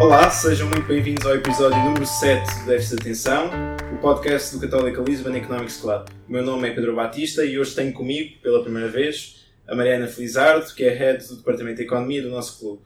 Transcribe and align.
Olá, 0.00 0.30
sejam 0.30 0.68
muito 0.68 0.86
bem-vindos 0.86 1.26
ao 1.26 1.34
episódio 1.34 1.76
número 1.82 2.06
7 2.06 2.60
do 2.60 2.66
Déficit 2.66 2.94
de 2.94 3.00
Atenção, 3.00 3.50
o 3.92 3.98
podcast 3.98 4.54
do 4.54 4.60
Católica 4.60 5.02
Lisbon 5.02 5.34
Economics 5.34 5.78
Club. 5.78 6.06
O 6.28 6.32
meu 6.32 6.44
nome 6.44 6.68
é 6.68 6.72
Pedro 6.72 6.94
Batista 6.94 7.44
e 7.44 7.58
hoje 7.58 7.74
tenho 7.74 7.92
comigo, 7.92 8.40
pela 8.40 8.62
primeira 8.62 8.88
vez, 8.88 9.44
a 9.66 9.74
Mariana 9.74 10.06
Felizardo, 10.06 10.72
que 10.72 10.84
é 10.84 10.94
Head 10.94 11.26
do 11.26 11.38
Departamento 11.38 11.78
de 11.78 11.82
Economia 11.82 12.22
do 12.22 12.30
nosso 12.30 12.60
clube. 12.60 12.82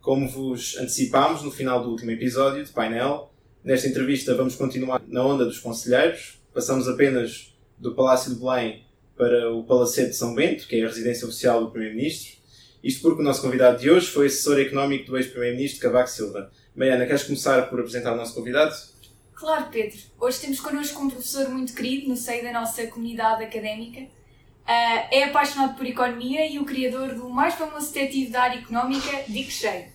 Como 0.00 0.26
vos 0.30 0.78
antecipámos 0.78 1.42
no 1.42 1.50
final 1.50 1.82
do 1.82 1.90
último 1.90 2.10
episódio 2.12 2.64
de 2.64 2.72
painel, 2.72 3.30
nesta 3.62 3.86
entrevista 3.86 4.34
vamos 4.34 4.54
continuar 4.54 5.02
na 5.06 5.22
onda 5.22 5.44
dos 5.44 5.58
conselheiros. 5.58 6.40
Passamos 6.54 6.88
apenas 6.88 7.54
do 7.76 7.94
Palácio 7.94 8.32
de 8.32 8.40
Belém 8.40 8.82
para 9.14 9.52
o 9.52 9.62
Palacete 9.62 10.08
de 10.08 10.16
São 10.16 10.34
Bento, 10.34 10.66
que 10.66 10.76
é 10.76 10.82
a 10.82 10.88
residência 10.88 11.26
oficial 11.26 11.60
do 11.62 11.70
Primeiro-Ministro. 11.70 12.35
Isto 12.86 13.02
porque 13.02 13.20
o 13.20 13.24
nosso 13.24 13.42
convidado 13.42 13.80
de 13.80 13.90
hoje 13.90 14.06
foi 14.06 14.28
assessor 14.28 14.60
económico 14.60 15.06
do 15.06 15.16
ex-Primeiro-Ministro 15.16 15.80
Cavaco 15.80 16.08
Silva. 16.08 16.52
Mariana, 16.72 17.04
queres 17.04 17.24
começar 17.24 17.68
por 17.68 17.80
apresentar 17.80 18.12
o 18.12 18.16
nosso 18.16 18.32
convidado? 18.32 18.76
Claro, 19.34 19.66
Pedro. 19.72 19.98
Hoje 20.20 20.38
temos 20.38 20.60
connosco 20.60 21.02
um 21.02 21.10
professor 21.10 21.48
muito 21.48 21.74
querido 21.74 22.08
no 22.08 22.16
seio 22.16 22.44
da 22.44 22.52
nossa 22.52 22.86
comunidade 22.86 23.42
académica. 23.42 24.02
Uh, 24.02 25.08
é 25.10 25.24
apaixonado 25.24 25.76
por 25.76 25.84
economia 25.84 26.48
e 26.48 26.60
o 26.60 26.64
criador 26.64 27.12
do 27.12 27.28
mais 27.28 27.54
famoso 27.54 27.92
detetive 27.92 28.30
da 28.30 28.42
área 28.42 28.60
económica, 28.60 29.24
Dick 29.26 29.50
Cheio. 29.50 29.86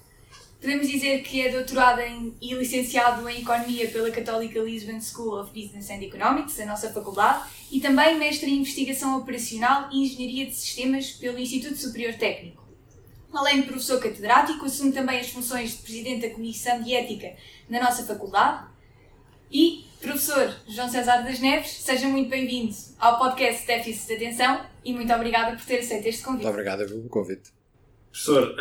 Podemos 0.60 0.90
dizer 0.90 1.24
que 1.24 1.48
é 1.48 1.50
doutorado 1.50 2.02
em, 2.02 2.36
e 2.42 2.54
licenciado 2.54 3.28
em 3.30 3.40
Economia 3.40 3.88
pela 3.88 4.12
Católica 4.12 4.60
Lisbon 4.60 5.00
School 5.00 5.40
of 5.40 5.50
Business 5.58 5.90
and 5.90 6.04
Economics, 6.04 6.60
a 6.60 6.66
nossa 6.66 6.90
faculdade, 6.90 7.46
e 7.72 7.80
também 7.80 8.20
mestre 8.20 8.52
em 8.52 8.58
Investigação 8.58 9.18
Operacional 9.18 9.88
e 9.94 10.04
Engenharia 10.04 10.46
de 10.46 10.54
Sistemas 10.54 11.12
pelo 11.12 11.40
Instituto 11.40 11.78
Superior 11.78 12.16
Técnico. 12.16 12.61
Além 13.34 13.62
de 13.62 13.68
professor 13.68 14.00
catedrático, 14.00 14.66
assume 14.66 14.92
também 14.92 15.20
as 15.20 15.30
funções 15.30 15.78
de 15.78 15.84
Presidente 15.84 16.28
da 16.28 16.34
Comissão 16.34 16.82
de 16.82 16.94
Ética 16.94 17.34
na 17.70 17.82
nossa 17.82 18.04
faculdade. 18.04 18.66
E, 19.50 19.86
professor 20.02 20.54
João 20.68 20.90
César 20.90 21.22
das 21.24 21.40
Neves, 21.40 21.72
seja 21.72 22.08
muito 22.08 22.30
bem-vindo 22.30 22.76
ao 23.00 23.18
podcast 23.18 23.66
Déficit 23.66 24.08
de 24.08 24.14
Atenção 24.26 24.66
e 24.84 24.94
muito 24.94 25.12
obrigada 25.14 25.56
por 25.56 25.66
ter 25.66 25.80
aceito 25.80 26.08
este 26.08 26.24
convite. 26.24 26.44
Muito 26.44 26.54
obrigado 26.54 26.86
pelo 26.86 27.10
convite. 27.10 27.52
Professor, 28.12 28.54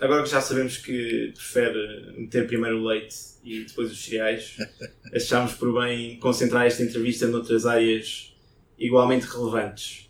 agora 0.00 0.22
que 0.22 0.30
já 0.30 0.40
sabemos 0.40 0.76
que 0.76 1.32
prefere 1.34 2.12
meter 2.16 2.46
primeiro 2.46 2.80
o 2.80 2.86
leite 2.86 3.16
e 3.42 3.64
depois 3.64 3.90
os 3.90 4.04
cereais, 4.04 4.56
achámos 5.12 5.54
por 5.54 5.74
bem 5.80 6.18
concentrar 6.20 6.64
esta 6.66 6.84
entrevista 6.84 7.26
noutras 7.26 7.66
áreas 7.66 8.32
igualmente 8.78 9.26
relevantes. 9.26 10.08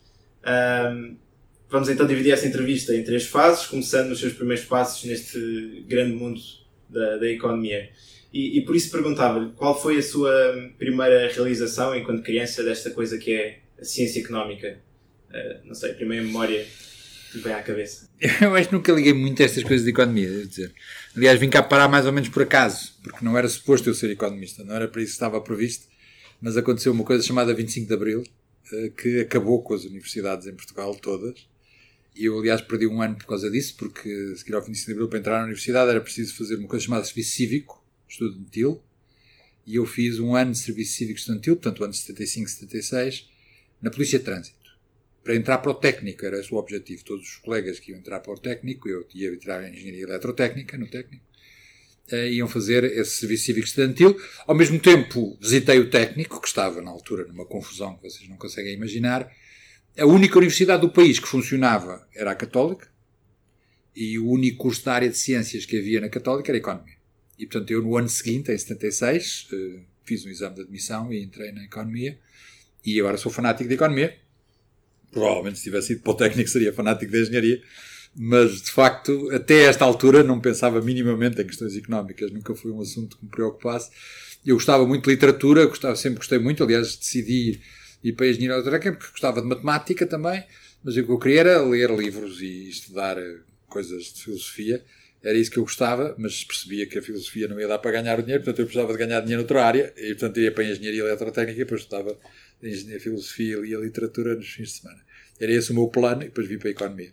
Vamos 1.69 1.89
então 1.89 2.07
dividir 2.07 2.33
essa 2.33 2.47
entrevista 2.47 2.95
em 2.95 3.03
três 3.03 3.27
fases, 3.27 3.67
começando 3.67 4.09
nos 4.09 4.20
seus 4.20 4.33
primeiros 4.33 4.65
passos 4.65 5.05
neste 5.05 5.84
grande 5.89 6.15
mundo 6.15 6.41
da, 6.89 7.17
da 7.17 7.29
economia. 7.29 7.91
E, 8.33 8.59
e, 8.59 8.65
por 8.65 8.75
isso 8.75 8.91
perguntava-lhe 8.91 9.53
qual 9.53 9.81
foi 9.81 9.98
a 9.98 10.03
sua 10.03 10.33
primeira 10.77 11.29
realização 11.33 11.95
enquanto 11.95 12.23
criança 12.25 12.65
desta 12.65 12.91
coisa 12.91 13.17
que 13.17 13.33
é 13.33 13.61
a 13.81 13.84
ciência 13.84 14.21
económica? 14.21 14.79
Uh, 15.31 15.67
não 15.67 15.75
sei, 15.75 15.93
a 15.93 15.95
primeira 15.95 16.25
memória 16.25 16.67
que 17.31 17.39
vem 17.39 17.53
à 17.53 17.62
cabeça? 17.62 18.09
Eu 18.41 18.55
acho 18.56 18.69
que 18.69 18.75
nunca 18.75 18.93
liguei 18.93 19.12
muito 19.12 19.41
a 19.41 19.45
estas 19.45 19.62
coisas 19.62 19.84
de 19.84 19.91
economia, 19.91 20.28
devo 20.28 20.49
dizer. 20.49 20.75
Aliás, 21.17 21.39
vim 21.39 21.49
cá 21.49 21.62
parar 21.62 21.89
mais 21.89 22.06
ou 22.06 22.12
menos 22.12 22.28
por 22.28 22.43
acaso, 22.43 22.95
porque 23.03 23.25
não 23.25 23.39
era 23.39 23.49
suposto 23.49 23.89
eu 23.89 23.95
ser 23.95 24.11
economista, 24.11 24.65
não 24.65 24.75
era 24.75 24.89
para 24.89 25.01
isso 25.01 25.12
que 25.12 25.17
estava 25.17 25.41
previsto, 25.41 25.87
mas 26.41 26.56
aconteceu 26.56 26.93
uma 26.93 27.05
coisa 27.05 27.23
chamada 27.23 27.55
25 27.55 27.87
de 27.87 27.95
Abril, 27.95 28.25
eh, 28.73 28.91
que 28.97 29.21
acabou 29.21 29.62
com 29.62 29.75
as 29.75 29.84
universidades 29.84 30.47
em 30.47 30.55
Portugal 30.55 30.95
todas. 30.97 31.47
E 32.15 32.27
eu, 32.27 32.39
aliás, 32.39 32.61
perdi 32.61 32.87
um 32.87 33.03
ano 33.03 33.17
por 33.17 33.27
causa 33.27 33.51
disso, 33.51 33.75
porque 33.77 34.09
a 34.33 34.37
seguir 34.37 34.55
ao 34.55 34.62
25 34.62 34.87
de 34.87 34.93
Abril, 34.93 35.09
para 35.09 35.19
entrar 35.19 35.38
na 35.38 35.44
universidade, 35.44 35.91
era 35.91 36.00
preciso 36.00 36.37
fazer 36.37 36.56
uma 36.56 36.69
coisa 36.69 36.84
chamada 36.84 37.05
Serviço 37.05 37.33
Cívico, 37.33 37.84
estudantil, 38.09 38.83
e 39.66 39.77
eu 39.77 39.87
fiz 39.87 40.19
um 40.21 40.37
ano 40.37 40.53
de 40.53 40.59
Serviço 40.59 40.94
Cívico 40.94 41.19
Estudantil, 41.19 41.56
portanto, 41.56 41.81
o 41.81 41.84
ano 41.84 41.93
de 41.93 41.99
75, 41.99 42.50
76, 42.50 43.28
na 43.83 43.91
Polícia 43.91 44.19
de 44.19 44.25
Trânsito 44.25 44.65
para 45.25 45.34
entrar 45.34 45.59
para 45.59 45.71
o 45.71 45.75
técnico, 45.75 46.25
era 46.25 46.38
esse 46.38 46.53
o 46.53 46.59
objetivo. 46.59 47.03
Todos 47.03 47.27
os 47.27 47.37
colegas 47.37 47.81
que 47.81 47.91
iam 47.91 47.99
entrar 47.99 48.21
para 48.21 48.33
o 48.33 48.38
técnico, 48.38 48.88
eu 48.88 49.06
ia 49.15 49.31
entrar 49.31 49.67
em 49.67 49.72
engenharia 49.72 50.03
eletrotécnica, 50.03 50.77
no 50.77 50.87
técnico, 50.87 51.25
uh, 52.12 52.17
iam 52.27 52.47
fazer 52.47 52.84
esse 52.84 53.12
serviço 53.12 53.47
cívico 53.47 53.67
estudantil. 53.67 54.15
Ao 54.47 54.55
mesmo 54.55 54.78
tempo, 54.78 55.37
visitei 55.41 55.78
o 55.78 55.88
técnico, 55.88 56.41
que 56.41 56.47
estava 56.47 56.83
na 56.83 56.91
altura 56.91 57.25
numa 57.25 57.47
confusão 57.47 57.97
que 57.97 58.03
vocês 58.03 58.28
não 58.28 58.37
conseguem 58.37 58.75
imaginar. 58.75 59.33
A 59.97 60.06
única 60.06 60.37
universidade 60.38 60.81
do 60.81 60.91
país 60.91 61.21
que 61.21 61.28
funcionava 61.28 62.06
era 62.15 62.32
a 62.32 62.34
Católica, 62.34 62.88
e 63.94 64.19
o 64.19 64.28
único 64.28 64.59
curso 64.59 64.84
da 64.84 64.93
área 64.93 65.09
de 65.09 65.16
ciências 65.16 65.65
que 65.65 65.78
havia 65.78 66.00
na 66.00 66.09
Católica 66.09 66.50
era 66.50 66.59
Economia. 66.59 66.97
E, 67.38 67.47
portanto, 67.47 67.71
eu 67.71 67.81
no 67.81 67.97
ano 67.97 68.09
seguinte, 68.09 68.50
em 68.50 68.59
76, 68.59 69.49
uh, 69.50 69.55
eh, 69.55 69.81
fiz 70.05 70.25
um 70.27 70.28
exame 70.28 70.56
de 70.56 70.62
admissão 70.62 71.12
e 71.12 71.22
entrei 71.22 71.53
na 71.53 71.65
Economia, 71.65 72.19
e 72.84 72.99
agora 72.99 73.16
sou 73.16 73.31
fanático 73.31 73.69
de 73.69 73.75
Economia, 73.75 74.16
provavelmente 75.12 75.59
se 75.59 75.65
tivesse 75.65 75.93
ido 75.93 76.03
para 76.03 76.12
o 76.12 76.16
técnico 76.16 76.50
seria 76.50 76.72
fanático 76.72 77.12
de 77.12 77.22
engenharia, 77.22 77.62
mas 78.16 78.62
de 78.62 78.71
facto, 78.71 79.31
até 79.32 79.65
esta 79.65 79.84
altura 79.84 80.22
não 80.22 80.41
pensava 80.41 80.81
minimamente 80.81 81.41
em 81.41 81.47
questões 81.47 81.76
económicas, 81.76 82.32
nunca 82.32 82.55
foi 82.55 82.72
um 82.72 82.81
assunto 82.81 83.16
que 83.16 83.25
me 83.25 83.31
preocupasse. 83.31 83.91
Eu 84.44 84.56
gostava 84.56 84.87
muito 84.87 85.05
de 85.05 85.11
literatura, 85.11 85.66
gostava, 85.66 85.97
sempre 85.97 86.19
gostei 86.19 86.38
muito, 86.38 86.62
aliás, 86.62 86.97
decidi 86.97 87.61
ir 88.04 88.12
para 88.12 88.28
engenharia 88.28 88.56
eletrónica 88.56 88.92
porque 88.92 89.10
gostava 89.10 89.41
de 89.41 89.48
matemática 89.48 90.06
também, 90.06 90.44
mas 90.84 90.97
o 90.97 91.03
que 91.03 91.10
eu 91.10 91.19
queria 91.19 91.41
era 91.41 91.62
ler 91.62 91.91
livros 91.91 92.42
e 92.42 92.69
estudar 92.69 93.16
coisas 93.66 94.12
de 94.12 94.22
filosofia. 94.22 94.84
Era 95.22 95.38
isso 95.38 95.50
que 95.50 95.59
eu 95.59 95.62
gostava, 95.62 96.14
mas 96.19 96.44
percebia 96.44 96.87
que 96.87 96.98
a 96.98 97.03
filosofia 97.03 97.48
não 97.48 97.59
ia 97.59 97.66
dar 97.66 97.78
para 97.78 97.93
ganhar 97.93 98.20
dinheiro, 98.20 98.44
portanto 98.44 98.59
eu 98.59 98.66
precisava 98.66 98.93
de 98.93 98.98
ganhar 98.98 99.20
dinheiro 99.20 99.41
noutra 99.41 99.64
área, 99.64 99.94
e 99.97 100.09
portanto 100.09 100.38
ia 100.38 100.53
para 100.53 100.64
a 100.64 100.70
engenharia 100.70 101.00
eletrotécnica 101.00 101.60
e 101.60 101.64
depois 101.64 101.81
estudava 101.81 102.10
a 102.12 103.00
filosofia 103.00 103.56
e 103.64 103.75
a 103.75 103.78
literatura 103.78 104.34
nos 104.34 104.48
fins 104.50 104.69
de 104.69 104.81
semana. 104.81 105.00
Era 105.41 105.53
esse 105.53 105.72
o 105.72 105.75
meu 105.75 105.88
plano 105.88 106.22
e 106.22 106.26
depois 106.26 106.47
vim 106.47 106.59
para 106.59 106.69
a 106.69 106.72
economia. 106.72 107.12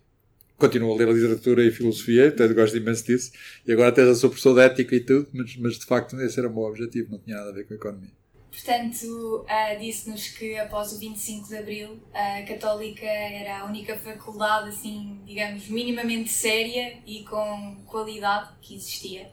Continuo 0.57 0.93
a 0.93 0.97
ler 0.97 1.07
literatura 1.07 1.63
e 1.65 1.71
filosofia, 1.71 2.27
até 2.27 2.47
gosto 2.49 2.75
imenso 2.75 3.05
disso, 3.05 3.31
e 3.65 3.71
agora 3.71 3.89
até 3.89 4.05
já 4.05 4.13
sou 4.13 4.29
professor 4.29 4.53
de 4.55 4.61
ética 4.61 4.95
e 4.95 4.99
tudo, 4.99 5.27
mas, 5.33 5.55
mas 5.55 5.79
de 5.79 5.85
facto 5.85 6.19
esse 6.19 6.37
era 6.37 6.49
o 6.49 6.53
meu 6.53 6.63
objetivo, 6.63 7.11
não 7.11 7.19
tinha 7.19 7.37
nada 7.37 7.49
a 7.49 7.53
ver 7.53 7.65
com 7.65 7.73
a 7.73 7.77
economia. 7.77 8.20
Portanto, 8.51 9.45
uh, 9.45 9.79
disse-nos 9.79 10.27
que 10.27 10.57
após 10.59 10.91
o 10.91 10.99
25 10.99 11.47
de 11.47 11.57
Abril, 11.57 12.03
a 12.13 12.43
Católica 12.43 13.05
era 13.05 13.61
a 13.61 13.65
única 13.65 13.97
faculdade, 13.97 14.69
assim, 14.69 15.21
digamos, 15.25 15.69
minimamente 15.69 16.29
séria 16.29 16.97
e 17.05 17.23
com 17.23 17.77
qualidade 17.85 18.51
que 18.61 18.75
existia. 18.75 19.31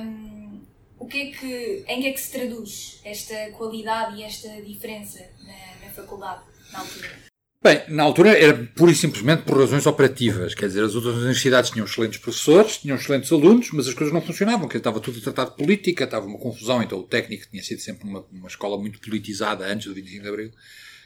Um, 0.00 0.62
o 0.98 1.06
que 1.06 1.20
é 1.20 1.30
que, 1.32 1.84
em 1.86 2.00
que 2.00 2.08
é 2.08 2.12
que 2.12 2.20
se 2.20 2.32
traduz 2.32 3.00
esta 3.04 3.50
qualidade 3.50 4.16
e 4.16 4.22
esta 4.22 4.48
diferença 4.62 5.30
na, 5.40 5.86
na 5.86 5.92
faculdade, 5.92 6.42
na 6.72 6.80
altura? 6.80 7.33
Bem, 7.64 7.80
na 7.88 8.02
altura 8.02 8.38
era 8.38 8.52
pura 8.76 8.92
e 8.92 8.94
simplesmente 8.94 9.44
por 9.44 9.58
razões 9.58 9.86
operativas. 9.86 10.54
Quer 10.54 10.66
dizer, 10.66 10.84
as 10.84 10.94
outras 10.94 11.14
universidades 11.14 11.70
tinham 11.70 11.86
excelentes 11.86 12.18
professores, 12.18 12.76
tinham 12.76 12.94
excelentes 12.94 13.32
alunos, 13.32 13.70
mas 13.72 13.88
as 13.88 13.94
coisas 13.94 14.12
não 14.12 14.20
funcionavam, 14.20 14.66
porque 14.66 14.76
estava 14.76 15.00
tudo 15.00 15.18
tratado 15.18 15.52
de 15.52 15.56
política, 15.56 16.04
estava 16.04 16.26
uma 16.26 16.38
confusão, 16.38 16.82
então 16.82 16.98
o 16.98 17.04
técnico 17.04 17.46
tinha 17.50 17.62
sido 17.62 17.80
sempre 17.80 18.06
uma, 18.06 18.22
uma 18.30 18.48
escola 18.48 18.76
muito 18.76 19.00
politizada 19.00 19.64
antes 19.64 19.86
do 19.86 19.94
25 19.94 20.22
de 20.22 20.28
Abril. 20.28 20.50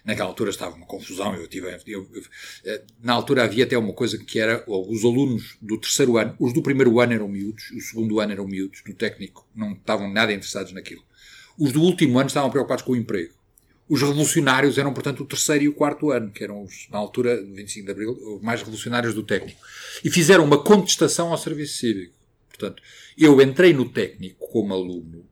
Naquela 0.04 0.30
altura 0.30 0.50
estava 0.50 0.74
uma 0.74 0.86
confusão, 0.86 1.32
eu 1.36 1.46
tive, 1.46 1.68
eu, 1.86 2.08
eu, 2.12 2.22
eh, 2.64 2.82
na 3.00 3.12
altura 3.12 3.44
havia 3.44 3.62
até 3.62 3.78
uma 3.78 3.92
coisa 3.92 4.18
que 4.18 4.40
era, 4.40 4.64
os 4.66 5.04
alunos 5.04 5.56
do 5.62 5.78
terceiro 5.78 6.16
ano, 6.16 6.34
os 6.40 6.52
do 6.52 6.60
primeiro 6.60 6.98
ano 6.98 7.12
eram 7.12 7.28
miúdos, 7.28 7.70
o 7.70 7.80
segundo 7.80 8.18
ano 8.18 8.32
eram 8.32 8.48
miúdos, 8.48 8.82
do 8.84 8.94
técnico 8.94 9.46
não 9.54 9.74
estavam 9.74 10.12
nada 10.12 10.32
interessados 10.32 10.72
naquilo. 10.72 11.04
Os 11.56 11.70
do 11.70 11.80
último 11.82 12.18
ano 12.18 12.26
estavam 12.26 12.50
preocupados 12.50 12.82
com 12.82 12.92
o 12.92 12.96
emprego. 12.96 13.37
Os 13.88 14.02
revolucionários 14.02 14.76
eram, 14.76 14.92
portanto, 14.92 15.22
o 15.22 15.26
terceiro 15.26 15.64
e 15.64 15.68
o 15.68 15.74
quarto 15.74 16.10
ano, 16.10 16.30
que 16.30 16.44
eram, 16.44 16.62
os, 16.62 16.86
na 16.90 16.98
altura, 16.98 17.42
do 17.42 17.54
25 17.54 17.86
de 17.86 17.92
Abril, 17.92 18.36
os 18.36 18.42
mais 18.42 18.60
revolucionários 18.60 19.14
do 19.14 19.22
técnico. 19.22 19.60
E 20.04 20.10
fizeram 20.10 20.44
uma 20.44 20.62
contestação 20.62 21.30
ao 21.30 21.38
serviço 21.38 21.78
cívico. 21.78 22.14
Portanto, 22.48 22.82
eu 23.16 23.40
entrei 23.40 23.72
no 23.72 23.88
técnico 23.88 24.46
como 24.48 24.74
aluno, 24.74 25.26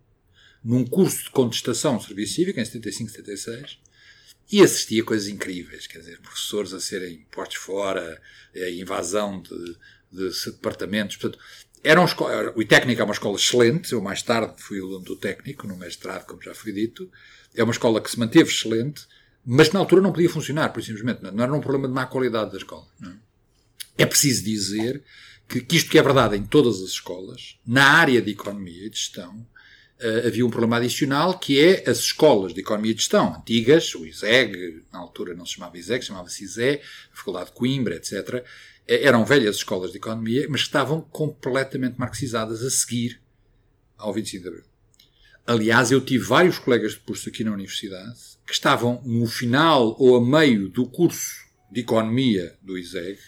num 0.64 0.84
curso 0.84 1.24
de 1.24 1.30
contestação 1.30 1.94
ao 1.94 2.00
serviço 2.00 2.34
cívico, 2.34 2.58
em 2.58 2.64
75, 2.64 3.10
76, 3.10 3.78
e 4.50 4.62
assisti 4.62 5.00
a 5.00 5.04
coisas 5.04 5.28
incríveis, 5.28 5.86
quer 5.86 5.98
dizer, 5.98 6.20
professores 6.20 6.72
a 6.72 6.80
serem 6.80 7.26
postos 7.30 7.58
fora, 7.58 8.20
a 8.54 8.70
invasão 8.70 9.42
de, 9.42 9.76
de 10.10 10.30
departamentos. 10.52 11.16
Portanto, 11.16 11.42
era 11.82 12.00
um 12.00 12.04
o 12.04 12.64
técnico 12.64 13.00
é 13.00 13.04
uma 13.04 13.12
escola 13.12 13.36
excelente, 13.36 13.92
eu 13.92 14.00
mais 14.00 14.22
tarde 14.22 14.54
fui 14.58 14.80
aluno 14.80 15.04
do 15.04 15.16
técnico, 15.16 15.66
no 15.66 15.76
mestrado, 15.76 16.26
como 16.26 16.42
já 16.42 16.54
foi 16.54 16.72
dito, 16.72 17.10
é 17.56 17.62
uma 17.62 17.72
escola 17.72 18.00
que 18.00 18.10
se 18.10 18.18
manteve 18.18 18.50
excelente, 18.50 19.06
mas 19.44 19.70
na 19.70 19.80
altura 19.80 20.02
não 20.02 20.12
podia 20.12 20.28
funcionar, 20.28 20.72
por 20.72 20.82
simplesmente. 20.82 21.22
Não 21.22 21.42
era 21.42 21.54
um 21.54 21.60
problema 21.60 21.88
de 21.88 21.94
má 21.94 22.06
qualidade 22.06 22.50
da 22.50 22.56
escola. 22.56 22.86
É? 23.02 24.02
é 24.02 24.06
preciso 24.06 24.44
dizer 24.44 25.02
que, 25.48 25.60
que, 25.60 25.76
isto 25.76 25.90
que 25.90 25.98
é 25.98 26.02
verdade 26.02 26.36
em 26.36 26.44
todas 26.44 26.82
as 26.82 26.90
escolas, 26.90 27.58
na 27.66 27.84
área 27.84 28.20
de 28.20 28.32
economia 28.32 28.86
e 28.86 28.90
de 28.90 28.96
gestão, 28.96 29.46
uh, 30.00 30.26
havia 30.26 30.44
um 30.44 30.50
problema 30.50 30.76
adicional 30.76 31.38
que 31.38 31.60
é 31.60 31.88
as 31.88 31.98
escolas 31.98 32.52
de 32.52 32.60
economia 32.60 32.90
e 32.90 32.94
de 32.94 33.00
gestão 33.00 33.34
antigas, 33.34 33.94
o 33.94 34.04
ISEG, 34.04 34.82
na 34.92 34.98
altura 34.98 35.34
não 35.34 35.46
se 35.46 35.54
chamava 35.54 35.78
ISEG, 35.78 36.04
chamava-se 36.04 36.44
ISE, 36.44 36.80
a 37.12 37.16
Faculdade 37.16 37.46
de 37.46 37.52
Coimbra, 37.52 37.96
etc., 37.96 38.44
eh, 38.88 39.04
eram 39.04 39.24
velhas 39.24 39.56
escolas 39.56 39.92
de 39.92 39.98
economia, 39.98 40.46
mas 40.48 40.62
estavam 40.62 41.00
completamente 41.00 41.98
marxizadas 41.98 42.62
a 42.62 42.70
seguir 42.70 43.20
ao 43.96 44.12
25 44.12 44.42
de 44.42 44.48
Abril. 44.48 44.64
Aliás, 45.46 45.92
eu 45.92 46.00
tive 46.00 46.24
vários 46.24 46.58
colegas 46.58 46.92
de 46.92 46.98
curso 46.98 47.28
aqui 47.28 47.44
na 47.44 47.52
universidade 47.52 48.18
que 48.44 48.52
estavam 48.52 49.00
no 49.04 49.26
final 49.26 49.94
ou 49.98 50.16
a 50.16 50.20
meio 50.20 50.68
do 50.68 50.86
curso 50.86 51.36
de 51.70 51.80
Economia 51.82 52.54
do 52.60 52.76
ISEG 52.76 53.18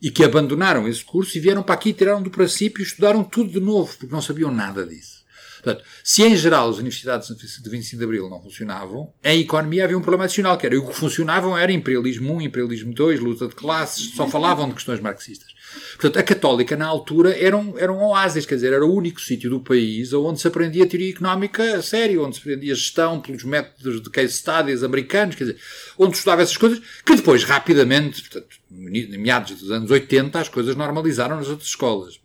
e 0.00 0.10
que 0.10 0.24
abandonaram 0.24 0.88
esse 0.88 1.04
curso 1.04 1.36
e 1.36 1.40
vieram 1.40 1.62
para 1.62 1.74
aqui, 1.74 1.92
tiraram 1.92 2.22
do 2.22 2.30
princípio 2.30 2.80
e 2.80 2.86
estudaram 2.86 3.22
tudo 3.22 3.50
de 3.50 3.60
novo, 3.60 3.94
porque 3.98 4.12
não 4.12 4.22
sabiam 4.22 4.50
nada 4.50 4.86
disso. 4.86 5.20
Portanto, 5.62 5.84
se 6.02 6.22
em 6.22 6.34
geral 6.34 6.70
as 6.70 6.78
universidades 6.78 7.28
de 7.28 7.68
25 7.68 7.98
de 7.98 8.04
Abril 8.04 8.30
não 8.30 8.42
funcionavam, 8.42 9.12
em 9.22 9.40
economia 9.40 9.84
havia 9.84 9.98
um 9.98 10.00
problema 10.00 10.24
adicional, 10.24 10.56
que 10.56 10.64
era 10.64 10.78
o 10.78 10.88
que 10.88 10.94
funcionavam 10.94 11.56
era 11.56 11.70
imperialismo 11.70 12.34
1, 12.36 12.40
imperialismo 12.40 12.94
2, 12.94 13.20
luta 13.20 13.46
de 13.46 13.54
classes, 13.54 14.14
só 14.14 14.26
falavam 14.26 14.68
de 14.68 14.74
questões 14.74 15.00
marxistas. 15.00 15.52
Portanto, 15.92 16.18
a 16.18 16.22
católica, 16.22 16.76
na 16.76 16.86
altura, 16.86 17.36
era 17.38 17.56
um, 17.56 17.78
era 17.78 17.92
um 17.92 18.02
oásis, 18.02 18.46
quer 18.46 18.54
dizer, 18.56 18.72
era 18.72 18.84
o 18.84 18.94
único 18.94 19.20
sítio 19.20 19.50
do 19.50 19.60
país 19.60 20.12
onde 20.12 20.40
se 20.40 20.46
aprendia 20.46 20.86
teoria 20.86 21.10
económica 21.10 21.76
a 21.76 21.82
sério, 21.82 22.24
onde 22.24 22.36
se 22.36 22.40
aprendia 22.40 22.74
gestão 22.74 23.20
pelos 23.20 23.44
métodos 23.44 24.02
de 24.02 24.10
case 24.10 24.32
studies 24.34 24.82
americanos, 24.82 25.34
quer 25.34 25.44
dizer, 25.44 25.60
onde 25.98 26.16
estudava 26.16 26.42
essas 26.42 26.56
coisas, 26.56 26.80
que 27.04 27.16
depois, 27.16 27.44
rapidamente, 27.44 28.22
portanto, 28.22 28.56
meados 28.70 29.60
dos 29.60 29.70
anos 29.70 29.90
80, 29.90 30.38
as 30.38 30.48
coisas 30.48 30.76
normalizaram 30.76 31.36
nas 31.36 31.48
outras 31.48 31.68
escolas. 31.68 32.20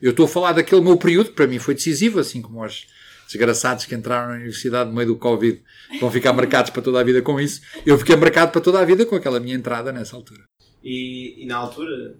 Eu 0.00 0.10
estou 0.10 0.26
a 0.26 0.28
falar 0.28 0.52
daquele 0.52 0.80
meu 0.80 0.96
período, 0.96 1.30
que 1.30 1.36
para 1.36 1.46
mim 1.46 1.58
foi 1.58 1.74
decisivo, 1.74 2.20
assim 2.20 2.40
como 2.40 2.64
os 2.64 2.86
desgraçados 3.30 3.84
que 3.84 3.94
entraram 3.94 4.30
na 4.30 4.34
universidade 4.34 4.90
no 4.90 4.96
meio 4.96 5.08
do 5.08 5.16
Covid 5.16 5.62
vão 6.00 6.10
ficar 6.10 6.32
marcados 6.32 6.70
para 6.70 6.82
toda 6.82 7.00
a 7.00 7.04
vida 7.04 7.22
com 7.22 7.40
isso. 7.40 7.60
Eu 7.86 7.96
fiquei 7.98 8.16
marcado 8.16 8.50
para 8.50 8.60
toda 8.60 8.80
a 8.80 8.84
vida 8.84 9.06
com 9.06 9.14
aquela 9.14 9.38
minha 9.38 9.54
entrada 9.54 9.92
nessa 9.92 10.16
altura. 10.16 10.42
E, 10.82 11.42
e 11.42 11.46
na 11.46 11.56
altura, 11.56 12.16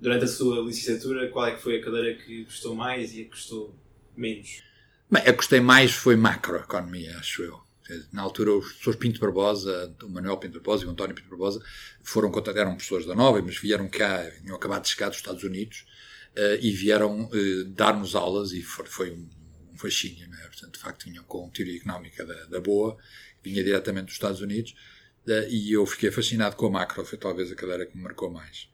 durante 0.00 0.24
a 0.24 0.28
sua 0.28 0.60
licenciatura, 0.62 1.28
qual 1.28 1.46
é 1.46 1.52
que 1.52 1.62
foi 1.62 1.78
a 1.78 1.84
cadeira 1.84 2.14
que 2.14 2.44
gostou 2.44 2.74
mais 2.74 3.14
e 3.14 3.22
a 3.22 3.24
que 3.24 3.30
gostou 3.30 3.74
menos? 4.16 4.62
Bem, 5.10 5.22
a 5.22 5.26
que 5.26 5.32
gostei 5.32 5.60
mais 5.60 5.92
foi 5.92 6.16
macroeconomia, 6.16 7.18
acho 7.18 7.42
eu. 7.42 7.60
Na 8.12 8.22
altura, 8.22 8.52
os 8.52 8.66
professores 8.66 8.98
Pinto 8.98 9.20
Barbosa, 9.20 9.94
o 10.02 10.08
Manuel 10.08 10.38
Pinto 10.38 10.54
Barbosa 10.54 10.84
e 10.84 10.86
o 10.86 10.90
António 10.90 11.14
Pinto 11.14 11.28
Barbosa 11.28 11.62
foram, 12.02 12.32
eram 12.54 12.76
pessoas 12.76 13.04
da 13.04 13.14
Nova, 13.14 13.42
mas 13.42 13.58
vieram 13.58 13.88
cá, 13.88 14.30
tinham 14.40 14.56
acabado 14.56 14.82
de 14.82 14.88
chegar 14.88 15.08
dos 15.08 15.18
Estados 15.18 15.42
Unidos 15.42 15.84
uh, 16.36 16.58
e 16.60 16.70
vieram 16.70 17.24
uh, 17.24 17.64
dar-nos 17.64 18.14
aulas 18.14 18.52
e 18.52 18.62
foi, 18.62 19.10
um, 19.10 19.28
um 19.72 19.76
fascínio, 19.76 20.28
né? 20.28 20.38
Portanto, 20.46 20.74
de 20.74 20.80
facto, 20.80 21.04
vinham 21.04 21.24
com 21.24 21.50
teoria 21.50 21.76
económica 21.76 22.24
da, 22.24 22.44
da 22.46 22.60
boa, 22.60 22.96
vinha 23.42 23.62
diretamente 23.62 24.06
dos 24.06 24.14
Estados 24.14 24.40
Unidos 24.40 24.74
uh, 25.26 25.48
e 25.50 25.72
eu 25.72 25.84
fiquei 25.84 26.10
fascinado 26.10 26.56
com 26.56 26.66
a 26.66 26.70
macro, 26.70 27.04
foi 27.04 27.18
talvez 27.18 27.50
a 27.50 27.54
cadeira 27.54 27.84
que 27.84 27.96
me 27.96 28.02
marcou 28.02 28.30
mais. 28.30 28.71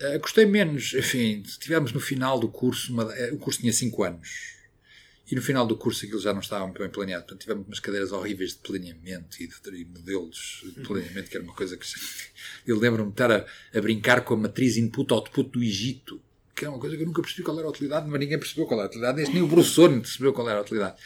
Uh, 0.00 0.18
gostei 0.20 0.44
menos, 0.44 0.92
enfim, 0.92 1.42
tivemos 1.58 1.92
no 1.92 2.00
final 2.00 2.38
do 2.38 2.48
curso, 2.48 2.92
uma, 2.92 3.14
eh, 3.14 3.32
o 3.32 3.38
curso 3.38 3.60
tinha 3.60 3.72
5 3.72 4.02
anos, 4.04 4.56
e 5.30 5.34
no 5.34 5.40
final 5.40 5.66
do 5.66 5.74
curso 5.74 6.04
aquilo 6.04 6.20
já 6.20 6.34
não 6.34 6.40
estava 6.40 6.64
muito 6.64 6.78
bem 6.78 6.90
planeado, 6.90 7.24
portanto 7.24 7.40
tivemos 7.40 7.66
umas 7.66 7.80
cadeiras 7.80 8.12
horríveis 8.12 8.50
de 8.50 8.58
planeamento 8.58 9.42
e 9.42 9.46
de, 9.46 9.54
de 9.58 9.84
modelos 9.86 10.64
de 10.76 10.82
planeamento, 10.82 11.30
que 11.30 11.36
era 11.36 11.44
uma 11.44 11.54
coisa 11.54 11.78
que 11.78 11.86
eu 12.66 12.78
lembro-me 12.78 13.08
de 13.08 13.14
estar 13.14 13.32
a, 13.32 13.46
a, 13.74 13.80
brincar 13.80 14.22
com 14.22 14.34
a 14.34 14.36
matriz 14.36 14.76
input-output 14.76 15.50
do 15.50 15.62
Egito, 15.62 16.20
que 16.54 16.66
é 16.66 16.68
uma 16.68 16.78
coisa 16.78 16.94
que 16.94 17.02
eu 17.02 17.06
nunca 17.06 17.22
percebi 17.22 17.42
qual 17.42 17.58
era 17.58 17.66
a 17.66 17.70
utilidade, 17.70 18.06
mas 18.06 18.20
ninguém 18.20 18.38
percebeu 18.38 18.66
qual 18.66 18.80
era 18.80 18.88
a 18.88 18.90
utilidade, 18.90 19.32
nem 19.32 19.42
o 19.42 19.48
professor 19.48 19.90
percebeu 19.98 20.32
qual 20.34 20.48
era 20.48 20.58
a 20.58 20.62
utilidade. 20.62 20.96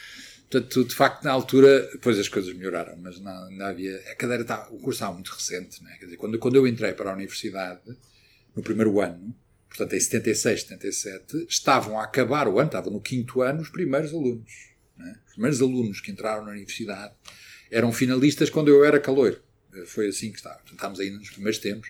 Portanto, 0.49 0.83
de 0.83 0.93
facto, 0.93 1.23
na 1.23 1.31
altura, 1.31 1.89
depois 1.93 2.19
as 2.19 2.27
coisas 2.27 2.53
melhoraram, 2.53 2.97
mas 2.97 3.17
não, 3.21 3.51
não 3.51 3.65
havia. 3.65 3.95
A 4.11 4.15
cadeira 4.15 4.41
estava, 4.41 4.69
o 4.73 4.79
curso 4.79 4.97
estava 4.97 5.13
muito 5.13 5.29
recente, 5.29 5.81
né? 5.81 5.95
Quer 5.97 6.05
dizer, 6.05 6.17
quando, 6.17 6.37
quando 6.37 6.57
eu 6.57 6.67
entrei 6.67 6.91
para 6.91 7.09
a 7.09 7.13
universidade, 7.13 7.79
no 8.55 8.61
primeiro 8.61 8.99
ano, 8.99 9.35
portanto 9.69 9.93
em 9.93 9.99
76, 9.99 10.61
77, 10.63 11.45
estavam 11.49 11.99
a 11.99 12.03
acabar 12.03 12.47
o 12.47 12.59
ano, 12.59 12.67
estavam 12.67 12.91
no 12.91 13.01
quinto 13.01 13.41
ano, 13.41 13.61
os 13.61 13.69
primeiros 13.69 14.13
alunos. 14.13 14.71
É? 14.99 15.11
Os 15.27 15.33
primeiros 15.33 15.61
alunos 15.61 16.01
que 16.01 16.11
entraram 16.11 16.43
na 16.43 16.51
universidade 16.51 17.13
eram 17.71 17.91
finalistas 17.91 18.49
quando 18.49 18.67
eu 18.67 18.83
era 18.83 18.99
caloiro. 18.99 19.41
Eh, 19.73 19.85
foi 19.85 20.09
assim 20.09 20.31
que 20.31 20.37
estava. 20.37 20.55
Portanto, 20.55 20.73
estávamos 20.73 20.99
ainda 20.99 21.17
nos 21.17 21.29
primeiros 21.29 21.59
tempos. 21.59 21.89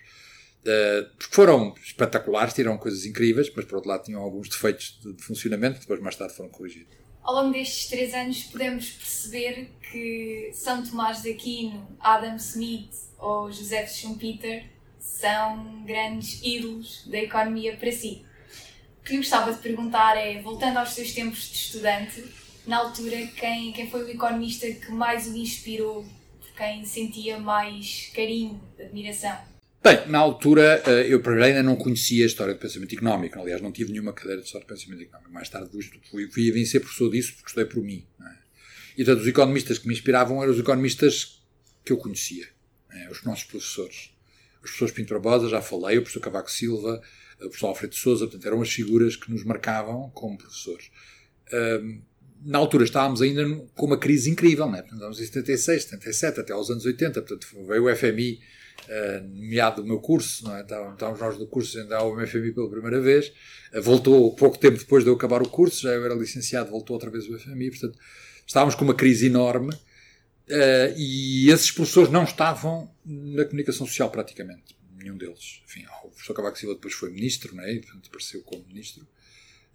Uh, 0.62 1.10
foram 1.18 1.74
espetaculares, 1.84 2.54
tiveram 2.54 2.78
coisas 2.78 3.04
incríveis, 3.04 3.50
mas 3.54 3.64
por 3.64 3.74
outro 3.74 3.90
lado 3.90 4.04
tinham 4.04 4.22
alguns 4.22 4.48
defeitos 4.48 5.00
de, 5.02 5.12
de 5.12 5.22
funcionamento 5.22 5.74
que 5.74 5.80
depois 5.80 6.00
mais 6.00 6.14
tarde 6.14 6.34
foram 6.34 6.50
corrigidos. 6.50 6.96
Ao 7.20 7.34
longo 7.34 7.52
destes 7.52 7.88
três 7.88 8.14
anos 8.14 8.44
podemos 8.44 8.90
perceber 8.90 9.70
que 9.90 10.50
São 10.52 10.84
Tomás 10.84 11.22
de 11.22 11.30
Aquino, 11.30 11.96
Adam 11.98 12.36
Smith 12.36 12.92
ou 13.18 13.50
José 13.50 13.84
Schumpeter 13.88 14.66
são 15.02 15.84
grandes 15.84 16.40
ídolos 16.42 17.04
da 17.06 17.18
economia 17.18 17.76
para 17.76 17.90
si. 17.90 18.24
O 19.00 19.04
que 19.04 19.14
eu 19.14 19.16
gostava 19.18 19.52
de 19.52 19.58
perguntar 19.58 20.16
é, 20.16 20.40
voltando 20.40 20.76
aos 20.78 20.90
seus 20.90 21.12
tempos 21.12 21.48
de 21.48 21.56
estudante, 21.56 22.24
na 22.64 22.76
altura, 22.78 23.26
quem, 23.36 23.72
quem 23.72 23.90
foi 23.90 24.04
o 24.04 24.08
economista 24.08 24.70
que 24.70 24.92
mais 24.92 25.26
o 25.26 25.36
inspirou, 25.36 26.06
quem 26.56 26.84
sentia 26.84 27.38
mais 27.38 28.12
carinho, 28.14 28.62
admiração? 28.78 29.36
Bem, 29.82 30.06
na 30.06 30.20
altura, 30.20 30.80
eh, 30.86 31.12
eu 31.12 31.20
para 31.20 31.44
ainda 31.44 31.60
não 31.60 31.74
conhecia 31.74 32.22
a 32.22 32.26
história 32.28 32.54
do 32.54 32.60
pensamento 32.60 32.94
económico. 32.94 33.36
Aliás, 33.40 33.60
não 33.60 33.72
tive 33.72 33.90
nenhuma 33.90 34.12
cadeira 34.12 34.40
de 34.40 34.46
história 34.46 34.64
do 34.64 34.72
pensamento 34.72 35.02
económico. 35.02 35.32
Mais 35.32 35.48
tarde 35.48 35.68
fui, 36.08 36.30
fui 36.30 36.48
a 36.48 36.54
vencer 36.54 36.80
professor 36.80 37.10
disso 37.10 37.32
porque 37.34 37.48
estudei 37.48 37.64
por 37.64 37.82
mim. 37.82 38.06
É? 38.20 38.34
E, 38.92 39.04
portanto, 39.04 39.22
os 39.22 39.26
economistas 39.26 39.78
que 39.78 39.88
me 39.88 39.94
inspiravam 39.94 40.40
eram 40.40 40.52
os 40.52 40.60
economistas 40.60 41.42
que 41.84 41.92
eu 41.92 41.96
conhecia. 41.96 42.46
É? 42.92 43.10
Os 43.10 43.24
nossos 43.24 43.42
professores 43.42 44.12
os 44.62 44.70
professores 44.70 44.94
Pinto 44.94 45.14
Barbosa, 45.14 45.48
já 45.48 45.60
falei, 45.60 45.98
o 45.98 46.02
professor 46.02 46.20
Cavaco 46.20 46.50
Silva, 46.50 47.02
o 47.36 47.48
professor 47.48 47.68
Alfredo 47.68 47.94
Souza, 47.94 48.26
portanto, 48.26 48.46
eram 48.46 48.62
as 48.62 48.70
figuras 48.70 49.16
que 49.16 49.30
nos 49.30 49.44
marcavam 49.44 50.10
como 50.10 50.38
professores. 50.38 50.90
Um, 51.52 52.02
na 52.44 52.58
altura 52.58 52.84
estávamos 52.84 53.22
ainda 53.22 53.44
com 53.74 53.86
uma 53.86 53.96
crise 53.96 54.30
incrível, 54.30 54.68
né? 54.70 54.80
estávamos 54.80 55.20
em 55.20 55.24
76, 55.24 55.84
77, 55.84 56.40
até 56.40 56.52
aos 56.52 56.70
anos 56.70 56.84
80, 56.84 57.22
portanto, 57.22 57.46
veio 57.66 57.86
o 57.86 57.96
FMI, 57.96 58.40
uh, 58.88 59.28
meado 59.28 59.82
do 59.82 59.88
meu 59.88 60.00
curso, 60.00 60.44
não 60.44 60.56
é? 60.56 60.62
estávamos 60.62 61.20
nós 61.20 61.38
no 61.38 61.46
curso 61.46 61.78
ainda 61.78 61.96
ao 61.96 62.14
FMI 62.26 62.52
pela 62.52 62.70
primeira 62.70 63.00
vez, 63.00 63.32
uh, 63.74 63.82
voltou 63.82 64.34
pouco 64.34 64.58
tempo 64.58 64.78
depois 64.78 65.04
de 65.04 65.10
eu 65.10 65.14
acabar 65.14 65.42
o 65.42 65.48
curso, 65.48 65.82
já 65.82 65.90
eu 65.90 66.04
era 66.04 66.14
licenciado, 66.14 66.70
voltou 66.70 66.94
outra 66.94 67.10
vez 67.10 67.28
o 67.28 67.38
FMI, 67.38 67.70
portanto, 67.70 67.98
estávamos 68.46 68.74
com 68.74 68.84
uma 68.84 68.94
crise 68.94 69.26
enorme, 69.26 69.72
Uh, 70.48 70.92
e 70.96 71.50
esses 71.50 71.70
professores 71.70 72.10
não 72.10 72.24
estavam 72.24 72.92
na 73.04 73.44
comunicação 73.44 73.86
social 73.86 74.10
praticamente, 74.10 74.76
nenhum 74.96 75.16
deles. 75.16 75.62
Enfim, 75.64 75.84
o 76.04 76.08
professor 76.08 76.34
Cavaco 76.34 76.58
Silva 76.58 76.74
depois 76.74 76.94
foi 76.94 77.10
ministro, 77.10 77.54
né, 77.54 77.72
e 77.72 77.80
portanto 77.80 78.08
apareceu 78.08 78.42
como 78.42 78.64
ministro. 78.66 79.06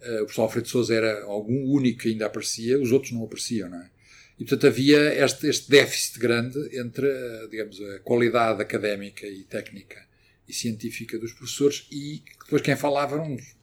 Uh, 0.00 0.14
o 0.14 0.24
professor 0.26 0.42
Alfredo 0.42 0.68
Souza 0.68 0.94
era 0.94 1.24
algum 1.24 1.64
único 1.64 2.00
que 2.00 2.08
ainda 2.10 2.26
aparecia, 2.26 2.78
os 2.78 2.92
outros 2.92 3.12
não 3.12 3.24
apareciam, 3.24 3.68
não 3.68 3.80
é? 3.80 3.90
E 4.38 4.44
portanto 4.44 4.68
havia 4.68 5.24
este, 5.24 5.48
este 5.48 5.68
déficit 5.68 6.20
grande 6.20 6.58
entre, 6.78 7.08
digamos, 7.50 7.80
a 7.80 7.98
qualidade 8.00 8.62
académica 8.62 9.26
e 9.26 9.42
técnica 9.42 10.06
e 10.46 10.52
científica 10.52 11.18
dos 11.18 11.32
professores 11.32 11.88
e 11.90 12.22
depois 12.44 12.62
quem 12.62 12.76
falava 12.76 13.16
eram 13.16 13.32
uns 13.32 13.56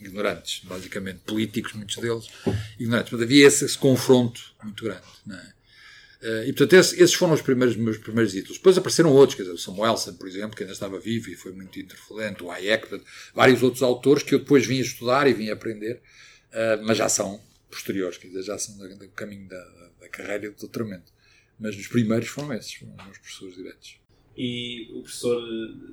ignorantes, 0.00 0.64
basicamente 0.64 1.20
políticos, 1.20 1.74
muitos 1.74 1.96
deles 1.96 2.26
ignorantes. 2.78 3.12
Mas 3.12 3.22
havia 3.22 3.46
esse, 3.46 3.64
esse 3.64 3.76
confronto 3.76 4.54
muito 4.62 4.82
grande, 4.82 5.02
não 5.26 5.36
é? 5.36 5.54
Uh, 6.24 6.42
e 6.44 6.54
portanto, 6.54 6.72
esse, 6.72 7.02
esses 7.02 7.14
foram 7.14 7.34
os 7.34 7.42
primeiros 7.42 7.76
meus 7.76 7.98
primeiros 7.98 8.34
ídolos. 8.34 8.56
Depois 8.56 8.78
apareceram 8.78 9.12
outros, 9.12 9.36
quer 9.36 9.42
dizer, 9.42 9.54
o 9.54 9.58
Samuelson, 9.58 10.14
por 10.14 10.26
exemplo, 10.26 10.56
que 10.56 10.62
ainda 10.62 10.72
estava 10.72 10.98
vivo 10.98 11.28
e 11.28 11.34
foi 11.34 11.52
muito 11.52 11.78
interferente, 11.78 12.42
o 12.42 12.50
Hayek, 12.50 12.88
portanto, 12.88 13.06
vários 13.34 13.62
outros 13.62 13.82
autores 13.82 14.22
que 14.22 14.34
eu 14.34 14.38
depois 14.38 14.64
vim 14.64 14.78
estudar 14.78 15.26
e 15.26 15.34
vim 15.34 15.50
aprender, 15.50 16.00
uh, 16.48 16.82
mas 16.82 16.96
já 16.96 17.10
são 17.10 17.38
posteriores, 17.70 18.16
quer 18.16 18.28
dizer, 18.28 18.42
já 18.42 18.56
são 18.56 18.78
do, 18.78 18.98
do 18.98 19.08
caminho 19.10 19.46
da, 19.46 19.62
da, 20.00 20.08
carreira 20.08 20.46
e 20.46 20.48
do 20.48 20.56
doutoramento. 20.56 21.12
Mas 21.60 21.76
os 21.76 21.88
primeiros 21.88 22.28
foram 22.28 22.54
esses, 22.54 22.72
foram 22.72 22.94
os 23.10 23.18
professores 23.18 23.56
diretos. 23.56 23.98
E 24.34 24.88
o 24.94 25.02
professor, 25.02 25.42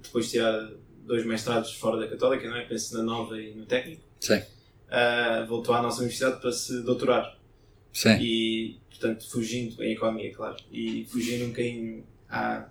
depois 0.01 0.25
de 0.27 0.31
tirar 0.31 0.71
dois 1.05 1.25
mestrados 1.25 1.73
fora 1.73 1.99
da 1.99 2.07
Católica, 2.07 2.49
não 2.49 2.55
é? 2.55 2.63
Penso 2.63 2.95
na 2.95 3.03
Nova 3.03 3.37
e 3.37 3.53
no 3.53 3.65
Técnico. 3.65 4.01
Sim. 4.21 4.37
Uh, 4.37 5.45
voltou 5.45 5.75
à 5.75 5.81
nossa 5.81 5.99
universidade 5.99 6.39
para 6.39 6.53
se 6.53 6.81
doutorar. 6.83 7.37
Sim. 7.93 8.17
E 8.19 8.81
portanto, 8.89 9.29
fugindo 9.29 9.83
em 9.83 9.93
economia, 9.93 10.31
claro, 10.33 10.57
e 10.71 11.05
fugindo 11.09 11.45
um 11.45 11.49
bocadinho 11.49 12.03
à, 12.29 12.69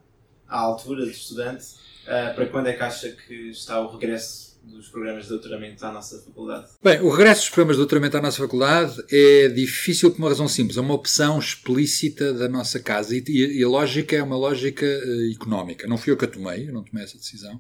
à 0.49 0.61
altura 0.61 1.05
de 1.05 1.11
estudante, 1.11 1.65
uh, 2.05 2.35
para 2.35 2.47
quando 2.47 2.69
é 2.69 2.73
que 2.73 2.83
acha 2.83 3.11
que 3.11 3.51
está 3.51 3.81
o 3.81 3.91
regresso 3.91 4.51
dos 4.63 4.89
programas 4.89 5.25
de 5.25 5.31
doutoramento 5.31 5.85
à 5.85 5.91
nossa 5.93 6.21
faculdade? 6.21 6.69
Bem, 6.83 7.01
o 7.01 7.11
regresso 7.11 7.41
dos 7.41 7.51
programas 7.51 7.77
de 7.77 7.81
doutoramento 7.81 8.17
à 8.17 8.23
nossa 8.23 8.39
faculdade 8.39 9.03
é 9.11 9.49
difícil 9.49 10.11
por 10.11 10.19
uma 10.19 10.29
razão 10.29 10.47
simples. 10.47 10.77
É 10.77 10.81
uma 10.81 10.95
opção 10.95 11.39
explícita 11.39 12.33
da 12.33 12.49
nossa 12.49 12.79
casa 12.79 13.17
e, 13.17 13.23
e 13.27 13.65
a 13.65 13.69
lógica 13.69 14.17
é 14.17 14.23
uma 14.23 14.37
lógica 14.37 14.87
uh, 14.87 15.33
económica. 15.33 15.87
Não 15.89 15.99
fui 15.99 16.13
eu 16.13 16.17
que 16.17 16.27
a 16.27 16.29
tomei, 16.29 16.69
eu 16.69 16.73
não 16.73 16.85
tomei 16.85 17.05
essa 17.05 17.19
decisão. 17.19 17.57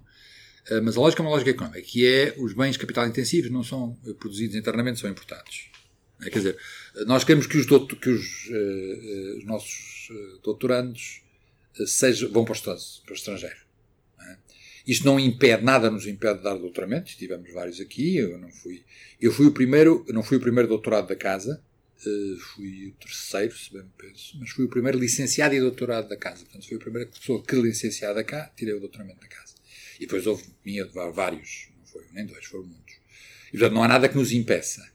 Uh, 0.70 0.82
mas 0.82 0.96
a 0.96 1.00
lógica 1.00 1.22
é 1.22 1.24
uma 1.24 1.32
lógica 1.32 1.50
económica, 1.50 1.82
que 1.82 2.06
é 2.06 2.34
os 2.38 2.52
bens 2.52 2.76
capital 2.76 3.06
intensivos 3.06 3.50
não 3.50 3.64
são 3.64 3.96
produzidos 4.18 4.54
internamente, 4.54 5.00
são 5.00 5.10
importados. 5.10 5.70
É, 6.22 6.30
quer 6.30 6.38
dizer, 6.38 6.58
nós 7.06 7.24
queremos 7.24 7.46
que 7.46 7.56
os, 7.56 7.66
doutor, 7.66 7.96
que 7.96 8.10
os, 8.10 8.46
uh, 8.48 9.38
os 9.38 9.44
nossos 9.44 10.08
uh, 10.10 10.40
doutorandos 10.42 11.22
sejam, 11.86 12.30
vão 12.30 12.44
para 12.44 12.52
o, 12.52 13.12
estrangeiro. 13.12 13.56
É? 14.20 14.36
Isto 14.86 15.06
não 15.06 15.18
impede, 15.18 15.62
nada 15.64 15.90
nos 15.90 16.06
impede 16.06 16.38
de 16.38 16.44
dar 16.44 16.54
doutoramentos, 16.54 17.14
tivemos 17.14 17.52
vários 17.52 17.80
aqui, 17.80 18.16
eu 18.16 18.38
não 18.38 18.50
fui, 18.50 18.84
eu 19.20 19.32
fui 19.32 19.46
o 19.46 19.52
primeiro, 19.52 20.04
não 20.08 20.22
fui 20.22 20.36
o 20.36 20.40
primeiro 20.40 20.68
doutorado 20.68 21.08
da 21.08 21.16
casa, 21.16 21.62
fui 22.54 22.88
o 22.88 22.92
terceiro, 22.94 23.56
se 23.56 23.72
bem 23.72 23.82
me 23.82 23.90
penso, 23.96 24.36
mas 24.38 24.50
fui 24.50 24.64
o 24.64 24.68
primeiro 24.68 24.98
licenciado 24.98 25.54
e 25.54 25.60
doutorado 25.60 26.08
da 26.08 26.16
casa, 26.16 26.44
portanto 26.44 26.66
fui 26.66 26.76
a 26.76 26.80
primeira 26.80 27.08
pessoa 27.08 27.42
que 27.42 27.54
licenciada 27.56 28.24
cá, 28.24 28.50
tirei 28.56 28.74
o 28.74 28.80
doutoramento 28.80 29.20
da 29.20 29.28
casa. 29.28 29.54
E 29.96 30.00
depois 30.00 30.26
houve, 30.26 30.44
minha, 30.64 30.86
vários, 30.86 31.68
não 31.78 31.86
foi 31.86 32.04
nem 32.12 32.24
dois, 32.24 32.44
foram 32.46 32.64
muitos. 32.64 32.94
E 33.48 33.58
portanto 33.58 33.74
não 33.74 33.82
há 33.82 33.88
nada 33.88 34.08
que 34.08 34.16
nos 34.16 34.32
impeça. 34.32 34.90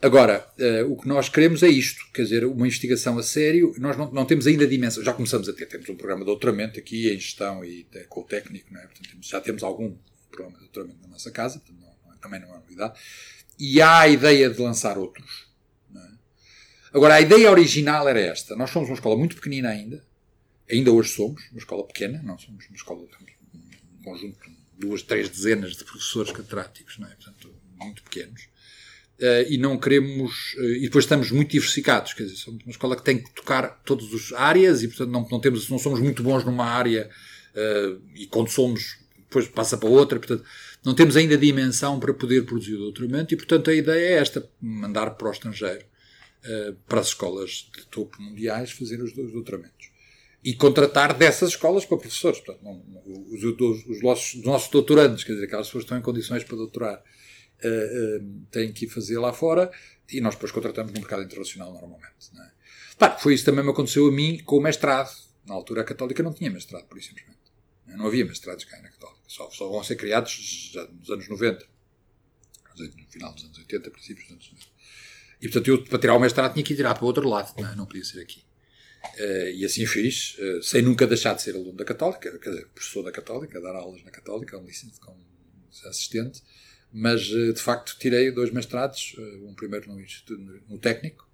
Agora, 0.00 0.48
uh, 0.60 0.92
o 0.92 0.96
que 0.96 1.08
nós 1.08 1.28
queremos 1.28 1.60
é 1.64 1.68
isto, 1.68 2.00
quer 2.14 2.22
dizer, 2.22 2.44
uma 2.44 2.66
investigação 2.66 3.18
a 3.18 3.22
sério. 3.22 3.74
Nós 3.78 3.96
não, 3.96 4.10
não 4.12 4.24
temos 4.24 4.46
ainda 4.46 4.64
dimensão, 4.64 5.02
já 5.02 5.12
começamos 5.12 5.48
a 5.48 5.52
ter, 5.52 5.66
temos 5.66 5.88
um 5.88 5.96
programa 5.96 6.20
de 6.20 6.26
doutoramento 6.26 6.78
aqui 6.78 7.12
em 7.12 7.18
gestão 7.18 7.64
e 7.64 7.84
com 8.08 8.20
o 8.20 8.24
técnico, 8.24 8.76
é? 8.76 8.82
Portanto, 8.82 9.08
temos, 9.10 9.26
já 9.26 9.40
temos 9.40 9.62
algum 9.64 9.96
programa 10.30 10.56
de 10.56 10.64
doutoramento 10.64 11.02
na 11.02 11.08
nossa 11.08 11.32
casa, 11.32 11.60
não, 11.68 12.16
também 12.18 12.40
não 12.40 12.54
é 12.54 12.58
novidade. 12.58 12.96
E 13.58 13.82
há 13.82 14.00
a 14.00 14.08
ideia 14.08 14.48
de 14.48 14.62
lançar 14.62 14.96
outros. 14.96 15.48
É? 15.92 16.00
Agora, 16.94 17.14
a 17.14 17.20
ideia 17.20 17.50
original 17.50 18.08
era 18.08 18.20
esta. 18.20 18.54
Nós 18.54 18.70
somos 18.70 18.88
uma 18.88 18.94
escola 18.94 19.16
muito 19.16 19.34
pequenina 19.34 19.68
ainda, 19.68 20.06
ainda 20.70 20.92
hoje 20.92 21.10
somos, 21.10 21.42
uma 21.50 21.58
escola 21.58 21.84
pequena, 21.84 22.22
não 22.22 22.38
somos 22.38 22.64
uma 22.68 22.76
escola, 22.76 23.02
um 23.02 24.02
conjunto 24.04 24.38
de 24.48 24.56
duas, 24.78 25.02
três 25.02 25.28
dezenas 25.28 25.76
de 25.76 25.82
professores 25.82 26.30
catedráticos, 26.30 26.98
não 26.98 27.08
é? 27.08 27.16
Portanto, 27.16 27.52
muito 27.80 28.04
pequenos 28.04 28.48
Uh, 29.20 29.50
e 29.50 29.58
não 29.58 29.76
queremos. 29.76 30.54
Uh, 30.58 30.76
e 30.76 30.82
depois 30.82 31.04
estamos 31.04 31.32
muito 31.32 31.50
diversificados, 31.50 32.12
quer 32.12 32.22
dizer, 32.22 32.36
somos 32.36 32.62
uma 32.62 32.70
escola 32.70 32.94
que 32.94 33.02
tem 33.02 33.18
que 33.18 33.28
tocar 33.34 33.82
todas 33.84 34.14
as 34.14 34.32
áreas 34.32 34.84
e, 34.84 34.86
portanto, 34.86 35.10
não, 35.10 35.26
não, 35.28 35.40
temos, 35.40 35.68
não 35.68 35.76
somos 35.76 35.98
muito 35.98 36.22
bons 36.22 36.44
numa 36.44 36.64
área 36.64 37.10
uh, 37.52 38.00
e 38.14 38.28
quando 38.28 38.48
somos, 38.48 38.96
depois 39.16 39.48
passa 39.48 39.76
para 39.76 39.88
outra, 39.88 40.20
portanto, 40.20 40.44
não 40.84 40.94
temos 40.94 41.16
ainda 41.16 41.36
dimensão 41.36 41.98
para 41.98 42.14
poder 42.14 42.46
produzir 42.46 42.76
o 42.76 42.78
doutoramento 42.78 43.34
e, 43.34 43.36
portanto, 43.36 43.70
a 43.70 43.74
ideia 43.74 44.06
é 44.06 44.12
esta: 44.18 44.48
mandar 44.62 45.10
para 45.10 45.28
o 45.28 45.32
estrangeiro, 45.32 45.84
para 46.86 47.00
as 47.00 47.08
escolas 47.08 47.68
de 47.76 47.86
topo 47.86 48.22
mundiais, 48.22 48.70
fazer 48.70 49.02
os, 49.02 49.10
os 49.18 49.32
doutoramentos. 49.32 49.90
E 50.44 50.54
contratar 50.54 51.12
dessas 51.18 51.50
escolas 51.50 51.84
para 51.84 51.96
professores, 51.96 52.38
portanto, 52.38 52.62
não, 52.62 52.80
os, 53.32 53.42
os, 53.42 53.84
os, 53.84 54.00
nossos, 54.00 54.34
os 54.34 54.44
nossos 54.44 54.70
doutorandos, 54.70 55.24
quer 55.24 55.32
dizer, 55.32 55.46
aquelas 55.46 55.66
pessoas 55.66 55.82
que 55.82 55.86
estão 55.86 55.98
em 55.98 56.02
condições 56.02 56.44
para 56.44 56.56
doutorar 56.56 57.02
uh, 57.64 58.22
uh, 58.22 58.46
têm 58.50 58.72
que 58.72 58.86
fazer 58.88 59.18
lá 59.18 59.32
fora 59.32 59.70
e 60.10 60.20
nós 60.20 60.34
depois 60.34 60.52
contratamos 60.52 60.92
no 60.92 60.98
mercado 60.98 61.22
internacional 61.22 61.72
normalmente. 61.72 62.12
É? 63.00 63.18
Foi 63.18 63.34
isso 63.34 63.44
também 63.44 63.64
me 63.64 63.70
aconteceu 63.70 64.06
a 64.06 64.12
mim 64.12 64.42
com 64.44 64.56
o 64.56 64.60
mestrado. 64.60 65.10
Na 65.46 65.54
altura 65.54 65.82
a 65.82 65.84
Católica 65.84 66.22
não 66.22 66.32
tinha 66.32 66.50
mestrado, 66.50 66.86
por 66.86 66.98
isso 66.98 67.08
simplesmente. 67.08 67.38
Não 67.86 68.06
havia 68.06 68.24
mestrados 68.24 68.64
cá 68.64 68.80
na 68.82 68.90
Católica. 68.90 69.22
Só, 69.26 69.50
só 69.50 69.68
vão 69.68 69.82
ser 69.82 69.96
criados 69.96 70.70
já 70.72 70.86
nos 70.86 71.10
anos 71.10 71.28
90. 71.28 71.66
No 72.78 73.10
final 73.10 73.32
dos 73.32 73.44
anos 73.44 73.58
80, 73.58 73.90
princípios 73.90 74.26
dos 74.26 74.32
anos 74.32 74.50
90. 74.52 74.66
E 75.40 75.48
portanto 75.48 75.68
eu, 75.68 75.84
para 75.84 75.98
tirar 75.98 76.14
o 76.14 76.20
mestrado, 76.20 76.52
tinha 76.52 76.64
que 76.64 76.72
ir 76.72 76.76
tirar 76.76 76.94
para 76.94 77.04
o 77.04 77.06
outro 77.06 77.28
lado. 77.28 77.52
Não, 77.60 77.72
é? 77.72 77.74
não 77.76 77.86
podia 77.86 78.04
ser 78.04 78.20
aqui. 78.20 78.42
Uh, 79.16 79.50
e 79.54 79.64
assim 79.64 79.86
fiz, 79.86 80.36
uh, 80.38 80.62
sem 80.62 80.82
nunca 80.82 81.06
deixar 81.06 81.34
de 81.34 81.42
ser 81.42 81.54
aluno 81.54 81.74
da 81.74 81.84
Católica, 81.84 82.36
quer 82.38 82.50
dizer, 82.50 82.66
professor 82.68 83.02
da 83.04 83.12
Católica, 83.12 83.60
dar 83.60 83.74
aulas 83.76 84.02
na 84.04 84.10
Católica, 84.10 84.56
como, 84.56 84.68
como 85.00 85.20
assistente, 85.86 86.42
mas 86.92 87.30
eh, 87.30 87.52
de 87.52 87.60
facto 87.60 87.96
tirei 87.98 88.30
dois 88.30 88.50
mestrados, 88.50 89.14
eh, 89.18 89.38
um 89.42 89.54
primeiro 89.54 89.88
no, 89.88 90.00
no 90.68 90.78
técnico, 90.78 91.28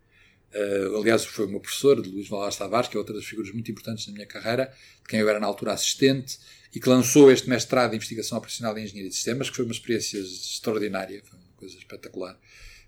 Uh, 0.54 0.99
aliás, 0.99 1.25
foi 1.25 1.46
o 1.46 1.49
meu 1.49 1.58
professor, 1.58 2.00
de 2.00 2.08
Luís 2.08 2.28
Valares 2.28 2.56
Tavares, 2.56 2.88
que 2.88 2.96
é 2.96 2.99
outra 2.99 3.12
das 3.12 3.25
figuras 3.25 3.50
muito 3.52 3.68
importantes 3.73 4.06
na 4.06 4.12
minha 4.12 4.26
carreira, 4.26 4.73
de 5.02 5.08
quem 5.08 5.18
eu 5.18 5.28
era 5.28 5.40
na 5.40 5.49
altura 5.49 5.73
assistente, 5.73 6.38
e 6.73 6.78
que 6.78 6.88
lançou 6.88 7.30
este 7.30 7.49
mestrado 7.49 7.90
de 7.90 7.96
Investigação 7.96 8.38
Operacional 8.38 8.78
em 8.78 8.84
Engenharia 8.84 9.08
de 9.08 9.16
Sistemas, 9.16 9.50
que 9.50 9.56
foi 9.56 9.64
uma 9.64 9.73
experiência 9.73 10.18
extraordinária, 10.18 11.20
foi 11.25 11.38
uma 11.40 11.56
coisa 11.56 11.76
espetacular. 11.76 12.38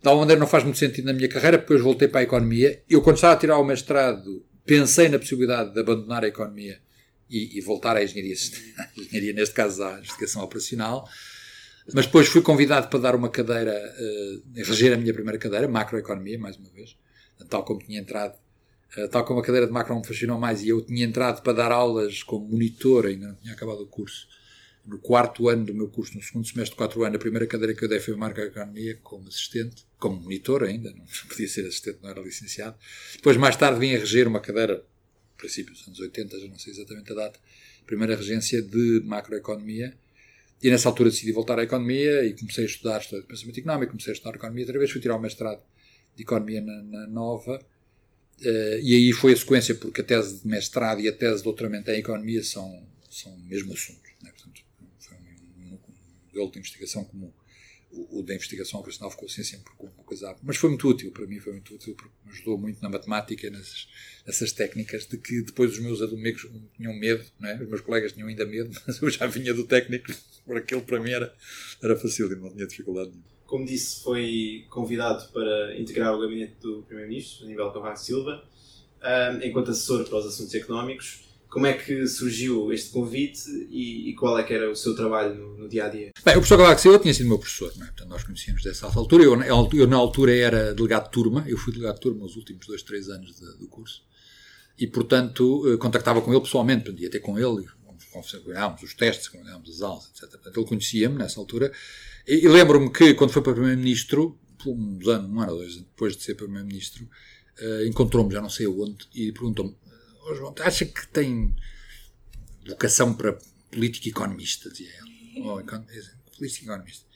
De 0.00 0.08
alguma 0.08 0.23
maneira 0.23 0.38
não 0.38 0.46
faz 0.46 0.62
muito 0.62 0.78
sentido 0.78 1.06
na 1.06 1.12
minha 1.12 1.28
carreira, 1.28 1.58
depois 1.58 1.80
voltei 1.80 2.06
para 2.06 2.20
a 2.20 2.23
economia. 2.23 2.82
Eu, 2.88 3.02
quando 3.02 3.16
estava 3.16 3.35
a 3.35 3.37
tirar 3.37 3.58
o 3.58 3.64
mestrado, 3.64 4.44
pensei 4.64 5.08
na 5.08 5.18
possibilidade 5.18 5.73
de 5.73 5.80
abandonar 5.80 6.23
a 6.23 6.28
economia 6.28 6.80
e, 7.28 7.58
e 7.58 7.61
voltar 7.61 7.96
à 7.96 8.04
engenharia, 8.04 8.35
engenharia, 8.96 9.32
neste 9.32 9.54
caso 9.54 9.82
à 9.82 9.99
investigação 9.99 10.42
operacional. 10.42 11.08
Mas 11.95 12.07
depois 12.07 12.28
fui 12.28 12.43
convidado 12.43 12.88
para 12.88 12.99
dar 12.99 13.14
uma 13.14 13.28
cadeira, 13.28 13.73
uh, 13.73 14.43
reger 14.55 14.93
a 14.93 14.97
minha 14.97 15.14
primeira 15.14 15.38
cadeira, 15.38 15.69
macroeconomia, 15.69 16.38
mais 16.38 16.57
uma 16.57 16.69
vez, 16.71 16.97
tal 17.49 17.64
como 17.64 17.81
tinha 17.81 18.00
entrado, 18.00 18.37
uh, 18.97 19.09
tal 19.09 19.25
como 19.25 19.40
a 19.40 19.43
cadeira 19.43 19.66
de 19.66 19.73
macro 19.73 19.95
me 19.95 20.05
fascinou 20.05 20.38
mais 20.38 20.62
e 20.62 20.69
eu 20.69 20.81
tinha 20.83 21.05
entrado 21.05 21.43
para 21.43 21.52
dar 21.52 21.71
aulas 21.71 22.23
como 22.23 22.49
monitor, 22.49 23.07
ainda 23.07 23.28
não 23.28 23.35
tinha 23.37 23.52
acabado 23.52 23.83
o 23.83 23.87
curso, 23.87 24.26
no 24.87 24.99
quarto 24.99 25.49
ano 25.49 25.64
do 25.64 25.75
meu 25.75 25.88
curso, 25.88 26.14
no 26.14 26.23
segundo 26.23 26.47
semestre 26.47 26.71
de 26.71 26.76
quatro 26.76 27.02
anos, 27.05 27.16
a 27.16 27.19
primeira 27.19 27.47
cadeira 27.47 27.75
que 27.75 27.85
eu 27.85 27.88
dei 27.88 27.99
foi 27.99 28.14
macroeconomia 28.14 28.99
como 29.02 29.28
assistente, 29.28 29.85
como 29.99 30.21
monitor 30.21 30.62
ainda, 30.64 30.90
não 30.90 31.05
podia 31.28 31.49
ser 31.49 31.66
assistente, 31.66 31.99
não 32.02 32.11
era 32.11 32.21
licenciado. 32.21 32.76
Depois, 33.14 33.37
mais 33.37 33.57
tarde, 33.57 33.81
vim 33.81 33.95
a 33.95 33.99
reger 33.99 34.28
uma 34.28 34.40
cadeira, 34.40 34.85
princípios 35.37 35.78
dos 35.78 35.88
anos 35.88 36.00
80, 36.00 36.40
já 36.40 36.47
não 36.49 36.59
sei 36.59 36.73
exatamente 36.73 37.12
a 37.12 37.14
data, 37.14 37.38
primeira 37.85 38.16
regência 38.16 38.62
de 38.62 39.02
macroeconomia, 39.05 39.97
e 40.63 40.71
nessa 40.71 40.89
altura 40.89 41.11
decidi 41.11 41.33
voltar 41.33 41.59
à 41.59 41.63
economia 41.63 42.25
e 42.25 42.35
comecei 42.35 42.65
a 42.65 42.67
estudar 42.67 43.01
história 43.01 43.23
de 43.23 43.29
pensamento 43.29 43.61
económico, 43.61 43.93
comecei 43.93 44.13
a 44.13 44.15
estudar 44.15 44.37
economia 44.37 44.65
outra 44.65 44.79
vez, 44.79 44.91
fui 44.91 45.01
tirar 45.01 45.17
o 45.17 45.21
mestrado 45.21 45.63
de 46.15 46.23
economia 46.23 46.61
na, 46.61 46.83
na 46.83 47.07
Nova. 47.07 47.61
Uh, 48.41 48.79
e 48.83 48.95
aí 48.95 49.13
foi 49.13 49.33
a 49.33 49.37
sequência, 49.37 49.75
porque 49.75 50.01
a 50.01 50.05
tese 50.05 50.43
de 50.43 50.47
mestrado 50.47 51.01
e 51.01 51.09
a 51.09 51.13
tese 51.13 51.39
de 51.39 51.45
doutoramento 51.45 51.91
em 51.91 51.99
economia 51.99 52.43
são, 52.43 52.87
são 53.11 53.33
o 53.33 53.41
mesmo 53.41 53.73
assunto. 53.73 54.03
Né? 54.23 54.31
Portanto, 54.31 54.63
foi 54.99 55.17
um, 55.17 55.21
um, 55.21 55.75
um 55.75 56.27
modelo 56.27 56.51
de 56.51 56.59
investigação 56.59 57.05
comum 57.05 57.33
o, 57.90 58.21
o 58.21 58.23
da 58.23 58.35
investigação 58.35 58.81
operacional 58.81 59.11
ficou 59.11 59.26
assim 59.26 59.43
sempre 59.43 59.73
como 59.76 59.93
uma 59.93 60.05
coisa. 60.05 60.37
Mas 60.43 60.57
foi 60.57 60.71
muito 60.71 60.88
útil, 60.88 61.11
para 61.12 61.26
mim 61.26 61.38
foi 61.38 61.52
muito 61.52 61.75
útil, 61.75 61.95
porque 61.95 62.12
me 62.25 62.33
ajudou 62.33 62.59
muito 62.59 62.83
na 62.83 62.88
matemática, 62.88 63.49
nessas, 63.50 63.88
nessas 64.26 64.52
técnicas, 64.52 65.07
de 65.07 65.16
que 65.19 65.43
depois 65.43 65.73
os 65.73 65.78
meus 65.78 66.02
amigos 66.02 66.49
tinham 66.76 66.95
medo, 66.95 67.25
não 67.38 67.49
é? 67.49 67.62
os 67.62 67.69
meus 67.69 67.81
colegas 67.81 68.12
tinham 68.12 68.28
ainda 68.28 68.45
medo, 68.45 68.71
mas 68.87 69.00
eu 69.00 69.11
já 69.11 69.26
vinha 69.26 69.55
do 69.55 69.64
técnico, 69.64 70.12
por 70.45 70.57
aquilo 70.57 70.83
para 70.83 71.00
mim 71.00 71.11
era, 71.11 71.35
era 71.83 71.97
fácil 71.97 72.33
e 72.33 72.37
não 72.37 72.50
tinha 72.50 72.66
dificuldade 72.66 73.11
nenhuma. 73.11 73.37
Como 73.47 73.64
disse, 73.64 74.02
foi 74.02 74.66
convidado 74.69 75.33
para 75.33 75.78
integrar 75.78 76.12
o 76.14 76.21
gabinete 76.21 76.57
do 76.61 76.83
Primeiro-Ministro, 76.83 77.45
Aníbal 77.45 77.73
Cavaco 77.73 77.99
Silva, 77.99 78.45
enquanto 79.43 79.71
assessor 79.71 80.05
para 80.09 80.19
os 80.19 80.26
assuntos 80.26 80.52
económicos. 80.55 81.25
Como 81.57 81.67
é 81.67 81.73
que 81.73 82.07
surgiu 82.07 82.71
este 82.71 82.91
convite 82.91 83.49
e, 83.71 84.11
e 84.11 84.15
qual 84.15 84.39
é 84.39 84.43
que 84.43 84.53
era 84.53 84.71
o 84.71 84.77
seu 84.77 84.95
trabalho 84.95 85.35
no, 85.35 85.57
no 85.57 85.69
dia 85.71 85.87
a 85.87 85.89
dia? 85.89 86.13
Bem, 86.23 86.35
o 86.35 86.41
professor 86.41 86.59
Cavaco 86.59 86.79
Silva 86.83 86.99
tinha 86.99 87.15
sido 87.15 87.29
meu 87.31 87.39
professor, 87.39 87.73
não 87.79 87.87
é? 87.87 87.87
Portanto, 87.87 88.11
nós 88.11 88.25
conhecíamos 88.25 88.63
dessa 88.63 88.87
altura. 88.87 89.25
Eu, 89.25 89.41
eu, 89.73 89.87
na 89.87 89.97
altura, 89.97 90.37
era 90.37 90.75
delegado 90.75 91.05
de 91.05 91.13
turma, 91.13 91.47
eu 91.49 91.57
fui 91.57 91.73
delegado 91.73 91.95
de 91.95 92.03
turma 92.03 92.25
nos 92.25 92.37
últimos 92.37 92.67
dois, 92.67 92.83
três 92.83 93.09
anos 93.09 93.37
de, 93.37 93.57
do 93.57 93.69
curso, 93.69 94.03
e, 94.79 94.87
portanto, 94.87 95.73
eh, 95.73 95.79
contactava 95.79 96.21
com 96.21 96.31
ele 96.31 96.43
pessoalmente, 96.43 96.95
ia 96.99 97.09
ter 97.09 97.21
com 97.21 97.39
ele, 97.39 97.67
combinámos 98.13 98.83
os 98.83 98.93
testes, 98.93 99.29
combinámos 99.29 99.71
as 99.71 99.81
aulas, 99.81 100.11
etc. 100.11 100.29
Portanto, 100.29 100.61
ele 100.61 100.67
conhecia-me 100.67 101.17
nessa 101.17 101.41
altura, 101.41 101.73
e, 102.29 102.45
e 102.45 102.49
lembro-me 102.49 102.93
que, 102.93 103.15
quando 103.15 103.31
foi 103.31 103.41
para 103.41 103.55
Primeiro-Ministro, 103.55 104.39
uns 104.67 105.09
anos, 105.09 105.31
um 105.31 105.41
ano 105.41 105.53
ou 105.53 105.59
dois 105.61 105.77
depois 105.77 106.19
de 106.19 106.23
ser 106.23 106.35
Primeiro-Ministro, 106.35 107.09
uh, 107.63 107.87
encontrou-me, 107.87 108.31
já 108.35 108.43
não 108.43 108.51
sei 108.51 108.67
onde, 108.67 109.09
e 109.15 109.33
perguntou-me 109.33 109.75
oh, 110.26 110.54
acha 110.62 110.85
que 110.85 111.06
tem 111.09 111.54
vocação 112.66 113.14
para 113.14 113.38
político 113.71 114.09
economista? 114.09 114.71
Dizia 114.71 114.88
ele. 114.88 115.42
Oh, 115.42 115.62
político 116.37 116.64
economista. 116.64 117.06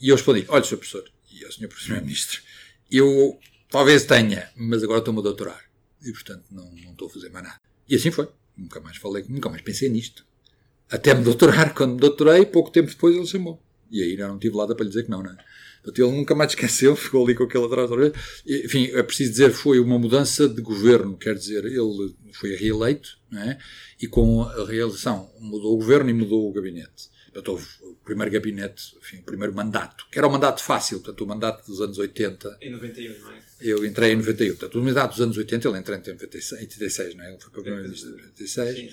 E 0.00 0.08
eu 0.08 0.16
respondi: 0.16 0.44
olha, 0.48 0.64
Sr. 0.64 0.76
Professor, 0.76 1.10
e 1.30 1.44
ao 1.44 1.52
Sr. 1.52 1.68
Primeiro-Ministro, 1.68 2.42
eu 2.90 3.38
talvez 3.70 4.04
tenha, 4.04 4.50
mas 4.56 4.82
agora 4.82 5.00
estou-me 5.00 5.20
a 5.20 5.22
doutorar. 5.22 5.64
E, 6.02 6.12
portanto, 6.12 6.44
não, 6.50 6.70
não 6.72 6.92
estou 6.92 7.08
a 7.08 7.10
fazer 7.10 7.28
mais 7.30 7.44
nada. 7.44 7.60
E 7.88 7.94
assim 7.94 8.10
foi. 8.10 8.28
Nunca 8.56 8.80
mais 8.80 8.96
falei, 8.96 9.24
nunca 9.28 9.48
mais 9.48 9.62
pensei 9.62 9.88
nisto. 9.88 10.26
Até 10.90 11.14
me 11.14 11.22
doutorar. 11.22 11.74
Quando 11.74 11.94
me 11.94 12.00
doutorei, 12.00 12.46
pouco 12.46 12.70
tempo 12.70 12.88
depois 12.88 13.14
ele 13.16 13.26
chamou. 13.26 13.62
E 13.90 14.02
aí 14.02 14.16
não 14.16 14.38
tive 14.38 14.56
lado 14.56 14.74
para 14.74 14.84
lhe 14.84 14.90
dizer 14.90 15.04
que 15.04 15.10
não, 15.10 15.22
não 15.22 15.30
é? 15.30 15.36
Ele 15.96 16.10
nunca 16.10 16.34
mais 16.34 16.52
esqueceu, 16.52 16.96
ficou 16.96 17.24
ali 17.24 17.34
com 17.34 17.44
aquele 17.44 17.68
vez. 17.68 18.12
Enfim, 18.64 18.90
é 18.92 19.02
preciso 19.02 19.30
dizer, 19.30 19.50
foi 19.52 19.78
uma 19.80 19.98
mudança 19.98 20.48
de 20.48 20.60
governo, 20.60 21.16
quer 21.16 21.34
dizer, 21.34 21.64
ele 21.64 22.14
foi 22.32 22.54
reeleito, 22.54 23.18
é? 23.34 23.58
e 24.00 24.06
com 24.06 24.42
a 24.42 24.66
reeleição 24.66 25.30
mudou 25.40 25.74
o 25.74 25.78
governo 25.78 26.10
e 26.10 26.12
mudou 26.12 26.48
o 26.48 26.52
gabinete. 26.52 27.08
Portanto, 27.26 27.48
houve 27.48 27.66
o 27.82 27.94
primeiro 28.04 28.32
gabinete, 28.32 28.96
enfim, 28.98 29.18
o 29.18 29.22
primeiro 29.22 29.54
mandato, 29.54 30.06
que 30.10 30.18
era 30.18 30.26
um 30.26 30.30
mandato 30.30 30.62
fácil, 30.62 30.98
portanto, 31.00 31.20
o 31.22 31.26
mandato 31.26 31.66
dos 31.66 31.80
anos 31.80 31.98
80. 31.98 32.58
Em 32.62 32.70
91, 32.70 33.18
não 33.18 33.32
é? 33.32 33.38
Eu 33.60 33.84
entrei 33.84 34.12
em 34.12 34.16
91. 34.16 34.56
Portanto, 34.56 34.80
o 34.80 34.82
mandato 34.82 35.10
dos 35.10 35.20
anos 35.20 35.36
80, 35.36 35.68
ele 35.68 35.78
entrou 35.78 35.96
em 35.96 36.00
96, 36.00 36.62
86, 36.62 37.14
não 37.14 37.24
é? 37.24 37.30
Ele 37.30 37.40
foi 37.40 37.50
para 37.50 37.60
o 37.60 37.62
primeiro-ministro 37.62 38.10
em 38.10 38.16
96. 38.16 38.76
Sim, 38.76 38.90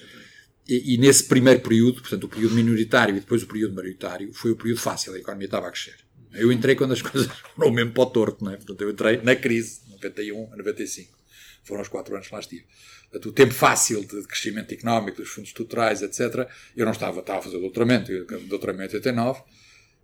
e, 0.67 0.95
e, 0.95 0.97
nesse 0.97 1.23
primeiro 1.25 1.61
período, 1.61 2.01
portanto, 2.01 2.23
o 2.23 2.29
período 2.29 2.55
minoritário 2.55 3.15
e 3.15 3.19
depois 3.19 3.43
o 3.43 3.47
período 3.47 3.75
maioritário, 3.75 4.33
foi 4.33 4.51
o 4.51 4.55
período 4.55 4.79
fácil, 4.79 5.13
a 5.13 5.19
economia 5.19 5.45
estava 5.45 5.67
a 5.67 5.71
crescer. 5.71 5.95
Eu 6.35 6.51
entrei 6.51 6.75
quando 6.75 6.93
as 6.93 7.01
coisas 7.03 7.31
foram 7.55 7.71
mesmo 7.71 7.91
para 7.91 8.03
o 8.03 8.05
torto, 8.07 8.43
não 8.43 8.51
é? 8.51 8.57
Portanto, 8.57 8.81
eu 8.81 8.91
entrei 8.91 9.21
na 9.21 9.35
crise, 9.35 9.81
91 9.89 10.53
a 10.53 10.57
95. 10.57 11.17
Foram 11.63 11.81
os 11.81 11.87
quatro 11.87 12.13
anos 12.13 12.27
que 12.27 12.33
lá 12.33 12.39
estive. 12.39 12.65
Portanto, 13.03 13.29
o 13.29 13.31
tempo 13.31 13.53
fácil 13.53 14.01
de 14.05 14.23
crescimento 14.23 14.73
económico, 14.73 15.17
dos 15.17 15.29
fundos 15.29 15.49
estruturais, 15.49 16.01
etc., 16.01 16.47
eu 16.75 16.85
não 16.85 16.91
estava, 16.91 17.21
estava 17.21 17.39
a 17.39 17.41
fazer 17.41 17.59
doutoramento, 17.59 18.11
eu 18.11 18.25
doutoramento 18.41 18.93
em 18.93 18.97
89, 18.97 19.41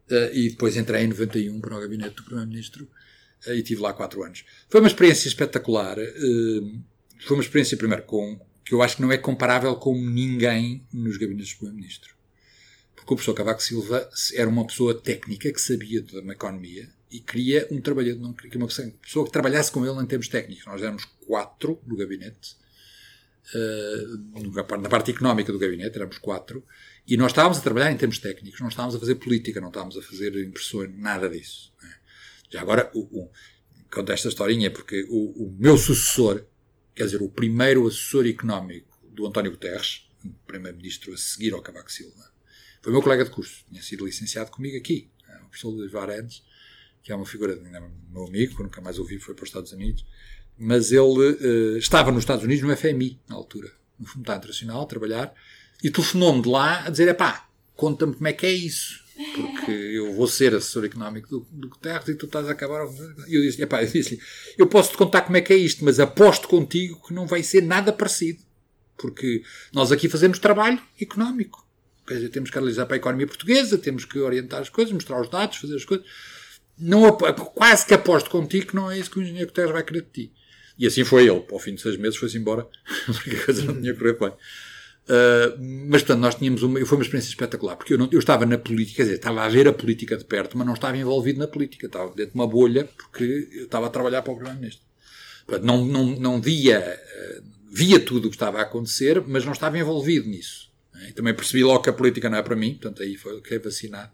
eh, 0.10 0.32
e 0.34 0.50
depois 0.50 0.78
entrei 0.78 1.04
em 1.04 1.08
91 1.08 1.60
para 1.60 1.78
o 1.78 1.82
gabinete 1.82 2.16
do 2.16 2.24
Primeiro-Ministro 2.24 2.88
eh, 3.48 3.56
e 3.56 3.64
tive 3.64 3.82
lá 3.82 3.94
quatro 3.94 4.24
anos. 4.24 4.44
Foi 4.70 4.80
uma 4.80 4.88
experiência 4.88 5.28
espetacular. 5.28 6.00
Eh, 6.00 6.12
foi 7.20 7.38
uma 7.38 7.44
experiência, 7.44 7.78
primeiro, 7.78 8.04
com, 8.04 8.40
que 8.66 8.74
eu 8.74 8.82
acho 8.82 8.96
que 8.96 9.02
não 9.02 9.12
é 9.12 9.18
comparável 9.18 9.76
com 9.76 9.94
ninguém 9.94 10.86
nos 10.94 11.18
gabinetes 11.18 11.54
do 11.54 11.58
Primeiro-Ministro. 11.58 12.21
Porque 13.02 13.14
o 13.14 13.16
professor 13.18 13.34
Cavaco 13.34 13.62
Silva 13.62 14.10
era 14.34 14.50
uma 14.50 14.66
pessoa 14.66 14.94
técnica 15.00 15.52
que 15.52 15.60
sabia 15.60 16.02
de 16.02 16.18
uma 16.20 16.34
economia 16.34 16.88
e 17.10 17.20
queria 17.20 17.68
um 17.70 17.82
trabalhador, 17.82 18.34
queria 18.36 18.58
uma 18.58 18.68
pessoa 18.68 19.26
que 19.26 19.32
trabalhasse 19.32 19.72
com 19.72 19.86
ele 19.86 20.02
em 20.02 20.06
termos 20.06 20.28
técnicos. 20.28 20.66
Nós 20.66 20.82
éramos 20.82 21.06
quatro 21.26 21.82
no 21.86 21.98
gabinete 21.98 22.56
uh, 23.54 24.78
na 24.78 24.90
parte 24.90 25.12
económica 25.12 25.52
do 25.52 25.60
gabinete, 25.60 25.96
éramos 25.96 26.18
quatro, 26.18 26.66
e 27.08 27.18
nós 27.18 27.32
estávamos 27.32 27.58
a 27.58 27.62
trabalhar 27.62 27.92
em 27.92 27.98
termos 27.98 28.20
técnicos, 28.20 28.60
não 28.60 28.70
estávamos 28.70 28.96
a 28.96 29.00
fazer 29.00 29.16
política, 29.16 29.60
não 29.60 29.70
estávamos 29.70 29.98
a 29.98 30.02
fazer 30.02 30.36
impressões, 30.44 30.92
nada 30.98 31.30
disso. 31.30 31.74
Né? 31.82 31.94
Já 32.50 32.62
agora, 32.62 32.92
o, 32.94 33.00
o, 33.00 33.32
conto 33.94 34.12
esta 34.12 34.30
historinha 34.30 34.72
porque 34.72 35.06
o, 35.10 35.48
o, 35.48 35.58
meu 35.60 35.78
sucessor, 35.78 36.46
quer 36.96 37.06
dizer, 37.06 37.22
o 37.22 37.30
primeiro 37.30 37.88
assessor 37.88 38.26
económico 38.28 38.98
do 39.10 39.26
António 39.26 39.52
Guterres, 39.52 40.08
primeiro-ministro 40.46 41.14
a 41.14 41.18
seguir 41.18 41.54
ao 41.54 41.62
Cavaco 41.62 41.92
Silva, 41.92 42.32
foi 42.82 42.92
meu 42.92 43.02
colega 43.02 43.24
de 43.24 43.30
curso, 43.30 43.64
tinha 43.70 43.82
sido 43.82 44.06
licenciado 44.06 44.52
comigo 44.52 44.78
aqui, 44.78 45.10
o 45.44 45.48
professor 45.50 45.70
Luís 45.70 45.92
Varendes, 45.92 46.44
que 47.04 47.12
é 47.12 47.16
uma 47.16 47.26
figura, 47.26 47.56
meu 48.12 48.26
amigo, 48.26 48.56
que 48.56 48.64
nunca 48.64 48.82
mais 48.82 49.00
ouvi, 49.00 49.20
foi 49.20 49.34
para 49.34 49.44
os 49.44 49.50
Estados 49.50 49.72
Unidos, 49.72 50.06
mas 50.58 50.92
ele 50.92 51.02
uh, 51.02 51.78
estava 51.78 52.12
nos 52.12 52.22
Estados 52.22 52.44
Unidos 52.44 52.64
no 52.64 52.76
FMI, 52.76 53.20
na 53.28 53.36
altura, 53.36 53.72
no 54.00 54.06
Fundo 54.06 54.22
Internacional, 54.22 54.84
a 54.84 54.86
trabalhar, 54.86 55.34
e 55.84 55.90
telefonou-me 55.90 56.42
de 56.42 56.50
lá 56.50 56.86
a 56.86 56.90
dizer: 56.90 57.14
pá, 57.16 57.48
conta-me 57.76 58.14
como 58.14 58.28
é 58.28 58.34
que 58.34 58.46
é 58.46 58.52
isso. 58.52 59.02
Porque 59.36 59.72
eu 59.72 60.14
vou 60.14 60.28
ser 60.28 60.56
assessor 60.56 60.86
económico 60.86 61.28
do, 61.28 61.48
do 61.52 61.70
Guterres 61.70 62.08
e 62.08 62.16
tu 62.16 62.26
estás 62.26 62.48
a 62.48 62.52
acabar. 62.52 62.88
E 63.28 63.36
eu 63.36 63.42
disse: 63.42 63.62
epá, 63.62 63.84
eu 63.84 63.92
disse 63.92 64.20
eu 64.58 64.68
posso 64.68 64.92
te 64.92 64.98
contar 64.98 65.22
como 65.22 65.38
é 65.38 65.42
que 65.42 65.54
é 65.54 65.56
isto, 65.56 65.84
mas 65.84 66.00
aposto 66.00 66.48
contigo 66.48 67.02
que 67.08 67.14
não 67.14 67.28
vai 67.28 67.44
ser 67.44 67.62
nada 67.62 67.92
parecido. 67.92 68.42
Porque 68.98 69.44
nós 69.74 69.92
aqui 69.92 70.08
fazemos 70.08 70.38
trabalho 70.38 70.82
económico. 71.00 71.68
Quer 72.12 72.18
dizer, 72.18 72.30
temos 72.30 72.50
que 72.50 72.58
analisar 72.58 72.86
para 72.86 72.96
a 72.96 72.98
economia 72.98 73.26
portuguesa, 73.26 73.78
temos 73.78 74.04
que 74.04 74.20
orientar 74.20 74.60
as 74.60 74.68
coisas, 74.68 74.92
mostrar 74.92 75.22
os 75.22 75.30
dados, 75.30 75.56
fazer 75.56 75.78
as 75.78 75.86
coisas. 75.86 76.06
Não, 76.78 77.10
quase 77.56 77.86
que 77.86 77.94
aposto 77.94 78.30
contigo 78.30 78.68
que 78.68 78.76
não 78.76 78.92
é 78.92 79.00
isso 79.00 79.10
que 79.10 79.20
o 79.20 79.22
engenheiro 79.22 79.48
Guterres 79.48 79.72
vai 79.72 79.82
querer 79.82 80.02
de 80.02 80.10
ti. 80.10 80.34
E 80.78 80.86
assim 80.86 81.06
foi 81.06 81.24
ele. 81.24 81.46
Ao 81.50 81.58
fim 81.58 81.74
de 81.74 81.82
seis 81.82 81.96
meses 81.96 82.20
foi-se 82.20 82.38
embora, 82.38 82.68
porque 83.06 83.30
a 83.30 83.46
coisa 83.46 83.64
não 83.64 83.80
tinha 83.80 83.96
correr 83.96 84.20
bem. 84.20 84.30
Uh, 84.30 85.88
mas, 85.88 86.02
portanto, 86.02 86.20
nós 86.20 86.36
tínhamos 86.36 86.64
uma. 86.64 86.86
Foi 86.86 86.98
uma 86.98 87.04
experiência 87.04 87.30
espetacular, 87.30 87.78
porque 87.78 87.94
eu, 87.94 87.98
não, 87.98 88.10
eu 88.12 88.20
estava 88.20 88.46
na 88.46 88.58
política, 88.58 88.98
quer 88.98 89.04
dizer, 89.04 89.16
estava 89.16 89.42
a 89.44 89.48
ver 89.48 89.70
a 89.70 89.74
política 89.74 90.18
de 90.18 90.26
perto, 90.26 90.58
mas 90.58 90.68
não 90.68 90.74
estava 90.74 90.98
envolvido 90.98 91.40
na 91.40 91.48
política. 91.48 91.86
Estava 91.88 92.10
dentro 92.14 92.34
de 92.34 92.36
uma 92.36 92.48
bolha, 92.48 92.90
porque 92.98 93.48
eu 93.54 93.64
estava 93.64 93.88
a 93.88 93.90
trabalhar 93.90 94.22
para 94.22 94.34
o 94.34 94.36
Primeiro-Ministro. 94.36 94.86
Não, 95.62 95.86
não, 95.86 96.08
não 96.08 96.42
via. 96.42 97.00
Uh, 97.40 97.44
via 97.74 98.02
tudo 98.02 98.28
o 98.28 98.30
que 98.30 98.36
estava 98.36 98.60
a 98.60 98.64
acontecer, 98.64 99.24
mas 99.26 99.46
não 99.46 99.54
estava 99.54 99.80
envolvido 99.80 100.28
nisso. 100.28 100.71
E 101.08 101.14
também 101.14 101.34
percebi 101.34 101.64
logo 101.64 101.84
que 101.84 101.90
a 101.90 101.94
política 101.94 102.30
não 102.30 102.38
é 102.38 102.44
para 102.44 102.56
mim, 102.56 102.72
portanto, 102.72 103.02
aí 103.04 103.16
foi 103.16 103.42
que 103.42 103.54
é 103.56 103.60
vacinado 103.60 104.12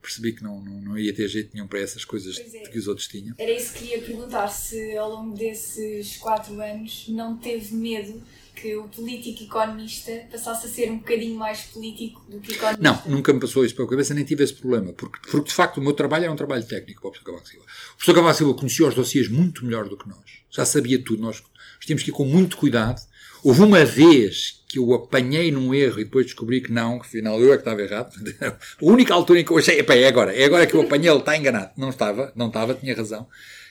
percebi 0.00 0.32
que 0.32 0.42
não, 0.42 0.60
não, 0.60 0.80
não 0.80 0.98
ia 0.98 1.12
ter 1.12 1.28
jeito 1.28 1.50
nenhum 1.52 1.66
para 1.66 1.80
essas 1.80 2.04
coisas 2.04 2.38
é. 2.38 2.42
que 2.68 2.78
os 2.78 2.88
outros 2.88 3.08
tinham. 3.08 3.34
Era 3.38 3.50
isso 3.50 3.72
que 3.74 3.80
queria 3.80 4.00
perguntar, 4.00 4.48
se 4.48 4.96
ao 4.96 5.10
longo 5.10 5.36
desses 5.36 6.16
quatro 6.16 6.60
anos 6.60 7.06
não 7.08 7.36
teve 7.36 7.74
medo 7.74 8.22
que 8.54 8.74
o 8.74 8.88
político 8.88 9.44
economista 9.44 10.26
passasse 10.30 10.66
a 10.66 10.68
ser 10.68 10.90
um 10.90 10.98
bocadinho 10.98 11.36
mais 11.36 11.60
político 11.62 12.24
do 12.28 12.40
que 12.40 12.54
economista? 12.54 12.82
Não, 12.82 13.02
nunca 13.06 13.32
me 13.32 13.38
passou 13.38 13.64
isso 13.64 13.74
pela 13.74 13.88
cabeça, 13.88 14.14
nem 14.14 14.24
tive 14.24 14.42
esse 14.42 14.54
problema, 14.54 14.92
porque, 14.92 15.18
porque 15.30 15.48
de 15.48 15.54
facto 15.54 15.78
o 15.78 15.80
meu 15.80 15.92
trabalho 15.92 16.24
era 16.24 16.32
um 16.32 16.36
trabalho 16.36 16.66
técnico 16.66 17.00
para 17.00 17.08
o 17.08 17.12
professor 17.12 17.32
Cavaco 17.32 17.48
Silva. 17.48 17.64
O 17.64 17.96
professor 17.96 18.14
Cavaco 18.14 18.38
Silva 18.38 18.54
conhecia 18.54 18.88
os 18.88 18.94
dossiês 18.94 19.28
muito 19.28 19.64
melhor 19.64 19.88
do 19.88 19.96
que 19.96 20.08
nós, 20.08 20.42
já 20.50 20.64
sabia 20.64 21.00
tudo, 21.02 21.22
nós, 21.22 21.40
nós 21.40 21.84
tínhamos 21.84 22.02
que 22.02 22.10
ir 22.10 22.14
com 22.14 22.24
muito 22.24 22.56
cuidado. 22.56 23.00
Houve 23.44 23.62
uma 23.62 23.84
vez 23.84 24.57
que 24.68 24.78
eu 24.78 24.92
apanhei 24.92 25.50
num 25.50 25.74
erro 25.74 25.98
e 25.98 26.04
depois 26.04 26.26
descobri 26.26 26.60
que 26.60 26.70
não, 26.70 26.98
que 26.98 27.06
afinal 27.06 27.40
eu 27.40 27.52
é 27.52 27.56
que 27.56 27.62
estava 27.62 27.80
errado. 27.80 28.12
a 28.42 28.84
única 28.84 29.14
altura 29.14 29.40
em 29.40 29.44
que 29.44 29.50
eu 29.50 29.56
achei, 29.56 29.80
é 29.80 30.06
agora, 30.06 30.36
é 30.36 30.44
agora 30.44 30.66
que 30.66 30.74
eu 30.74 30.82
apanhei, 30.82 31.10
ele 31.10 31.20
está 31.20 31.36
enganado. 31.36 31.72
Não 31.76 31.88
estava, 31.88 32.30
não 32.36 32.48
estava, 32.48 32.74
tinha 32.74 32.94
razão. 32.94 33.26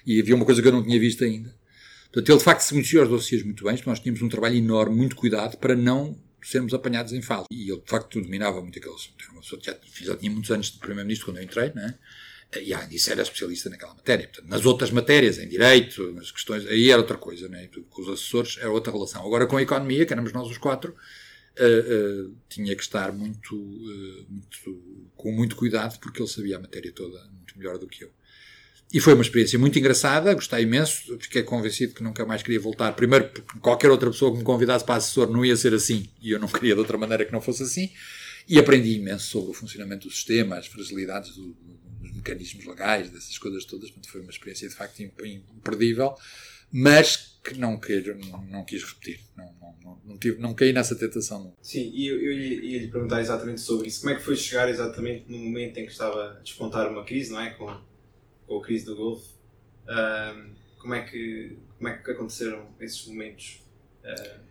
E 0.05 0.19
havia 0.19 0.35
uma 0.35 0.45
coisa 0.45 0.59
que 0.59 0.67
eu 0.67 0.71
não 0.71 0.83
tinha 0.83 0.99
visto 0.99 1.23
ainda. 1.23 1.53
Portanto, 2.05 2.29
ele 2.29 2.37
de 2.39 2.43
facto 2.43 2.61
se 2.61 2.69
conhecia 2.71 3.03
os 3.03 3.09
dossiês 3.09 3.43
muito 3.43 3.63
bem, 3.63 3.79
nós 3.85 3.99
tínhamos 3.99 4.21
um 4.23 4.29
trabalho 4.29 4.55
enorme, 4.55 4.95
muito 4.95 5.15
cuidado, 5.15 5.57
para 5.57 5.75
não 5.75 6.17
sermos 6.41 6.73
apanhados 6.73 7.13
em 7.13 7.21
falta. 7.21 7.47
E 7.51 7.69
ele 7.69 7.81
de 7.81 7.89
facto 7.89 8.19
dominava 8.19 8.59
muito 8.59 8.79
aqueles. 8.79 9.11
Já, 9.61 9.75
já 10.01 10.15
tinha 10.15 10.31
muitos 10.31 10.49
anos 10.49 10.71
de 10.71 10.79
Primeiro-Ministro 10.79 11.27
quando 11.27 11.37
eu 11.37 11.43
entrei, 11.43 11.71
não 11.75 11.83
é? 11.83 11.97
E 12.55 12.73
além 12.73 12.87
disso 12.87 13.11
era 13.11 13.21
especialista 13.21 13.69
naquela 13.69 13.93
matéria. 13.93 14.27
Portanto, 14.27 14.49
nas 14.49 14.65
outras 14.65 14.89
matérias, 14.89 15.37
em 15.37 15.47
direito, 15.47 16.13
nas 16.13 16.31
questões, 16.31 16.65
aí 16.65 16.89
era 16.89 16.99
outra 16.99 17.17
coisa, 17.17 17.49
né? 17.49 17.69
com 17.89 18.01
os 18.01 18.07
assessores 18.07 18.57
era 18.57 18.71
outra 18.71 18.91
relação. 18.91 19.25
Agora 19.25 19.45
com 19.45 19.57
a 19.57 19.61
economia, 19.61 20.05
que 20.05 20.13
éramos 20.13 20.31
nós 20.31 20.49
os 20.49 20.57
quatro, 20.57 20.95
uh, 21.59 22.25
uh, 22.29 22.35
tinha 22.47 22.73
que 22.75 22.81
estar 22.81 23.11
muito, 23.11 23.55
uh, 23.55 24.25
muito, 24.29 25.09
com 25.15 25.31
muito 25.31 25.55
cuidado, 25.57 25.99
porque 25.99 26.21
ele 26.21 26.29
sabia 26.29 26.55
a 26.55 26.59
matéria 26.59 26.91
toda 26.93 27.19
muito 27.35 27.57
melhor 27.57 27.77
do 27.77 27.87
que 27.87 28.05
eu. 28.05 28.11
E 28.93 29.01
foi 29.01 29.13
uma 29.13 29.21
experiência 29.21 29.59
muito 29.59 29.77
engraçada, 29.77 30.33
gostei 30.33 30.63
imenso, 30.63 31.17
fiquei 31.19 31.43
convencido 31.43 31.93
que 31.93 32.01
nunca 32.01 32.25
mais 32.25 32.41
queria 32.41 32.59
voltar. 32.59 32.93
Primeiro, 32.93 33.27
porque 33.27 33.59
qualquer 33.59 33.91
outra 33.91 34.09
pessoa 34.09 34.31
que 34.31 34.37
me 34.37 34.45
convidasse 34.45 34.85
para 34.85 34.95
assessor 34.95 35.29
não 35.29 35.43
ia 35.43 35.57
ser 35.57 35.73
assim, 35.73 36.09
e 36.21 36.31
eu 36.31 36.39
não 36.39 36.47
queria 36.47 36.73
de 36.73 36.79
outra 36.79 36.97
maneira 36.97 37.25
que 37.25 37.33
não 37.33 37.41
fosse 37.41 37.63
assim. 37.63 37.91
E 38.47 38.57
aprendi 38.57 38.93
imenso 38.93 39.25
sobre 39.25 39.51
o 39.51 39.53
funcionamento 39.53 40.07
do 40.07 40.13
sistema, 40.13 40.57
as 40.57 40.67
fragilidades 40.67 41.35
do, 41.35 41.53
mecanismos 42.27 42.65
legais, 42.65 43.09
dessas 43.09 43.37
coisas 43.37 43.63
todas. 43.65 43.89
Portanto, 43.89 44.11
foi 44.11 44.21
uma 44.21 44.31
experiência 44.31 44.67
de 44.67 44.75
facto 44.75 44.99
imperdível, 45.01 46.15
mas 46.71 47.39
que 47.43 47.57
não, 47.57 47.79
quero, 47.79 48.17
não, 48.17 48.45
não 48.45 48.65
quis 48.65 48.83
repetir. 48.83 49.21
Não, 49.35 49.55
não, 49.81 50.01
não, 50.05 50.17
tive, 50.17 50.39
não 50.39 50.53
caí 50.53 50.73
nessa 50.73 50.95
tentação. 50.95 51.55
Sim, 51.61 51.89
e 51.93 52.07
eu, 52.07 52.21
eu 52.21 52.33
ia 52.33 52.79
lhe 52.79 52.87
perguntar 52.89 53.21
exatamente 53.21 53.61
sobre 53.61 53.87
isso. 53.87 54.01
Como 54.01 54.13
é 54.13 54.15
que 54.15 54.21
foi 54.21 54.35
chegar 54.35 54.69
exatamente 54.69 55.31
no 55.31 55.37
momento 55.37 55.77
em 55.77 55.85
que 55.85 55.91
estava 55.91 56.31
a 56.31 56.39
despontar 56.41 56.91
uma 56.91 57.05
crise, 57.05 57.31
não 57.31 57.39
é? 57.39 57.51
Com, 57.51 57.73
com 58.45 58.57
a 58.57 58.61
crise 58.61 58.85
do 58.85 58.95
Golfo. 58.95 59.37
Um, 59.87 60.53
como, 60.79 60.93
é 60.93 61.03
que, 61.03 61.57
como 61.77 61.87
é 61.87 61.97
que 61.97 62.11
aconteceram 62.11 62.67
esses 62.81 63.05
momentos? 63.07 63.61
Uh, 64.03 64.47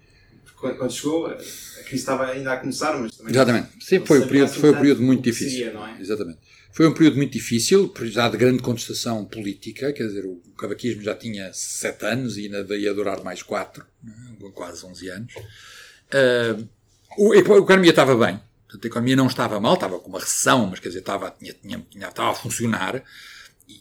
quando, 0.56 0.78
quando, 0.78 0.90
chegou, 0.90 1.26
a 1.26 1.34
crise 1.34 1.96
estava 1.96 2.26
ainda 2.26 2.52
a 2.52 2.56
começar, 2.56 2.98
mas 2.98 3.14
também. 3.14 3.34
Exatamente. 3.34 3.84
Sim, 3.84 4.06
foi, 4.06 4.20
um 4.20 4.26
período, 4.26 4.48
foi 4.48 4.70
um 4.70 4.76
período 4.76 5.02
muito 5.02 5.22
difícil. 5.22 5.50
Seria, 5.50 5.72
não 5.74 5.86
é? 5.86 6.00
Exatamente. 6.00 6.38
Foi 6.76 6.86
um 6.86 6.92
período 6.92 7.16
muito 7.16 7.32
difícil, 7.32 7.90
já 8.02 8.28
de 8.28 8.36
grande 8.36 8.60
contestação 8.60 9.24
política, 9.24 9.94
quer 9.94 10.08
dizer, 10.08 10.26
o 10.26 10.36
cavaquismo 10.58 11.00
já 11.00 11.14
tinha 11.14 11.50
sete 11.54 12.04
anos 12.04 12.36
e 12.36 12.54
ainda 12.54 12.76
ia 12.76 12.92
durar 12.92 13.24
mais 13.24 13.42
quatro, 13.42 13.86
né, 14.04 14.12
quase 14.52 14.84
11 14.84 15.08
anos. 15.08 15.34
Uh, 15.36 16.68
o, 17.16 17.32
a 17.32 17.38
economia 17.38 17.88
estava 17.88 18.14
bem, 18.14 18.38
portanto, 18.66 18.84
a 18.84 18.88
economia 18.88 19.16
não 19.16 19.26
estava 19.26 19.58
mal, 19.58 19.72
estava 19.72 19.98
com 19.98 20.10
uma 20.10 20.20
recessão, 20.20 20.66
mas 20.66 20.78
quer 20.78 20.88
dizer, 20.88 20.98
estava, 20.98 21.30
tinha, 21.30 21.54
tinha, 21.54 21.82
tinha, 21.90 22.08
estava 22.08 22.32
a 22.32 22.34
funcionar. 22.34 23.02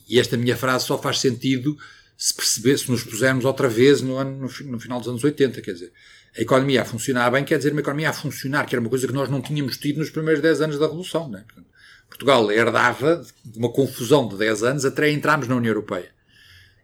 E 0.07 0.17
esta 0.17 0.37
minha 0.37 0.55
frase 0.55 0.85
só 0.85 0.97
faz 0.97 1.19
sentido 1.19 1.77
se 2.17 2.33
perceber, 2.33 2.77
se 2.77 2.89
nos 2.89 3.03
pusermos 3.03 3.43
outra 3.43 3.67
vez 3.67 4.01
no, 4.01 4.15
ano, 4.15 4.31
no, 4.37 4.71
no 4.71 4.79
final 4.79 4.99
dos 4.99 5.09
anos 5.09 5.21
80, 5.21 5.61
quer 5.61 5.73
dizer, 5.73 5.91
a 6.37 6.39
economia 6.39 6.83
a 6.83 6.85
funcionar 6.85 7.29
bem 7.29 7.43
quer 7.43 7.57
dizer 7.57 7.73
uma 7.73 7.81
economia 7.81 8.11
a 8.11 8.13
funcionar, 8.13 8.65
que 8.65 8.73
era 8.73 8.79
uma 8.79 8.89
coisa 8.89 9.05
que 9.05 9.13
nós 9.13 9.29
não 9.29 9.41
tínhamos 9.41 9.75
tido 9.75 9.97
nos 9.97 10.09
primeiros 10.09 10.41
10 10.41 10.61
anos 10.61 10.79
da 10.79 10.85
Revolução. 10.85 11.27
Né? 11.27 11.43
Portanto, 11.45 11.74
Portugal 12.09 12.49
herdava 12.51 13.21
de 13.43 13.57
uma 13.57 13.69
confusão 13.69 14.27
de 14.27 14.37
10 14.37 14.63
anos 14.63 14.85
até 14.85 15.11
entrarmos 15.11 15.47
na 15.47 15.55
União 15.55 15.71
Europeia. 15.71 16.09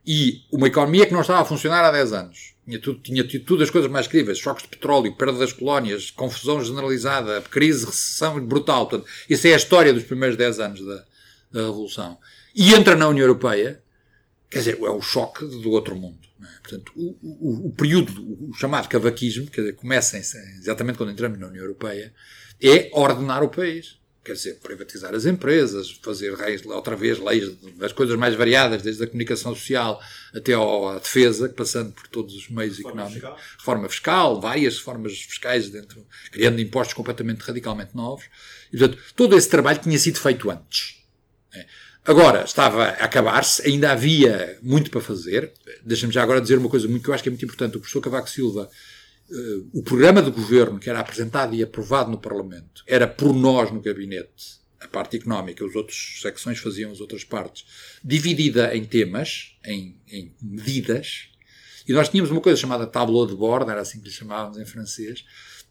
E 0.06 0.42
uma 0.52 0.68
economia 0.68 1.06
que 1.06 1.14
não 1.14 1.22
estava 1.22 1.42
a 1.42 1.46
funcionar 1.46 1.84
há 1.84 1.92
10 1.92 2.14
anos. 2.14 2.54
Tinha, 2.66 2.80
tinha 2.80 3.24
tido 3.24 3.46
tudo 3.46 3.64
as 3.64 3.70
coisas 3.70 3.90
mais 3.90 4.08
críveis. 4.08 4.40
Choques 4.40 4.64
de 4.64 4.70
petróleo, 4.70 5.16
perda 5.16 5.40
das 5.40 5.54
colónias, 5.54 6.10
confusão 6.10 6.64
generalizada, 6.64 7.42
crise, 7.42 7.86
recessão 7.86 8.44
brutal. 8.46 8.88
Portanto, 8.88 9.10
isso 9.30 9.48
é 9.48 9.54
a 9.54 9.58
história 9.58 9.94
dos 9.94 10.04
primeiros 10.04 10.38
10 10.38 10.60
anos 10.60 10.86
da, 10.86 11.06
da 11.52 11.62
Revolução. 11.62 12.18
E 12.56 12.74
entra 12.74 12.96
na 12.96 13.08
União 13.08 13.24
Europeia, 13.24 13.82
quer 14.50 14.60
dizer, 14.60 14.80
é 14.82 14.90
o 14.90 15.02
choque 15.02 15.46
do 15.46 15.72
outro 15.72 15.96
mundo. 15.96 16.20
É? 16.42 16.60
Portanto, 16.62 16.92
o, 16.96 17.18
o, 17.22 17.68
o, 17.68 17.72
período, 17.72 18.12
o 18.50 18.54
chamado 18.54 18.88
cavaquismo, 18.88 19.48
quer 19.48 19.62
dizer, 19.62 19.74
começa 19.74 20.18
exatamente 20.18 20.98
quando 20.98 21.12
entramos 21.12 21.40
na 21.40 21.48
União 21.48 21.64
Europeia, 21.64 22.14
é 22.62 22.90
ordenar 22.94 23.44
o 23.44 23.50
país 23.50 24.01
quer 24.24 24.34
dizer, 24.34 24.60
privatizar 24.62 25.16
as 25.16 25.26
empresas, 25.26 25.90
fazer 26.02 26.34
outra 26.68 26.96
vez 26.96 27.20
leis 27.20 27.56
das 27.78 27.92
coisas 27.92 28.16
mais 28.18 28.36
variadas, 28.36 28.82
desde 28.82 29.04
a 29.04 29.08
comunicação 29.08 29.56
social 29.56 30.00
até 30.34 30.54
à 30.54 31.00
defesa, 31.00 31.50
passando 31.50 31.92
por 31.92 32.08
todos 32.08 32.36
os 32.36 32.50
meios 32.50 32.78
reforma 32.78 33.02
económicos. 33.02 33.30
Fiscal. 33.30 33.58
Reforma 33.58 33.90
fiscal, 33.90 34.42
várias 34.42 34.78
reformas 34.78 35.20
fiscais 35.22 35.70
dentro, 35.70 36.06
criando 36.32 36.62
impostos 36.62 36.94
completamente 36.94 37.42
radicalmente 37.42 37.96
novos. 37.96 38.26
E, 38.72 38.78
portanto, 38.78 39.02
todo 39.16 39.36
esse 39.36 39.50
trabalho 39.50 39.80
tinha 39.80 39.98
sido 39.98 40.20
feito 40.20 40.52
antes. 40.52 41.02
É. 41.54 41.66
Agora, 42.06 42.44
estava 42.44 42.86
a 42.86 43.06
acabar-se, 43.06 43.68
ainda 43.68 43.92
havia 43.92 44.58
muito 44.62 44.90
para 44.90 45.02
fazer. 45.02 45.52
Deixa-me 45.84 46.14
já 46.14 46.24
agora 46.24 46.42
dizer 46.42 46.58
uma 46.58 46.70
coisa 46.70 46.88
muito, 46.88 47.04
que 47.04 47.10
eu 47.10 47.14
acho 47.14 47.22
que 47.22 47.30
é 47.30 47.32
muito 47.32 47.46
importante. 47.46 47.78
O 47.78 47.80
professor 47.80 48.02
Cavaco 48.02 48.30
Silva, 48.30 48.70
uh, 49.32 49.70
o 49.74 49.84
programa 49.84 50.22
de 50.22 50.32
governo 50.32 50.80
que 50.80 50.90
era 50.90 51.00
apresentado 51.00 51.56
e 51.56 51.64
aprovado 51.64 52.12
no 52.12 52.18
Parlamento 52.18 52.84
era 52.88 53.08
por 53.08 53.34
nós 53.34 53.72
no 53.72 53.82
gabinete, 53.82 54.60
a 54.80 54.88
parte 54.88 55.18
económica, 55.18 55.64
os 55.64 55.76
outros 55.76 56.20
secções 56.22 56.60
faziam 56.60 56.92
as 56.92 57.00
outras 57.00 57.24
partes, 57.24 57.66
dividida 58.04 58.76
em 58.76 58.84
temas, 58.84 59.56
em, 59.64 59.96
em 60.12 60.34
medidas, 60.42 61.30
e 61.88 61.94
nós 61.94 62.10
tínhamos 62.10 62.32
uma 62.32 62.42
coisa 62.42 62.60
chamada 62.60 62.88
tableau 62.88 63.28
de 63.28 63.36
bord, 63.36 63.70
era 63.70 63.82
assim 63.82 64.00
que 64.00 64.06
lhe 64.06 64.14
chamávamos 64.14 64.58
em 64.58 64.66
francês, 64.66 65.24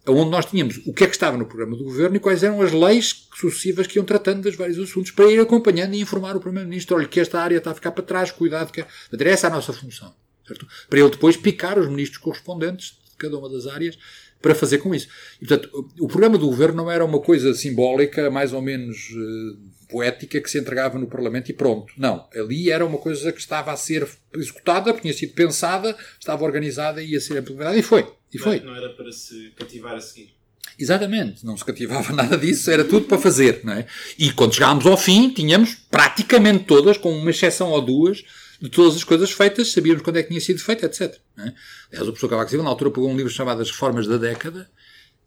onde 0.07 0.31
nós 0.31 0.47
tínhamos 0.47 0.81
o 0.87 0.93
que 0.93 1.05
é 1.05 1.07
que 1.07 1.13
estava 1.13 1.37
no 1.37 1.47
programa 1.47 1.77
do 1.77 1.85
governo 1.85 2.17
e 2.17 2.21
quais 2.21 2.43
eram 2.43 2.63
as 2.63 2.73
leis 2.73 3.29
sucessivas 3.35 3.87
que 3.87 3.99
iam 3.99 4.05
tratando 4.05 4.43
dos 4.43 4.57
vários 4.57 4.79
assuntos 4.79 5.11
para 5.11 5.31
ir 5.31 5.41
acompanhando 5.41 5.95
e 5.95 6.01
informar 6.01 6.37
o 6.37 6.41
primeiro-ministro, 6.41 6.97
olha, 6.97 7.07
que 7.07 7.21
esta 7.21 7.41
área 7.41 7.59
está 7.59 7.73
a 7.73 7.75
ficar 7.75 7.93
para 7.93 8.05
trás, 8.05 8.31
cuidado, 8.31 8.73
que 8.73 8.81
é 8.81 8.87
essa 9.27 9.47
é 9.47 9.51
a 9.51 9.55
nossa 9.55 9.73
função, 9.73 10.15
certo? 10.47 10.67
Para 10.89 11.01
ele 11.01 11.11
depois 11.11 11.37
picar 11.37 11.79
os 11.79 11.89
ministros 11.89 12.19
correspondentes 12.19 12.93
de 12.93 13.00
cada 13.21 13.39
uma 13.39 13.49
das 13.49 13.67
áreas 13.67 13.99
para 14.41 14.55
fazer 14.55 14.79
com 14.79 14.95
isso. 14.95 15.09
E, 15.41 15.47
portanto, 15.47 15.93
o 16.01 16.09
programa 16.09 16.39
do 16.39 16.47
governo 16.47 16.77
não 16.77 16.91
era 16.91 17.05
uma 17.05 17.21
coisa 17.21 17.55
simbólica, 17.55 18.31
mais 18.31 18.53
ou 18.53 18.63
menos 18.63 19.11
uh, 19.11 19.89
poética, 19.89 20.41
que 20.41 20.51
se 20.51 20.59
entregava 20.59 20.99
no 20.99 21.07
Parlamento 21.07 21.51
e 21.51 21.55
pronto. 21.55 21.93
Não. 21.97 22.27
Ali 22.35 22.71
era 22.71 22.85
uma 22.85 22.99
coisa 22.99 23.33
que 23.33 23.41
estava 23.41 23.73
a 23.73 23.77
ser 23.77 24.09
executada, 24.35 24.93
tinha 24.95 25.13
sido 25.13 25.35
pensada, 25.35 25.97
estava 26.19 26.45
organizada 26.45 27.03
e 27.03 27.13
ia 27.13 27.21
ser 27.21 27.39
implementada 27.39 27.77
e 27.77 27.83
foi. 27.83 28.07
E 28.33 28.39
foi. 28.39 28.61
Não, 28.61 28.67
não 28.67 28.77
era 28.77 28.91
para 28.91 29.13
se 29.13 29.53
cativar 29.57 29.95
a 29.95 30.01
seguir. 30.01 30.41
Exatamente, 30.79 31.45
não 31.45 31.57
se 31.57 31.65
cativava 31.65 32.11
nada 32.15 32.39
disso, 32.39 32.71
era 32.71 32.85
tudo 32.85 33.07
para 33.07 33.19
fazer, 33.19 33.61
não 33.65 33.75
é? 33.75 33.87
E 34.19 34.33
quando 34.33 34.55
chegámos 34.55 34.87
ao 34.87 34.97
fim, 34.97 35.29
tínhamos 35.29 35.75
praticamente 35.91 36.65
todas, 36.65 36.97
com 36.97 37.13
uma 37.13 37.31
exceção 37.31 37.71
ou 37.71 37.83
duas, 37.83 38.25
de 38.61 38.69
todas 38.69 38.95
as 38.95 39.05
coisas 39.05 39.31
feitas, 39.31 39.73
sabíamos 39.73 40.03
quando 40.03 40.19
é 40.19 40.23
que 40.23 40.29
tinha 40.29 40.41
sido 40.41 40.61
feita, 40.61 40.87
etc. 40.87 41.17
É? 41.39 41.55
Aliás, 41.89 42.03
o 42.03 42.13
professor 42.13 42.29
Cavaco 42.29 42.51
Silva, 42.51 42.65
na 42.65 42.71
altura, 42.71 42.91
pegou 42.91 43.11
um 43.11 43.17
livro 43.17 43.33
chamado 43.33 43.63
As 43.63 43.71
Reformas 43.71 44.07
da 44.07 44.19
Década, 44.19 44.71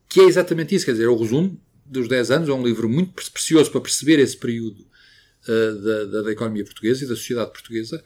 que 0.07 0.19
é 0.19 0.25
exatamente 0.25 0.75
isso, 0.75 0.85
quer 0.85 0.91
dizer, 0.91 1.05
é 1.05 1.07
o 1.07 1.17
resumo 1.17 1.59
dos 1.85 2.07
10 2.07 2.31
anos, 2.31 2.49
é 2.49 2.53
um 2.53 2.63
livro 2.63 2.87
muito 2.87 3.31
precioso 3.31 3.71
para 3.71 3.81
perceber 3.81 4.19
esse 4.19 4.37
período 4.37 4.85
uh, 5.47 5.81
da, 5.81 6.05
da, 6.05 6.21
da, 6.21 6.31
economia 6.31 6.63
portuguesa 6.63 7.03
e 7.03 7.07
da 7.07 7.15
sociedade 7.15 7.51
portuguesa, 7.51 8.03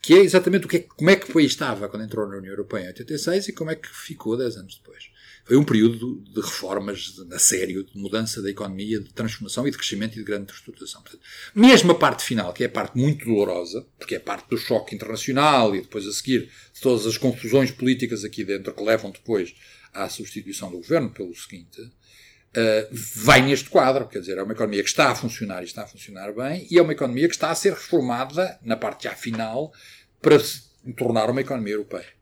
que 0.00 0.14
é 0.14 0.18
exatamente 0.18 0.66
o 0.66 0.68
que 0.68 0.76
é, 0.78 0.80
como 0.80 1.10
é 1.10 1.16
que 1.16 1.28
o 1.30 1.32
país 1.34 1.50
estava 1.50 1.88
quando 1.88 2.04
entrou 2.04 2.26
na 2.28 2.36
União 2.36 2.52
Europeia 2.52 2.84
em 2.84 2.88
86 2.88 3.48
e 3.48 3.52
como 3.52 3.70
é 3.70 3.74
que 3.74 3.88
ficou 3.88 4.36
10 4.36 4.56
anos 4.56 4.76
depois. 4.76 5.09
Foi 5.50 5.56
um 5.56 5.64
período 5.64 6.22
de 6.32 6.40
reformas 6.40 7.12
a 7.32 7.38
sério, 7.40 7.82
de 7.82 7.98
mudança 7.98 8.40
da 8.40 8.48
economia, 8.48 9.00
de 9.00 9.12
transformação 9.12 9.66
e 9.66 9.72
de 9.72 9.76
crescimento 9.76 10.12
e 10.12 10.18
de 10.18 10.22
grande 10.22 10.52
reestruturação. 10.52 11.02
Portanto, 11.02 11.24
mesmo 11.52 11.90
a 11.90 11.94
parte 11.96 12.22
final, 12.22 12.52
que 12.52 12.62
é 12.62 12.68
a 12.68 12.70
parte 12.70 12.96
muito 12.96 13.24
dolorosa, 13.24 13.84
porque 13.98 14.14
é 14.14 14.18
a 14.18 14.20
parte 14.20 14.48
do 14.48 14.56
choque 14.56 14.94
internacional 14.94 15.74
e 15.74 15.80
depois 15.80 16.06
a 16.06 16.12
seguir 16.12 16.48
de 16.72 16.80
todas 16.80 17.04
as 17.04 17.18
confusões 17.18 17.72
políticas 17.72 18.22
aqui 18.22 18.44
dentro 18.44 18.72
que 18.72 18.80
levam 18.80 19.10
depois 19.10 19.52
à 19.92 20.08
substituição 20.08 20.70
do 20.70 20.76
governo 20.76 21.10
pelo 21.10 21.34
seguinte, 21.34 21.82
uh, 21.82 22.88
vai 22.92 23.42
neste 23.42 23.68
quadro. 23.68 24.06
Quer 24.06 24.20
dizer, 24.20 24.38
é 24.38 24.44
uma 24.44 24.52
economia 24.52 24.84
que 24.84 24.88
está 24.88 25.10
a 25.10 25.16
funcionar 25.16 25.62
e 25.62 25.64
está 25.64 25.82
a 25.82 25.88
funcionar 25.88 26.32
bem 26.32 26.68
e 26.70 26.78
é 26.78 26.80
uma 26.80 26.92
economia 26.92 27.26
que 27.26 27.34
está 27.34 27.50
a 27.50 27.56
ser 27.56 27.72
reformada 27.72 28.56
na 28.62 28.76
parte 28.76 29.02
já 29.02 29.16
final 29.16 29.72
para 30.22 30.38
se 30.38 30.62
tornar 30.96 31.28
uma 31.28 31.40
economia 31.40 31.74
europeia. 31.74 32.19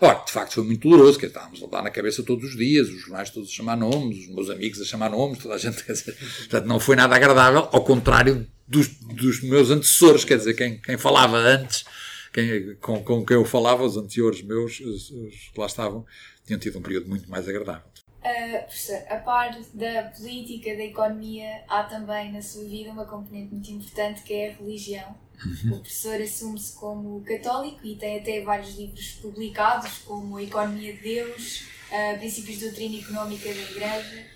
Ora, 0.00 0.22
de 0.24 0.32
facto 0.32 0.54
foi 0.54 0.64
muito 0.64 0.88
doloroso, 0.88 1.18
que 1.18 1.26
estávamos 1.26 1.62
a 1.62 1.66
dar 1.66 1.82
na 1.82 1.90
cabeça 1.90 2.22
todos 2.22 2.50
os 2.50 2.56
dias, 2.56 2.88
os 2.88 3.00
jornais 3.00 3.30
todos 3.30 3.48
a 3.48 3.52
chamar 3.52 3.76
nomes, 3.76 4.28
os 4.28 4.34
meus 4.34 4.50
amigos 4.50 4.80
a 4.80 4.84
chamar 4.84 5.10
nomes, 5.10 5.38
toda 5.38 5.54
a 5.54 5.58
gente, 5.58 5.82
portanto 5.82 6.66
não 6.66 6.78
foi 6.78 6.94
nada 6.94 7.16
agradável, 7.16 7.68
ao 7.72 7.82
contrário 7.82 8.46
dos, 8.66 8.88
dos 8.88 9.42
meus 9.42 9.70
antecessores, 9.70 10.24
quer 10.24 10.38
dizer, 10.38 10.54
quem, 10.54 10.80
quem 10.80 10.96
falava 10.96 11.36
antes, 11.36 11.84
quem, 12.32 12.76
com, 12.76 13.02
com 13.02 13.24
quem 13.24 13.36
eu 13.36 13.44
falava, 13.44 13.82
os 13.82 13.96
anteriores 13.96 14.42
meus, 14.42 14.78
os, 14.80 15.10
os 15.10 15.34
que 15.52 15.58
lá 15.58 15.66
estavam, 15.66 16.06
tinham 16.46 16.60
tido 16.60 16.78
um 16.78 16.82
período 16.82 17.08
muito 17.08 17.28
mais 17.28 17.48
agradável. 17.48 17.88
Uh, 18.18 18.64
professor, 18.64 19.02
a 19.08 19.16
par 19.16 19.58
da 19.74 20.02
política, 20.16 20.76
da 20.76 20.84
economia, 20.84 21.62
há 21.68 21.84
também 21.84 22.32
na 22.32 22.42
sua 22.42 22.64
vida 22.64 22.90
uma 22.90 23.04
componente 23.04 23.52
muito 23.52 23.70
importante 23.70 24.22
que 24.22 24.34
é 24.34 24.50
a 24.50 24.54
religião. 24.54 25.16
Uhum. 25.44 25.76
O 25.76 25.80
professor 25.80 26.20
assume-se 26.20 26.72
como 26.76 27.20
católico 27.22 27.86
e 27.86 27.96
tem 27.96 28.18
até 28.18 28.40
vários 28.42 28.76
livros 28.76 29.10
publicados, 29.22 29.98
como 29.98 30.36
A 30.36 30.42
Economia 30.42 30.92
de 30.92 31.00
Deus, 31.00 31.62
uh, 31.90 32.18
Princípios 32.18 32.58
de 32.58 32.64
Doutrina 32.66 32.98
Económica 32.98 33.44
da 33.44 33.60
Igreja. 33.60 34.26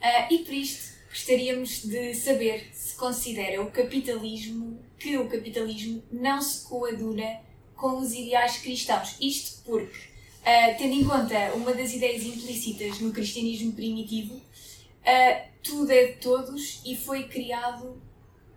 Uh, 0.00 0.32
e 0.32 0.38
por 0.38 0.54
isto, 0.54 0.96
gostaríamos 1.08 1.82
de 1.84 2.14
saber 2.14 2.70
se 2.72 2.94
considera 2.94 3.60
o 3.62 3.70
capitalismo, 3.70 4.82
que 4.98 5.18
o 5.18 5.28
capitalismo 5.28 6.02
não 6.10 6.40
se 6.40 6.66
coaduna 6.66 7.40
com 7.76 7.98
os 7.98 8.12
ideais 8.12 8.58
cristãos. 8.58 9.16
Isto 9.20 9.62
porque 9.64 10.08
uh, 10.42 10.78
tendo 10.78 10.94
em 10.94 11.04
conta 11.04 11.52
uma 11.54 11.72
das 11.74 11.92
ideias 11.92 12.22
implícitas 12.24 13.00
no 13.00 13.12
cristianismo 13.12 13.72
primitivo, 13.72 14.34
uh, 14.34 15.48
tudo 15.62 15.90
é 15.90 16.06
de 16.06 16.12
todos 16.14 16.82
e 16.84 16.96
foi 16.96 17.24
criado 17.24 18.00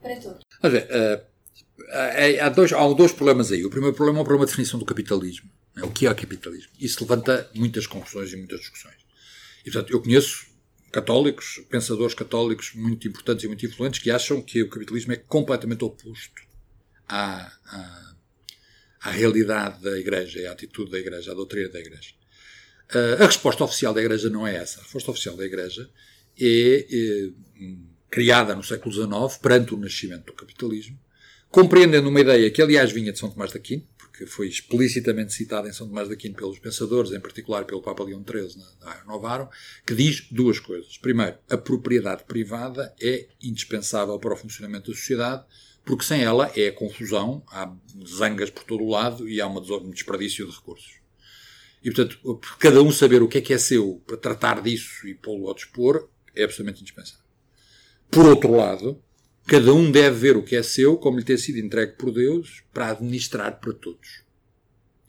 para 0.02 0.16
todos. 0.16 0.42
Olha, 0.64 0.88
uh, 0.88 1.31
há, 2.42 2.50
dois, 2.50 2.72
há 2.74 2.88
dois 2.94 3.12
problemas 3.12 3.52
aí. 3.52 3.66
O 3.66 3.70
primeiro 3.70 3.96
problema 3.96 4.20
é 4.20 4.22
o 4.22 4.26
problema 4.26 4.46
de 4.46 4.52
definição 4.52 4.80
do 4.80 4.86
capitalismo. 4.86 5.50
Né? 5.76 5.84
O 5.84 5.92
que 5.92 6.06
é 6.06 6.12
o 6.12 6.16
capitalismo? 6.16 6.72
Isso 6.80 7.02
levanta 7.02 7.50
muitas 7.54 7.88
confusões 7.88 8.32
e 8.34 8.38
muitas 8.38 8.60
discussões. 8.60 8.98
E, 9.66 9.72
portanto, 9.72 9.92
eu 9.92 10.02
conheço 10.02 10.48
católicos, 10.92 11.64
pensadores 11.70 12.14
católicos 12.14 12.74
muito 12.76 13.08
importantes 13.08 13.46
e 13.46 13.48
muito 13.48 13.66
influentes 13.66 14.00
que 14.00 14.12
acham 14.12 14.42
que 14.42 14.62
o 14.62 14.70
capitalismo 14.70 15.14
é 15.14 15.16
completamente 15.16 15.84
oposto 15.84 16.42
à, 17.08 17.52
à 17.66 18.12
à 19.02 19.10
realidade 19.10 19.82
da 19.82 19.98
Igreja, 19.98 20.48
à 20.48 20.54
atitude 20.54 20.92
da 20.92 21.00
Igreja, 21.00 21.32
à 21.32 21.36
doutrina 21.36 21.70
da 21.70 21.80
Igreja. 21.80 22.14
Uh, 22.94 23.24
a 23.24 23.26
resposta 23.26 23.64
oficial 23.64 23.94
da 23.94 24.02
Igreja 24.02 24.30
não 24.30 24.46
é 24.46 24.56
essa. 24.56 24.80
A 24.80 24.84
resposta 24.84 25.12
oficial 25.12 25.36
da 25.36 25.46
Igreja 25.46 25.90
é, 26.40 26.86
é 26.92 27.30
criada 28.10 28.54
no 28.54 28.64
século 28.64 28.94
XIX, 28.94 29.42
perante 29.42 29.74
o 29.74 29.78
nascimento 29.78 30.26
do 30.26 30.34
capitalismo, 30.34 31.00
compreendendo 31.52 32.10
uma 32.10 32.22
ideia 32.22 32.50
que, 32.50 32.62
aliás, 32.62 32.92
vinha 32.92 33.12
de 33.12 33.20
São 33.20 33.30
Tomás 33.30 33.52
de 33.52 33.58
Aquino, 33.58 33.86
porque 33.98 34.26
foi 34.26 34.48
explicitamente 34.48 35.34
citada 35.34 35.68
em 35.68 35.74
São 35.74 35.88
Tomás 35.88 36.08
de 36.08 36.14
Aquino 36.14 36.34
pelos 36.34 36.58
pensadores, 36.58 37.12
em 37.12 37.20
particular 37.20 37.66
pelo 37.66 37.82
Papa 37.82 38.04
Leão 38.04 38.24
XIII, 38.24 38.64
na 38.80 38.94
Renovaram, 38.94 39.50
que 39.86 39.94
diz 39.94 40.28
duas 40.32 40.60
coisas. 40.60 40.98
Primeiro, 40.98 41.38
a 41.50 41.58
propriedade 41.58 42.24
privada 42.24 42.96
é 43.02 43.28
indispensável 43.44 44.18
para 44.18 44.34
o 44.34 44.38
funcionamento 44.38 44.92
da 44.92 44.98
sociedade, 44.98 45.44
porque 45.84 46.06
sem 46.06 46.24
ela 46.24 46.52
é 46.56 46.72
confusão, 46.72 47.44
há 47.48 47.74
zangas 48.08 48.50
por 48.50 48.64
todo 48.64 48.84
o 48.84 48.90
lado 48.90 49.28
e 49.28 49.42
há 49.42 49.48
um 49.48 49.90
desperdício 49.90 50.48
de 50.48 50.56
recursos. 50.56 51.02
E, 51.84 51.92
portanto, 51.92 52.40
cada 52.60 52.82
um 52.82 52.92
saber 52.92 53.22
o 53.24 53.28
que 53.28 53.40
é 53.40 53.42
que 53.42 53.54
é 53.54 53.58
seu 53.58 54.02
para 54.06 54.16
tratar 54.16 54.62
disso 54.62 55.08
e 55.08 55.16
pô-lo 55.16 55.48
ao 55.48 55.56
dispor 55.56 56.08
é 56.36 56.44
absolutamente 56.44 56.82
indispensável. 56.82 57.26
Por 58.10 58.26
outro 58.28 58.52
lado, 58.56 59.02
cada 59.48 59.74
um 59.74 59.92
deve 59.92 60.18
ver 60.18 60.38
o 60.38 60.44
que 60.44 60.56
é 60.56 60.64
seu 60.64 60.98
como 60.98 61.18
lhe 61.18 61.26
tem 61.26 61.38
sido 61.38 61.60
entregue 61.60 61.94
por 61.94 62.12
Deus 62.12 62.64
para 62.74 62.90
administrar 62.92 63.60
para 63.60 63.74
todos. 63.74 64.24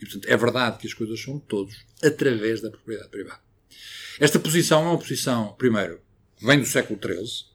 E, 0.01 0.05
portanto, 0.05 0.27
é 0.27 0.37
verdade 0.37 0.79
que 0.79 0.87
as 0.87 0.95
coisas 0.95 1.21
são 1.21 1.39
de 1.39 1.45
todos 1.45 1.77
através 2.03 2.61
da 2.61 2.71
propriedade 2.71 3.11
privada. 3.11 3.41
Esta 4.19 4.39
posição 4.39 4.83
é 4.83 4.89
uma 4.89 4.99
posição, 4.99 5.55
primeiro, 5.57 6.01
vem 6.41 6.59
do 6.59 6.67
século 6.67 6.99
XIII, 7.01 7.47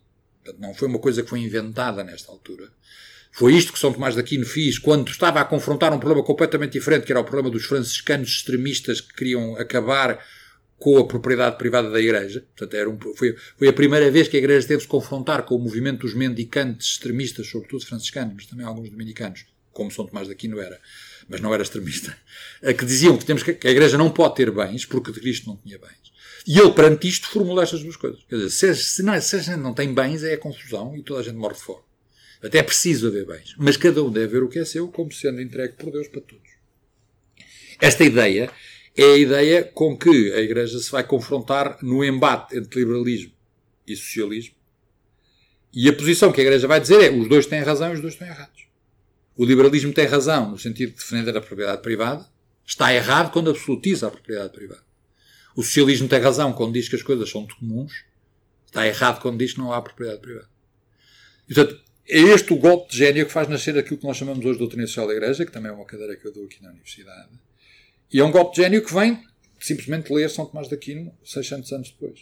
portanto, 0.43 0.61
não 0.61 0.73
foi 0.73 0.87
uma 0.87 0.99
coisa 0.99 1.21
que 1.21 1.29
foi 1.29 1.39
inventada 1.39 2.03
nesta 2.03 2.31
altura. 2.31 2.71
Foi 3.31 3.53
isto 3.53 3.71
que 3.71 3.79
São 3.79 3.93
Tomás 3.93 4.15
de 4.15 4.21
Aquino 4.21 4.45
fez 4.45 4.79
quando 4.79 5.11
estava 5.11 5.39
a 5.39 5.45
confrontar 5.45 5.93
um 5.93 5.99
problema 5.99 6.25
completamente 6.25 6.73
diferente, 6.73 7.05
que 7.05 7.11
era 7.11 7.21
o 7.21 7.23
problema 7.23 7.51
dos 7.51 7.65
franciscanos 7.65 8.29
extremistas 8.29 8.99
que 8.99 9.13
queriam 9.13 9.55
acabar 9.57 10.19
com 10.79 10.97
a 10.97 11.07
propriedade 11.07 11.57
privada 11.57 11.89
da 11.89 11.99
Igreja. 11.99 12.45
Portanto, 12.55 12.73
era 12.75 12.89
um, 12.89 12.97
foi, 13.15 13.35
foi 13.57 13.67
a 13.67 13.73
primeira 13.73 14.09
vez 14.11 14.27
que 14.27 14.37
a 14.37 14.39
Igreja 14.39 14.67
teve-se 14.67 14.87
confrontar 14.87 15.43
com 15.43 15.55
o 15.55 15.59
movimento 15.59 16.01
dos 16.01 16.13
mendicantes 16.13 16.91
extremistas, 16.91 17.47
sobretudo 17.47 17.85
franciscanos, 17.85 18.33
mas 18.35 18.45
também 18.45 18.65
alguns 18.65 18.89
dominicanos, 18.89 19.45
como 19.71 19.91
São 19.91 20.05
Tomás 20.05 20.27
de 20.27 20.33
Aquino 20.33 20.59
era, 20.59 20.79
mas 21.27 21.41
não 21.41 21.53
era 21.53 21.63
extremista, 21.63 22.15
que 22.61 22.85
diziam 22.85 23.17
que, 23.17 23.25
temos 23.25 23.43
que, 23.43 23.53
que 23.53 23.67
a 23.67 23.71
Igreja 23.71 23.97
não 23.97 24.11
pode 24.11 24.35
ter 24.35 24.51
bens 24.51 24.85
porque 24.85 25.11
de 25.11 25.19
Cristo 25.19 25.47
não 25.47 25.57
tinha 25.57 25.77
bens. 25.79 26.07
E 26.45 26.57
ele, 26.57 26.71
perante 26.71 27.07
isto, 27.09 27.27
formula 27.27 27.63
estas 27.63 27.81
duas 27.81 27.97
coisas. 27.97 28.23
Quer 28.23 28.35
dizer, 28.35 28.49
se, 28.49 28.75
se, 28.75 29.03
não, 29.03 29.19
se 29.19 29.35
a 29.35 29.39
gente 29.39 29.57
não 29.57 29.73
tem 29.73 29.93
bens, 29.93 30.23
é 30.23 30.35
a 30.35 30.37
confusão 30.37 30.95
e 30.95 31.03
toda 31.03 31.19
a 31.19 31.23
gente 31.23 31.35
morre 31.35 31.55
de 31.55 31.61
fome. 31.61 31.81
Até 32.41 32.59
é 32.59 32.63
preciso 32.63 33.07
haver 33.07 33.25
bens. 33.25 33.53
Mas 33.57 33.75
cada 33.75 34.01
um 34.01 34.09
deve 34.09 34.27
ver 34.27 34.43
o 34.43 34.47
que 34.47 34.59
é 34.59 34.63
seu 34.63 34.87
como 34.87 35.11
sendo 35.11 35.41
entregue 35.41 35.73
por 35.73 35.91
Deus 35.91 36.07
para 36.07 36.21
todos. 36.21 36.47
Esta 37.81 38.03
ideia 38.03 38.49
é 38.97 39.13
a 39.13 39.17
ideia 39.17 39.63
com 39.63 39.95
que 39.95 40.33
a 40.33 40.39
Igreja 40.39 40.79
se 40.79 40.91
vai 40.91 41.03
confrontar 41.03 41.77
no 41.83 42.03
embate 42.03 42.57
entre 42.57 42.79
liberalismo 42.79 43.31
e 43.85 43.95
socialismo. 43.95 44.55
E 45.71 45.87
a 45.87 45.93
posição 45.93 46.31
que 46.31 46.41
a 46.41 46.43
Igreja 46.43 46.67
vai 46.67 46.81
dizer 46.81 47.01
é 47.03 47.15
os 47.15 47.29
dois 47.29 47.45
têm 47.45 47.61
razão 47.61 47.91
e 47.91 47.93
os 47.93 48.01
dois 48.01 48.15
estão 48.15 48.27
errados. 48.27 48.67
O 49.35 49.45
liberalismo 49.45 49.93
tem 49.93 50.07
razão 50.07 50.49
no 50.49 50.57
sentido 50.57 50.93
de 50.93 50.97
defender 50.97 51.37
a 51.37 51.41
propriedade 51.41 51.83
privada, 51.83 52.27
está 52.65 52.91
errado 52.91 53.31
quando 53.31 53.51
absolutiza 53.51 54.07
a 54.07 54.11
propriedade 54.11 54.51
privada. 54.51 54.81
O 55.55 55.61
socialismo 55.61 56.07
tem 56.07 56.19
razão 56.19 56.51
quando 56.51 56.73
diz 56.73 56.89
que 56.89 56.95
as 56.95 57.03
coisas 57.03 57.29
são 57.29 57.45
comuns, 57.45 58.03
está 58.65 58.87
errado 58.87 59.21
quando 59.21 59.37
diz 59.37 59.53
que 59.53 59.59
não 59.59 59.71
há 59.71 59.79
propriedade 59.79 60.21
privada. 60.21 60.49
E, 61.47 61.53
portanto, 61.53 61.79
é 62.09 62.19
este 62.19 62.51
o 62.51 62.57
golpe 62.57 62.91
de 62.91 62.97
gênio 62.97 63.27
que 63.27 63.31
faz 63.31 63.47
nascer 63.47 63.77
aquilo 63.77 63.97
que 63.97 64.07
nós 64.07 64.17
chamamos 64.17 64.43
hoje 64.43 64.53
de 64.53 64.59
doutrina 64.59 64.87
social 64.87 65.07
da 65.07 65.13
Igreja, 65.13 65.45
que 65.45 65.51
também 65.51 65.71
é 65.71 65.73
uma 65.73 65.85
cadeira 65.85 66.15
que 66.15 66.25
eu 66.25 66.33
dou 66.33 66.45
aqui 66.45 66.63
na 66.63 66.69
Universidade. 66.69 67.29
E 68.11 68.19
é 68.19 68.23
um 68.23 68.31
golpe 68.31 68.55
de 68.55 68.61
gênio 68.63 68.83
que 68.83 68.93
vem 68.93 69.21
simplesmente 69.59 70.13
ler 70.13 70.29
São 70.29 70.45
Tomás 70.45 70.67
de 70.67 70.75
Aquino 70.75 71.13
600 71.23 71.71
anos 71.73 71.89
depois. 71.89 72.19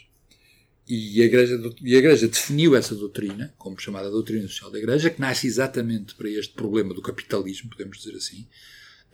E 0.88 1.22
a, 1.22 1.26
Igreja, 1.26 1.60
e 1.82 1.96
a 1.96 1.98
Igreja 1.98 2.28
definiu 2.28 2.76
essa 2.76 2.94
doutrina, 2.94 3.54
como 3.58 3.80
chamada 3.80 4.10
doutrina 4.10 4.48
social 4.48 4.70
da 4.70 4.78
Igreja, 4.78 5.10
que 5.10 5.20
nasce 5.20 5.48
exatamente 5.48 6.14
para 6.14 6.30
este 6.30 6.54
problema 6.54 6.94
do 6.94 7.02
capitalismo, 7.02 7.70
podemos 7.72 7.98
dizer 7.98 8.16
assim. 8.16 8.48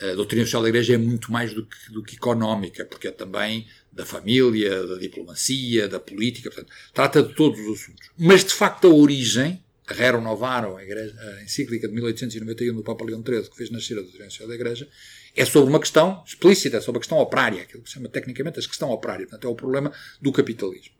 A 0.00 0.14
doutrina 0.14 0.44
social 0.44 0.62
da 0.62 0.68
Igreja 0.68 0.94
é 0.94 0.98
muito 0.98 1.32
mais 1.32 1.54
do 1.54 1.64
que, 1.64 1.92
do 1.92 2.02
que 2.02 2.16
económica, 2.16 2.84
porque 2.84 3.08
é 3.08 3.10
também 3.10 3.66
da 3.90 4.04
família, 4.04 4.86
da 4.86 4.96
diplomacia, 4.96 5.88
da 5.88 6.00
política, 6.00 6.50
portanto, 6.50 6.72
trata 6.92 7.22
de 7.22 7.34
todos 7.34 7.58
os 7.60 7.80
assuntos. 7.80 8.10
Mas, 8.18 8.44
de 8.44 8.52
facto, 8.52 8.88
a 8.88 8.90
origem, 8.94 9.62
a 9.86 9.94
Rerum 9.94 10.20
Novarum, 10.20 10.76
a, 10.76 10.82
igreja, 10.82 11.14
a 11.18 11.42
encíclica 11.42 11.88
de 11.88 11.94
1891 11.94 12.74
do 12.74 12.82
Papa 12.82 13.04
Leão 13.04 13.22
XIII, 13.26 13.48
que 13.48 13.56
fez 13.56 13.70
nascer 13.70 13.96
a 13.98 14.02
doutrina 14.02 14.28
social 14.28 14.48
da 14.48 14.54
Igreja, 14.54 14.88
é 15.34 15.44
sobre 15.44 15.70
uma 15.70 15.80
questão 15.80 16.22
explícita, 16.26 16.76
é 16.76 16.80
sobre 16.80 16.98
a 16.98 17.00
questão 17.00 17.18
operária, 17.18 17.62
aquilo 17.62 17.82
que 17.82 17.88
se 17.88 17.94
chama 17.94 18.08
tecnicamente 18.08 18.58
a 18.58 18.62
questão 18.62 18.90
operária, 18.90 19.26
portanto, 19.26 19.46
é 19.46 19.50
o 19.50 19.54
problema 19.54 19.92
do 20.20 20.32
capitalismo. 20.32 20.94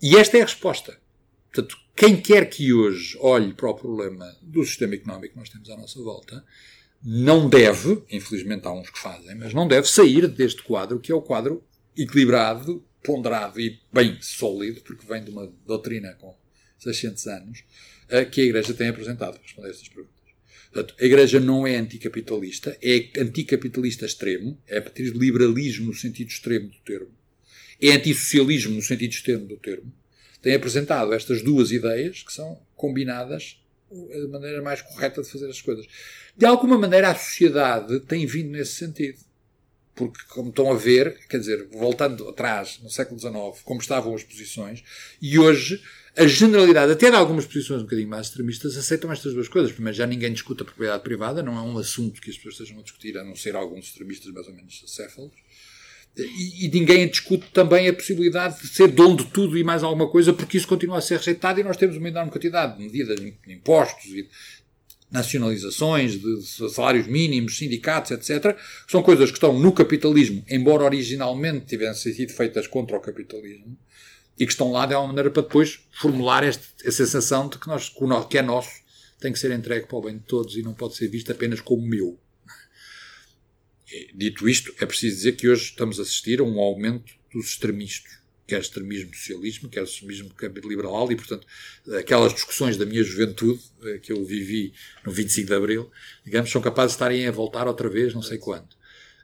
E 0.00 0.16
esta 0.16 0.38
é 0.38 0.42
a 0.42 0.44
resposta. 0.44 0.98
Portanto, 1.52 1.76
quem 1.94 2.20
quer 2.20 2.48
que 2.50 2.72
hoje 2.72 3.16
olhe 3.20 3.54
para 3.54 3.70
o 3.70 3.74
problema 3.74 4.36
do 4.42 4.64
sistema 4.64 4.94
económico 4.94 5.34
que 5.34 5.40
nós 5.40 5.48
temos 5.48 5.70
à 5.70 5.76
nossa 5.76 6.00
volta, 6.00 6.44
não 7.02 7.48
deve, 7.48 8.02
infelizmente 8.10 8.66
há 8.66 8.72
uns 8.72 8.90
que 8.90 8.98
fazem, 8.98 9.34
mas 9.34 9.54
não 9.54 9.66
deve 9.66 9.88
sair 9.88 10.28
deste 10.28 10.62
quadro, 10.62 11.00
que 11.00 11.10
é 11.10 11.14
o 11.14 11.22
quadro 11.22 11.64
equilibrado, 11.96 12.84
ponderado 13.02 13.60
e 13.60 13.80
bem 13.92 14.18
sólido, 14.20 14.80
porque 14.82 15.06
vem 15.06 15.24
de 15.24 15.30
uma 15.30 15.46
doutrina 15.64 16.12
com 16.14 16.36
600 16.78 17.26
anos, 17.28 17.64
eh, 18.08 18.24
que 18.24 18.40
a 18.40 18.44
Igreja 18.44 18.74
tem 18.74 18.88
apresentado 18.88 19.34
para 19.34 19.42
responder 19.42 19.68
a 19.68 19.70
estas 19.70 19.88
perguntas. 19.88 20.15
Portanto, 20.76 20.94
a 21.00 21.04
Igreja 21.04 21.40
não 21.40 21.66
é 21.66 21.76
anticapitalista, 21.76 22.76
é 22.82 23.08
anticapitalista 23.18 24.04
extremo, 24.04 24.60
é 24.68 24.78
a 24.78 24.82
partir 24.82 25.10
de 25.10 25.18
liberalismo 25.18 25.86
no 25.86 25.94
sentido 25.94 26.28
extremo 26.28 26.68
do 26.68 26.78
termo 26.84 27.10
é 27.80 27.92
antissocialismo 27.92 28.74
no 28.74 28.82
sentido 28.82 29.10
externo 29.10 29.46
do 29.46 29.56
termo, 29.56 29.92
tem 30.40 30.54
apresentado 30.54 31.12
estas 31.12 31.42
duas 31.42 31.70
ideias 31.72 32.22
que 32.22 32.32
são 32.32 32.60
combinadas 32.74 33.60
da 33.90 34.28
maneira 34.28 34.62
mais 34.62 34.82
correta 34.82 35.22
de 35.22 35.30
fazer 35.30 35.48
as 35.48 35.60
coisas. 35.60 35.86
De 36.36 36.44
alguma 36.44 36.78
maneira, 36.78 37.10
a 37.10 37.14
sociedade 37.14 38.00
tem 38.00 38.26
vindo 38.26 38.50
nesse 38.50 38.72
sentido. 38.72 39.18
Porque, 39.96 40.20
como 40.28 40.50
estão 40.50 40.70
a 40.70 40.76
ver, 40.76 41.18
quer 41.28 41.38
dizer, 41.38 41.68
voltando 41.72 42.28
atrás, 42.28 42.78
no 42.82 42.90
século 42.90 43.18
XIX, 43.18 43.34
como 43.64 43.80
estavam 43.80 44.14
as 44.14 44.22
posições, 44.22 44.84
e 45.20 45.38
hoje 45.38 45.82
a 46.16 46.26
generalidade, 46.26 46.92
até 46.92 47.10
de 47.10 47.16
algumas 47.16 47.44
posições 47.44 47.80
um 47.80 47.84
bocadinho 47.84 48.08
mais 48.08 48.26
extremistas, 48.26 48.76
aceitam 48.76 49.12
estas 49.12 49.34
duas 49.34 49.48
coisas. 49.48 49.72
Primeiro, 49.72 49.96
já 49.96 50.06
ninguém 50.06 50.32
discute 50.32 50.62
a 50.62 50.64
propriedade 50.64 51.02
privada, 51.02 51.42
não 51.42 51.56
é 51.56 51.60
um 51.60 51.76
assunto 51.76 52.20
que 52.20 52.30
as 52.30 52.36
pessoas 52.36 52.54
estejam 52.54 52.78
a 52.78 52.82
discutir, 52.82 53.18
a 53.18 53.24
não 53.24 53.34
ser 53.34 53.56
alguns 53.56 53.86
extremistas 53.86 54.32
mais 54.32 54.46
ou 54.46 54.54
menos 54.54 54.82
acéfalos. 54.84 55.32
E, 56.16 56.64
e, 56.64 56.70
ninguém 56.70 57.06
discute 57.06 57.46
também 57.52 57.88
a 57.88 57.92
possibilidade 57.92 58.62
de 58.62 58.68
ser 58.68 58.88
dono 58.88 59.16
de 59.18 59.26
tudo 59.26 59.58
e 59.58 59.62
mais 59.62 59.82
alguma 59.82 60.08
coisa, 60.08 60.32
porque 60.32 60.56
isso 60.56 60.66
continua 60.66 60.96
a 60.96 61.02
ser 61.02 61.18
rejeitado 61.18 61.60
e 61.60 61.62
nós 61.62 61.76
temos 61.76 61.98
uma 61.98 62.08
enorme 62.08 62.30
quantidade 62.30 62.78
de 62.78 62.84
medidas 62.84 63.20
de 63.20 63.34
impostos 63.48 64.06
e 64.06 64.26
nacionalizações, 65.10 66.20
de 66.20 66.42
salários 66.70 67.06
mínimos, 67.06 67.58
sindicatos, 67.58 68.10
etc., 68.10 68.54
que 68.84 68.90
são 68.92 69.02
coisas 69.02 69.30
que 69.30 69.36
estão 69.36 69.58
no 69.58 69.72
capitalismo, 69.72 70.44
embora 70.48 70.84
originalmente 70.84 71.66
tivessem 71.66 72.12
sido 72.12 72.32
feitas 72.32 72.66
contra 72.66 72.96
o 72.96 73.00
capitalismo, 73.00 73.76
e 74.38 74.44
que 74.44 74.52
estão 74.52 74.70
lá 74.72 74.84
de 74.84 74.94
alguma 74.94 75.12
maneira 75.12 75.30
para 75.30 75.42
depois 75.42 75.80
formular 75.92 76.44
este, 76.44 76.66
a 76.86 76.90
sensação 76.90 77.48
de 77.48 77.58
que, 77.58 77.68
nós, 77.68 77.88
que 78.28 78.38
é 78.38 78.42
nosso 78.42 78.86
tem 79.18 79.32
que 79.32 79.38
ser 79.38 79.50
entregue 79.50 79.86
para 79.86 79.96
o 79.96 80.02
bem 80.02 80.18
de 80.18 80.24
todos 80.24 80.56
e 80.56 80.62
não 80.62 80.74
pode 80.74 80.94
ser 80.96 81.08
visto 81.08 81.32
apenas 81.32 81.60
como 81.60 81.86
meu. 81.86 82.18
Dito 84.14 84.48
isto, 84.48 84.74
é 84.78 84.84
preciso 84.84 85.16
dizer 85.16 85.32
que 85.36 85.48
hoje 85.48 85.64
estamos 85.64 85.98
a 85.98 86.02
assistir 86.02 86.40
a 86.40 86.42
um 86.42 86.60
aumento 86.60 87.14
dos 87.32 87.50
extremistas, 87.50 88.18
quer 88.46 88.60
extremismo 88.60 89.12
socialismo, 89.14 89.68
quer 89.68 89.82
extremismo 89.82 90.30
liberal, 90.64 91.10
e, 91.10 91.16
portanto, 91.16 91.46
aquelas 91.98 92.32
discussões 92.32 92.76
da 92.76 92.86
minha 92.86 93.02
juventude, 93.02 93.60
eh, 93.82 93.98
que 93.98 94.12
eu 94.12 94.24
vivi 94.24 94.72
no 95.04 95.10
25 95.10 95.48
de 95.48 95.54
Abril, 95.54 95.90
digamos, 96.24 96.50
são 96.50 96.62
capazes 96.62 96.92
de 96.92 96.96
estarem 96.96 97.26
a 97.26 97.32
voltar 97.32 97.66
outra 97.66 97.88
vez, 97.88 98.14
não 98.14 98.22
sei 98.22 98.38
quando. 98.38 98.68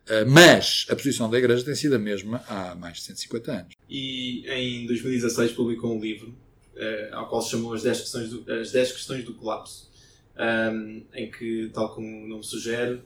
Eh, 0.08 0.24
mas 0.24 0.86
a 0.90 0.96
posição 0.96 1.30
da 1.30 1.38
Igreja 1.38 1.64
tem 1.64 1.74
sido 1.74 1.94
a 1.94 1.98
mesma 1.98 2.42
há 2.48 2.74
mais 2.74 2.98
de 2.98 3.04
150 3.04 3.52
anos. 3.52 3.74
E 3.88 4.44
em 4.48 4.86
2016 4.86 5.52
publicou 5.52 5.96
um 5.96 6.00
livro 6.00 6.34
eh, 6.76 7.10
ao 7.12 7.28
qual 7.28 7.40
se 7.42 7.52
chamou 7.52 7.72
As 7.74 7.82
10 7.84 8.00
Questões 8.00 8.30
do, 8.30 8.52
as 8.52 8.72
10 8.72 8.92
questões 8.92 9.24
do 9.24 9.34
Colapso, 9.34 9.88
um, 10.36 11.04
em 11.14 11.30
que, 11.30 11.70
tal 11.72 11.94
como 11.94 12.24
o 12.24 12.26
nome 12.26 12.42
sugere, 12.42 13.00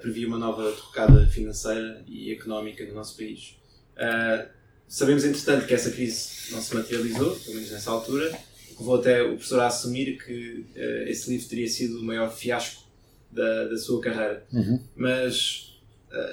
previa 0.00 0.28
uma 0.28 0.38
nova 0.38 0.70
derrocada 0.70 1.26
financeira 1.26 2.04
e 2.06 2.30
económica 2.30 2.84
no 2.86 2.94
nosso 2.94 3.16
país. 3.16 3.56
Uh, 3.96 4.48
sabemos, 4.88 5.24
entretanto, 5.24 5.66
que 5.66 5.74
essa 5.74 5.90
crise 5.90 6.52
não 6.52 6.60
se 6.60 6.74
materializou, 6.74 7.36
pelo 7.36 7.56
menos 7.56 7.70
nessa 7.70 7.90
altura, 7.90 8.38
levou 8.78 8.96
até 8.96 9.22
o 9.22 9.34
professor 9.34 9.60
a 9.60 9.66
assumir 9.66 10.18
que 10.24 10.66
uh, 10.76 11.08
esse 11.08 11.30
livro 11.30 11.48
teria 11.48 11.68
sido 11.68 12.00
o 12.00 12.04
maior 12.04 12.34
fiasco 12.34 12.82
da, 13.30 13.64
da 13.64 13.76
sua 13.76 14.00
carreira. 14.00 14.44
Uhum. 14.52 14.80
Mas 14.96 15.74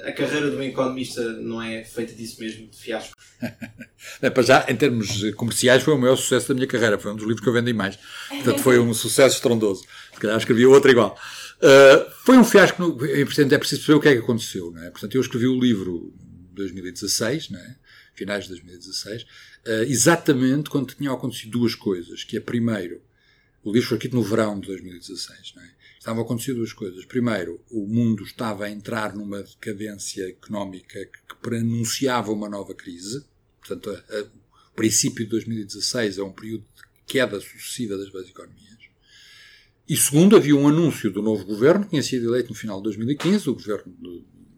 a 0.04 0.12
carreira 0.12 0.50
de 0.50 0.56
um 0.56 0.62
economista 0.62 1.22
não 1.34 1.60
é 1.60 1.84
feita 1.84 2.12
disso 2.14 2.40
mesmo, 2.40 2.68
de 2.68 2.76
fiasco. 2.76 3.16
é, 4.22 4.30
para 4.30 4.42
já, 4.42 4.66
em 4.68 4.76
termos 4.76 5.30
comerciais, 5.34 5.82
foi 5.82 5.94
o 5.94 5.98
maior 5.98 6.16
sucesso 6.16 6.48
da 6.48 6.54
minha 6.54 6.66
carreira. 6.66 6.98
Foi 6.98 7.12
um 7.12 7.16
dos 7.16 7.24
livros 7.24 7.40
que 7.40 7.48
eu 7.48 7.52
vendi 7.52 7.72
mais. 7.72 7.98
Portanto, 8.28 8.60
foi 8.60 8.78
um 8.78 8.94
sucesso 8.94 9.36
estrondoso. 9.36 9.84
Se 10.14 10.20
calhar 10.20 10.36
escrevi 10.36 10.66
outro 10.66 10.90
igual. 10.90 11.18
Uh, 11.58 12.10
foi 12.24 12.38
um 12.38 12.44
fiasco, 12.44 12.80
no, 12.80 13.04
é 13.04 13.24
preciso 13.24 13.48
perceber 13.48 13.94
o 13.94 14.00
que 14.00 14.08
é 14.08 14.12
que 14.12 14.18
aconteceu. 14.18 14.70
Não 14.70 14.82
é? 14.82 14.90
Portanto, 14.90 15.14
eu 15.14 15.20
escrevi 15.20 15.46
o 15.46 15.58
livro 15.58 16.12
em 16.20 16.54
2016, 16.54 17.50
não 17.50 17.58
é? 17.58 17.76
Finais 18.14 18.44
de 18.44 18.50
2016, 18.50 19.22
uh, 19.22 19.26
exatamente 19.86 20.70
quando 20.70 20.94
tinham 20.94 21.14
acontecido 21.14 21.50
duas 21.50 21.74
coisas. 21.74 22.24
Que 22.24 22.36
é, 22.36 22.40
primeiro, 22.40 23.00
o 23.62 23.72
livro 23.72 23.88
foi 23.88 23.96
escrito 23.96 24.16
no 24.16 24.22
verão 24.22 24.58
de 24.58 24.66
2016, 24.66 25.54
não 25.56 25.62
é? 25.62 25.70
Estavam 25.98 26.22
a 26.22 26.24
acontecer 26.24 26.52
duas 26.54 26.72
coisas. 26.72 27.04
Primeiro, 27.04 27.60
o 27.70 27.86
mundo 27.86 28.24
estava 28.24 28.64
a 28.64 28.70
entrar 28.70 29.14
numa 29.14 29.40
decadência 29.40 30.28
económica 30.28 30.98
que 31.04 31.36
prenunciava 31.40 32.32
uma 32.32 32.48
nova 32.48 32.74
crise. 32.74 33.24
Portanto, 33.60 33.90
a, 33.90 34.16
a, 34.18 34.22
o 34.22 34.74
princípio 34.74 35.24
de 35.24 35.30
2016 35.30 36.18
é 36.18 36.22
um 36.24 36.32
período 36.32 36.64
de 36.74 36.82
queda 37.06 37.40
sucessiva 37.40 37.96
das 37.96 38.10
várias 38.10 38.30
economias. 38.30 38.72
E 39.88 39.96
segundo, 39.96 40.36
havia 40.36 40.56
um 40.56 40.66
anúncio 40.66 41.10
do 41.10 41.22
novo 41.22 41.44
governo, 41.44 41.84
que 41.84 41.90
tinha 41.90 42.02
sido 42.02 42.28
eleito 42.30 42.48
no 42.48 42.54
final 42.54 42.78
de 42.78 42.84
2015, 42.84 43.50
o 43.50 43.54
governo, 43.54 43.94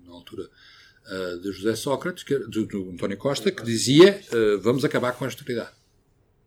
na 0.06 0.12
altura, 0.12 0.48
uh, 1.06 1.40
de 1.40 1.52
José 1.52 1.74
Sócrates, 1.76 2.22
que, 2.22 2.38
de, 2.48 2.66
de 2.66 2.76
António 2.76 3.16
Costa, 3.16 3.50
que 3.50 3.62
dizia 3.62 4.20
uh, 4.32 4.60
vamos 4.60 4.84
acabar 4.84 5.12
com 5.12 5.24
a 5.24 5.28
austeridade. 5.28 5.70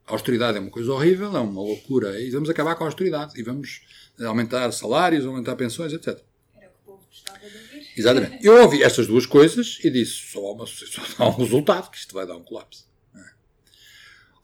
A 0.05 0.13
austeridade 0.13 0.57
é 0.57 0.61
uma 0.61 0.69
coisa 0.69 0.91
horrível, 0.91 1.35
é 1.35 1.39
uma 1.39 1.61
loucura, 1.61 2.19
e 2.19 2.29
vamos 2.29 2.49
acabar 2.49 2.75
com 2.75 2.83
a 2.83 2.87
austeridade, 2.87 3.33
e 3.39 3.43
vamos 3.43 3.81
aumentar 4.25 4.71
salários, 4.71 5.25
aumentar 5.25 5.55
pensões, 5.55 5.91
etc. 5.91 6.07
Era 6.07 6.15
o 6.15 6.71
que 6.71 6.77
o 6.83 6.85
povo 6.85 7.05
gostava 7.09 7.39
de 7.39 7.45
ouvir. 7.45 7.87
Exatamente. 7.97 8.45
Eu 8.45 8.61
ouvi 8.61 8.83
estas 8.83 9.05
duas 9.05 9.25
coisas 9.25 9.79
e 9.83 9.89
disse, 9.89 10.31
só 10.31 10.39
há, 10.39 10.51
uma, 10.53 10.65
só 10.65 11.01
há 11.17 11.27
um 11.27 11.35
resultado, 11.35 11.91
que 11.91 11.97
isto 11.97 12.13
vai 12.13 12.25
dar 12.25 12.37
um 12.37 12.43
colapso. 12.43 12.87
É? 13.15 13.19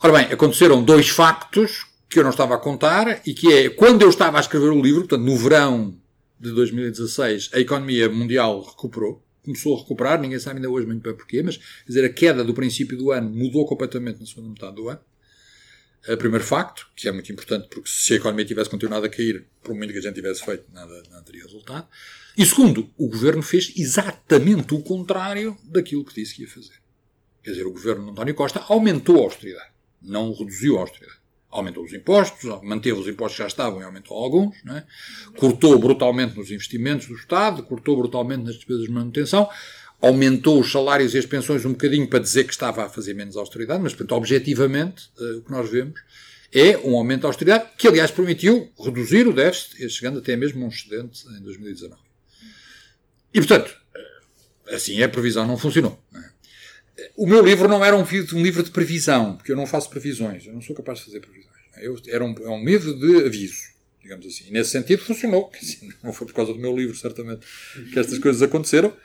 Ora 0.04 0.14
bem, 0.20 0.34
aconteceram 0.34 0.84
dois 0.84 1.08
factos 1.08 1.86
que 2.10 2.20
eu 2.20 2.24
não 2.24 2.30
estava 2.30 2.56
a 2.56 2.60
contar 2.60 3.22
e 3.26 3.34
que 3.34 3.52
é 3.52 3.70
quando 3.70 4.04
eu 4.04 4.10
estava 4.10 4.38
a 4.38 4.42
escrever 4.42 4.70
o 4.70 4.82
livro, 4.82 5.02
portanto, 5.02 5.24
no 5.24 5.38
verão 5.38 5.98
de 6.40 6.52
2016, 6.52 7.52
a 7.54 7.60
economia 7.60 8.10
mundial 8.10 8.62
recuperou, 8.62 9.24
começou 9.44 9.76
a 9.76 9.80
recuperar, 9.80 10.20
ninguém 10.20 10.40
sabe 10.40 10.58
ainda 10.58 10.70
hoje 10.70 10.88
muito 10.88 11.02
bem 11.02 11.16
porquê, 11.16 11.44
mas 11.44 11.58
quer 11.58 11.88
dizer, 11.88 12.06
a 12.06 12.10
queda 12.10 12.44
do 12.44 12.54
princípio 12.54 12.98
do 12.98 13.12
ano 13.12 13.30
mudou 13.30 13.66
completamente 13.66 14.20
na 14.20 14.26
segunda 14.26 14.50
metade 14.50 14.76
do 14.76 14.90
ano. 14.90 15.00
O 16.08 16.18
primeiro 16.18 16.44
facto, 16.44 16.88
que 16.96 17.08
é 17.08 17.12
muito 17.12 17.32
importante, 17.32 17.70
porque 17.70 17.90
se 17.90 18.14
a 18.14 18.18
economia 18.18 18.44
tivesse 18.44 18.70
continuado 18.70 19.06
a 19.06 19.10
cair, 19.10 19.46
por 19.62 19.74
muito 19.74 19.94
que 19.94 20.00
a 20.00 20.02
gente 20.02 20.16
tivesse 20.16 20.44
feito, 20.44 20.66
nada, 20.74 21.02
nada 21.10 21.24
teria 21.24 21.44
resultado. 21.44 21.88
E 22.38 22.46
segundo, 22.46 22.90
o 22.98 23.08
governo 23.08 23.42
fez 23.42 23.72
exatamente 23.78 24.74
o 24.74 24.82
contrário 24.82 25.58
daquilo 25.64 26.04
que 26.04 26.14
disse 26.14 26.36
que 26.36 26.42
ia 26.42 26.48
fazer. 26.50 26.74
Quer 27.42 27.52
dizer, 27.52 27.66
o 27.66 27.72
governo 27.72 28.06
de 28.06 28.12
António 28.12 28.36
Costa 28.36 28.66
aumentou 28.68 29.22
a 29.22 29.24
austeridade, 29.24 29.72
não 30.02 30.34
reduziu 30.34 30.78
a 30.78 30.82
austeridade 30.82 31.23
aumentou 31.54 31.84
os 31.84 31.94
impostos, 31.94 32.44
manteve 32.64 33.00
os 33.00 33.08
impostos 33.08 33.38
que 33.38 33.44
já 33.44 33.48
estavam 33.48 33.80
e 33.80 33.84
aumentou 33.84 34.18
alguns, 34.18 34.56
é? 34.68 34.84
cortou 35.38 35.78
brutalmente 35.78 36.36
nos 36.36 36.52
investimentos 36.52 37.08
do 37.08 37.14
Estado, 37.14 37.64
cortou 37.64 37.96
brutalmente 37.96 38.44
nas 38.44 38.56
despesas 38.56 38.86
de 38.86 38.92
manutenção, 38.92 39.48
aumentou 40.02 40.60
os 40.60 40.72
salários 40.72 41.14
e 41.14 41.18
as 41.18 41.26
pensões 41.26 41.64
um 41.64 41.72
bocadinho 41.72 42.08
para 42.08 42.20
dizer 42.20 42.44
que 42.44 42.52
estava 42.52 42.84
a 42.84 42.90
fazer 42.90 43.14
menos 43.14 43.38
austeridade, 43.38 43.82
mas, 43.82 43.94
portanto, 43.94 44.18
objetivamente, 44.18 45.10
uh, 45.18 45.38
o 45.38 45.42
que 45.44 45.52
nós 45.52 45.70
vemos 45.70 46.02
é 46.52 46.78
um 46.80 46.98
aumento 46.98 47.22
da 47.22 47.30
austeridade, 47.30 47.70
que, 47.78 47.88
aliás, 47.88 48.12
permitiu 48.12 48.70
reduzir 48.78 49.28
o 49.28 49.34
déficit, 49.34 49.90
chegando 49.90 50.20
até 50.20 50.36
mesmo 50.36 50.64
a 50.64 50.68
um 50.68 50.70
excedente 50.70 51.26
em 51.38 51.42
2019. 51.42 52.02
E, 53.34 53.40
portanto, 53.40 53.76
eh, 53.96 54.76
assim 54.76 55.02
a 55.02 55.10
previsão 55.10 55.48
não 55.48 55.58
funcionou. 55.58 56.00
Não 56.12 56.22
é? 56.22 56.33
O 57.16 57.28
meu 57.28 57.44
livro 57.44 57.68
não 57.68 57.84
era 57.84 57.96
um, 57.96 58.02
um, 58.02 58.42
livro 58.42 58.64
de 58.64 58.72
previsão, 58.72 59.36
porque 59.36 59.52
eu 59.52 59.56
não 59.56 59.66
faço 59.66 59.90
previsões, 59.90 60.46
eu 60.46 60.54
não 60.54 60.62
sou 60.62 60.76
capaz 60.76 61.00
de 61.00 61.06
fazer 61.06 61.20
previsões. 61.20 61.54
Eu, 61.78 61.98
era 62.08 62.24
um, 62.24 62.36
é 62.44 62.50
um 62.50 62.64
livro 62.64 62.94
de 62.94 63.26
aviso. 63.26 63.64
digamos 64.02 64.26
assim. 64.26 64.46
E 64.48 64.52
nesse 64.52 64.72
sentido 64.72 65.04
funcionou. 65.04 65.52
Não 66.04 66.14
foi 66.14 66.28
por 66.28 66.34
causa 66.34 66.54
do 66.54 66.60
meu 66.60 66.76
livro, 66.76 66.96
certamente, 66.96 67.46
que 67.92 67.98
estas 67.98 68.20
coisas 68.20 68.42
aconteceram, 68.42 68.96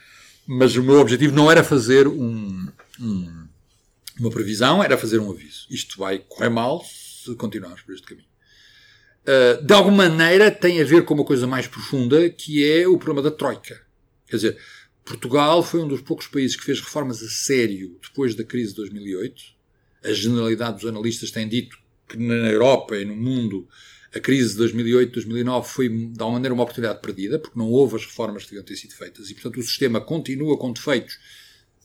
mas 0.47 0.77
o 0.77 0.83
meu 0.83 0.99
objetivo 1.01 1.35
não 1.35 1.51
era 1.51 1.63
fazer 1.63 2.09
um, 2.09 2.69
um, 3.01 3.47
uma 4.19 4.31
previsão, 4.31 4.83
era 4.83 4.99
fazer 4.99 5.19
um 5.19 5.31
aviso. 5.31 5.67
Isto 5.71 5.99
vai 5.99 6.19
correr 6.19 6.49
mal 6.49 6.85
se 6.85 7.35
continuarmos 7.37 7.83
por 7.83 7.95
este 7.95 8.07
caminho. 8.07 8.29
Uh, 9.29 9.63
de 9.63 9.75
alguma 9.75 10.09
maneira 10.09 10.51
tem 10.51 10.81
a 10.81 10.85
ver 10.85 11.05
com 11.05 11.15
uma 11.15 11.25
coisa 11.25 11.47
mais 11.47 11.67
profunda, 11.67 12.31
que 12.31 12.65
é 12.65 12.89
o 12.89 12.97
problema 12.97 13.29
da 13.29 13.35
Troika. 13.35 13.81
Quer 14.27 14.37
dizer, 14.37 14.59
Portugal 15.09 15.63
foi 15.63 15.81
um 15.81 15.89
dos 15.89 16.03
poucos 16.03 16.27
países 16.27 16.55
que 16.55 16.63
fez 16.63 16.81
reformas 16.81 17.23
a 17.23 17.31
sério 17.31 17.99
depois 18.03 18.35
da 18.35 18.45
crise 18.45 18.73
de 18.73 18.77
2008. 18.77 19.43
A 20.05 20.13
generalidade 20.13 20.77
dos 20.77 20.85
analistas 20.85 21.31
tem 21.31 21.49
dito 21.49 21.79
que 22.07 22.19
na 22.19 22.35
Europa 22.35 22.95
e 22.95 23.07
no 23.07 23.17
mundo 23.17 23.67
a 24.15 24.21
crise 24.21 24.51
de 24.51 24.57
2008, 24.59 25.15
2009 25.15 25.67
foi, 25.67 25.89
de 25.89 26.21
alguma 26.21 26.33
maneira, 26.33 26.53
uma 26.53 26.63
oportunidade 26.63 27.01
perdida, 27.01 27.39
porque 27.39 27.59
não 27.59 27.71
houve 27.71 27.97
as 27.97 28.05
reformas 28.05 28.43
que 28.43 28.51
deviam 28.51 28.65
ter 28.65 28.77
sido 28.77 28.93
feitas 28.93 29.31
e, 29.31 29.35
portanto, 29.35 29.59
o 29.59 29.63
sistema 29.63 29.99
continua 29.99 30.59
com 30.59 30.71
defeitos 30.71 31.19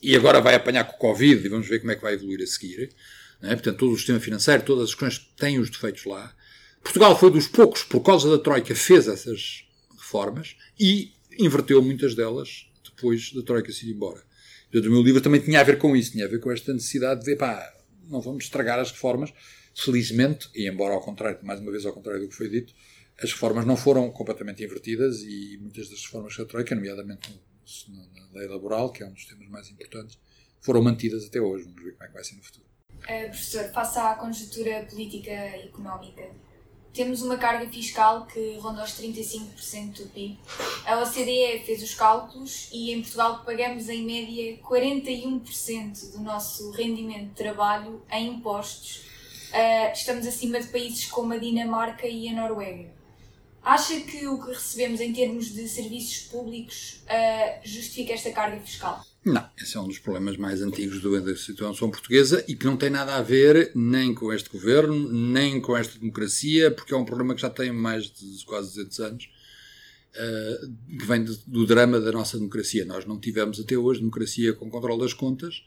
e 0.01 0.17
agora 0.17 0.41
vai 0.41 0.55
apanhar 0.55 0.83
com 0.83 0.97
o 0.97 0.99
Covid 0.99 1.45
e 1.45 1.49
vamos 1.49 1.65
ver 1.65 1.79
como 1.79 1.93
é 1.93 1.95
que 1.95 2.01
vai 2.01 2.15
evoluir 2.15 2.41
a 2.41 2.45
seguir. 2.45 2.93
É? 3.41 3.49
Portanto, 3.55 3.77
todo 3.77 3.93
o 3.93 3.97
sistema 3.97 4.19
financeiro, 4.19 4.63
todas 4.63 4.89
as 4.89 4.95
questões 4.95 5.31
têm 5.37 5.59
os 5.59 5.69
defeitos 5.69 6.03
lá. 6.03 6.35
Portugal 6.83 7.17
foi 7.17 7.31
dos 7.31 7.47
poucos, 7.47 7.83
por 7.83 8.01
causa 8.01 8.29
da 8.29 8.37
Troika, 8.37 8.75
fez 8.75 9.07
essas 9.07 9.63
reformas 9.97 10.57
e 10.77 11.13
inverteu 11.39 11.81
muitas 11.81 12.15
delas 12.15 12.67
depois 12.95 13.31
da 13.33 13.41
Troika 13.41 13.71
se 13.71 13.87
ir 13.87 13.93
embora. 13.93 14.23
o 14.73 14.81
meu 14.81 15.01
livro 15.01 15.21
também 15.21 15.41
tinha 15.41 15.59
a 15.59 15.63
ver 15.63 15.77
com 15.77 15.95
isso, 15.95 16.11
tinha 16.11 16.25
a 16.25 16.27
ver 16.27 16.39
com 16.39 16.51
esta 16.51 16.73
necessidade 16.73 17.23
de, 17.23 17.35
pá, 17.35 17.73
não 18.09 18.21
vamos 18.21 18.45
estragar 18.45 18.79
as 18.79 18.91
reformas. 18.91 19.33
Felizmente, 19.75 20.49
e 20.53 20.69
embora 20.69 20.93
ao 20.93 21.01
contrário, 21.01 21.39
mais 21.43 21.59
uma 21.59 21.71
vez 21.71 21.85
ao 21.85 21.93
contrário 21.93 22.21
do 22.21 22.27
que 22.29 22.35
foi 22.35 22.47
dito, 22.47 22.73
as 23.21 23.31
reformas 23.31 23.65
não 23.65 23.75
foram 23.75 24.11
completamente 24.11 24.63
invertidas 24.63 25.21
e 25.21 25.57
muitas 25.59 25.89
das 25.89 26.03
reformas 26.03 26.35
da 26.37 26.45
Troika, 26.45 26.75
nomeadamente 26.75 27.29
na 27.89 28.39
lei 28.39 28.47
laboral, 28.47 28.91
que 28.91 29.03
é 29.03 29.07
um 29.07 29.13
dos 29.13 29.25
temas 29.25 29.47
mais 29.47 29.69
importantes, 29.69 30.19
foram 30.61 30.81
mantidas 30.81 31.25
até 31.25 31.39
hoje. 31.39 31.63
Vamos 31.65 31.83
ver 31.83 31.93
como 31.93 32.03
é 32.03 32.07
que 32.07 32.13
vai 32.13 32.23
ser 32.23 32.35
no 32.35 32.43
futuro. 32.43 32.65
Uh, 33.03 33.29
professor, 33.29 33.69
face 33.71 33.99
à 33.99 34.15
conjuntura 34.15 34.85
política 34.89 35.31
e 35.31 35.67
económica, 35.67 36.23
temos 36.93 37.21
uma 37.21 37.37
carga 37.37 37.67
fiscal 37.67 38.25
que 38.27 38.57
ronda 38.59 38.83
os 38.83 38.91
35% 38.91 39.97
do 39.97 40.09
PIB. 40.09 40.37
A 40.85 40.99
OCDE 40.99 41.63
fez 41.65 41.81
os 41.81 41.95
cálculos 41.95 42.69
e 42.71 42.91
em 42.91 43.01
Portugal 43.01 43.41
pagamos 43.43 43.89
em 43.89 44.05
média 44.05 44.59
41% 44.63 46.11
do 46.11 46.21
nosso 46.21 46.71
rendimento 46.71 47.29
de 47.29 47.35
trabalho 47.35 48.01
em 48.11 48.27
impostos. 48.27 49.01
Uh, 49.51 49.93
estamos 49.93 50.25
acima 50.27 50.59
de 50.59 50.67
países 50.67 51.05
como 51.05 51.33
a 51.33 51.37
Dinamarca 51.37 52.07
e 52.07 52.29
a 52.29 52.33
Noruega. 52.33 53.02
Acha 53.63 53.97
que 54.01 54.27
o 54.27 54.43
que 54.43 54.51
recebemos 54.51 54.99
em 54.99 55.13
termos 55.13 55.53
de 55.53 55.67
serviços 55.69 56.27
públicos 56.27 57.01
uh, 57.05 57.61
justifica 57.63 58.11
esta 58.11 58.29
carga 58.31 58.59
fiscal? 58.59 59.01
Não, 59.23 59.49
esse 59.57 59.77
é 59.77 59.79
um 59.79 59.87
dos 59.87 59.99
problemas 59.99 60.35
mais 60.35 60.61
antigos 60.61 61.01
da 61.01 61.35
situação 61.37 61.89
portuguesa 61.89 62.43
e 62.45 62.55
que 62.55 62.65
não 62.65 62.75
tem 62.75 62.89
nada 62.89 63.15
a 63.15 63.21
ver 63.21 63.71
nem 63.73 64.13
com 64.13 64.33
este 64.33 64.49
governo, 64.49 65.09
nem 65.09 65.61
com 65.61 65.77
esta 65.77 65.97
democracia, 65.97 66.71
porque 66.71 66.93
é 66.93 66.97
um 66.97 67.05
problema 67.05 67.33
que 67.33 67.41
já 67.41 67.49
tem 67.49 67.71
mais 67.71 68.11
de 68.11 68.43
quase 68.43 68.75
200 68.75 68.99
anos, 68.99 69.29
uh, 70.13 70.97
que 70.99 71.05
vem 71.05 71.23
de, 71.23 71.39
do 71.47 71.65
drama 71.65 72.01
da 72.01 72.11
nossa 72.11 72.37
democracia. 72.37 72.83
Nós 72.83 73.05
não 73.05 73.17
tivemos 73.17 73.61
até 73.61 73.77
hoje 73.77 74.01
democracia 74.01 74.51
com 74.51 74.69
controle 74.69 74.99
das 74.99 75.13
contas 75.13 75.63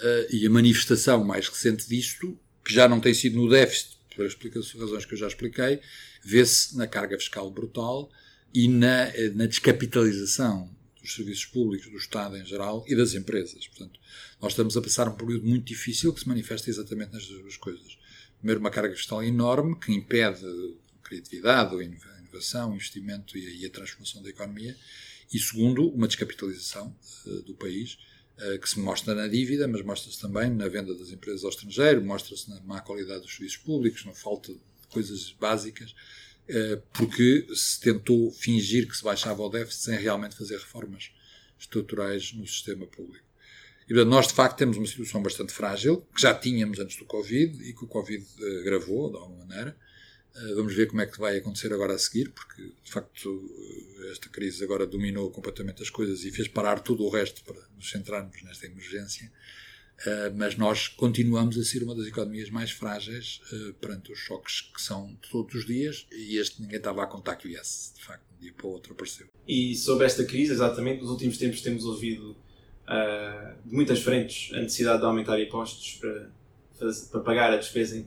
uh, 0.00 0.34
e 0.34 0.44
a 0.44 0.50
manifestação 0.50 1.22
mais 1.22 1.48
recente 1.48 1.88
disto, 1.88 2.36
que 2.64 2.74
já 2.74 2.88
não 2.88 2.98
tem 2.98 3.14
sido 3.14 3.36
no 3.36 3.48
déficit, 3.48 3.97
pelas 4.18 4.72
razões 4.72 5.04
que 5.04 5.14
eu 5.14 5.18
já 5.18 5.28
expliquei, 5.28 5.80
vê-se 6.22 6.76
na 6.76 6.86
carga 6.86 7.16
fiscal 7.18 7.50
brutal 7.50 8.10
e 8.52 8.68
na, 8.68 9.08
eh, 9.08 9.30
na 9.30 9.46
descapitalização 9.46 10.70
dos 11.00 11.14
serviços 11.14 11.46
públicos, 11.46 11.90
do 11.90 11.96
Estado 11.96 12.36
em 12.36 12.44
geral 12.44 12.84
e 12.86 12.94
das 12.94 13.14
empresas. 13.14 13.66
Portanto, 13.68 13.98
nós 14.40 14.52
estamos 14.52 14.76
a 14.76 14.82
passar 14.82 15.08
um 15.08 15.14
período 15.14 15.46
muito 15.46 15.64
difícil 15.64 16.12
que 16.12 16.20
se 16.20 16.28
manifesta 16.28 16.68
exatamente 16.68 17.12
nas 17.12 17.26
duas 17.26 17.56
coisas. 17.56 17.98
Primeiro, 18.38 18.60
uma 18.60 18.70
carga 18.70 18.94
fiscal 18.94 19.22
enorme 19.22 19.78
que 19.78 19.92
impede 19.92 20.44
a 20.44 21.06
criatividade, 21.08 21.74
a 21.74 21.82
inovação, 21.82 22.72
o 22.72 22.74
investimento 22.74 23.36
e 23.36 23.64
a, 23.64 23.70
transformação 23.70 24.22
da 24.22 24.28
economia. 24.28 24.76
E 25.32 25.38
segundo, 25.38 25.88
uma 25.88 26.06
descapitalização 26.06 26.94
uh, 27.26 27.42
do 27.42 27.54
país 27.54 27.98
que 28.60 28.68
se 28.68 28.78
mostra 28.78 29.14
na 29.14 29.26
dívida, 29.26 29.66
mas 29.66 29.82
mostra-se 29.82 30.20
também 30.20 30.48
na 30.50 30.68
venda 30.68 30.94
das 30.94 31.10
empresas 31.10 31.42
ao 31.42 31.50
estrangeiro, 31.50 32.04
mostra-se 32.04 32.48
na 32.48 32.60
má 32.60 32.80
qualidade 32.80 33.22
dos 33.22 33.32
serviços 33.34 33.58
públicos, 33.58 34.04
na 34.04 34.14
falta 34.14 34.52
de 34.52 34.60
coisas 34.90 35.34
básicas 35.40 35.94
eh, 36.48 36.80
porque 36.94 37.46
se 37.54 37.78
tentou 37.78 38.30
fingir 38.32 38.88
que 38.88 38.96
se 38.96 39.04
baixava 39.04 39.42
o 39.42 39.50
déficit 39.50 39.82
sem 39.82 39.98
realmente 39.98 40.34
fazer 40.34 40.56
reformas 40.56 41.10
estruturais 41.58 42.32
no 42.32 42.46
sistema 42.46 42.86
público. 42.86 43.26
E 43.84 43.88
portanto, 43.88 44.08
nós 44.08 44.28
de 44.28 44.32
facto 44.32 44.56
temos 44.56 44.78
uma 44.78 44.86
situação 44.86 45.22
bastante 45.22 45.52
frágil, 45.52 46.06
que 46.14 46.22
já 46.22 46.32
tínhamos 46.34 46.78
antes 46.78 46.96
do 46.96 47.04
Covid 47.04 47.62
e 47.68 47.74
que 47.74 47.84
o 47.84 47.86
Covid 47.86 48.24
uh, 48.24 48.64
gravou 48.64 49.10
de 49.10 49.18
alguma 49.18 49.44
maneira. 49.44 49.76
Uh, 50.36 50.54
vamos 50.54 50.74
ver 50.74 50.86
como 50.86 51.00
é 51.00 51.06
que 51.06 51.18
vai 51.18 51.36
acontecer 51.36 51.72
agora 51.72 51.94
a 51.94 51.98
seguir, 51.98 52.30
porque 52.30 52.62
de 52.62 52.90
facto 52.90 53.28
uh, 53.28 54.10
esta 54.10 54.28
crise 54.28 54.62
agora 54.62 54.86
dominou 54.86 55.30
completamente 55.30 55.82
as 55.82 55.90
coisas 55.90 56.24
e 56.24 56.30
fez 56.30 56.46
parar 56.46 56.80
tudo 56.80 57.04
o 57.04 57.08
resto 57.08 57.42
para 57.44 57.60
nos 57.74 57.90
centrarmos 57.90 58.42
nesta 58.42 58.66
emergência. 58.66 59.32
Uh, 60.00 60.32
mas 60.36 60.56
nós 60.56 60.86
continuamos 60.86 61.58
a 61.58 61.64
ser 61.64 61.82
uma 61.82 61.94
das 61.94 62.06
economias 62.06 62.50
mais 62.50 62.70
frágeis 62.70 63.40
perante 63.80 64.12
os 64.12 64.18
choques 64.18 64.60
que 64.60 64.80
são 64.80 65.18
todos 65.28 65.56
os 65.56 65.66
dias 65.66 66.06
e 66.12 66.36
este 66.36 66.62
ninguém 66.62 66.76
estava 66.76 67.02
a 67.02 67.06
contar 67.06 67.34
que 67.34 67.48
viesse, 67.48 67.96
de 67.96 68.04
facto, 68.04 68.22
de 68.28 68.36
um 68.36 68.38
dia 68.38 68.52
para 68.52 68.66
o 68.66 68.70
outro 68.70 68.92
apareceu. 68.92 69.26
E 69.46 69.74
sobre 69.74 70.06
esta 70.06 70.24
crise, 70.24 70.52
exatamente, 70.52 71.02
nos 71.02 71.10
últimos 71.10 71.36
tempos 71.36 71.60
temos 71.62 71.84
ouvido 71.84 72.36
uh, 72.88 73.68
de 73.68 73.74
muitas 73.74 74.00
frentes 74.00 74.54
a 74.54 74.60
necessidade 74.60 75.00
de 75.00 75.04
aumentar 75.06 75.40
impostos 75.40 75.94
para, 76.00 76.30
para 77.10 77.20
pagar 77.20 77.52
a 77.52 77.56
despesa 77.56 77.96
em 77.96 78.02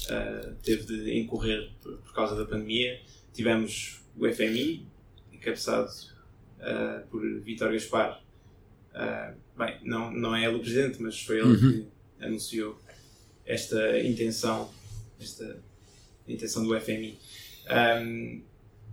Estado 0.00 0.56
teve 0.62 0.84
de 0.84 1.18
incorrer 1.18 1.70
por, 1.82 1.98
por, 1.98 2.14
causa 2.14 2.36
da 2.36 2.44
pandemia. 2.44 3.00
Tivemos 3.32 4.02
o 4.16 4.28
FMI, 4.28 4.86
encabeçado 5.32 5.90
por 7.10 7.22
Vítor 7.40 7.72
Gaspar, 7.72 8.20
Uh, 8.98 9.36
bem, 9.56 9.78
não, 9.84 10.10
não 10.10 10.34
é 10.34 10.44
ele 10.44 10.56
o 10.56 10.60
presidente, 10.60 11.00
mas 11.00 11.20
foi 11.20 11.38
ele 11.38 11.48
uhum. 11.48 11.86
que 12.18 12.24
anunciou 12.24 12.76
esta 13.46 14.00
intenção, 14.00 14.70
esta 15.20 15.62
intenção 16.26 16.64
do 16.64 16.78
FMI, 16.78 17.16
um, 18.02 18.42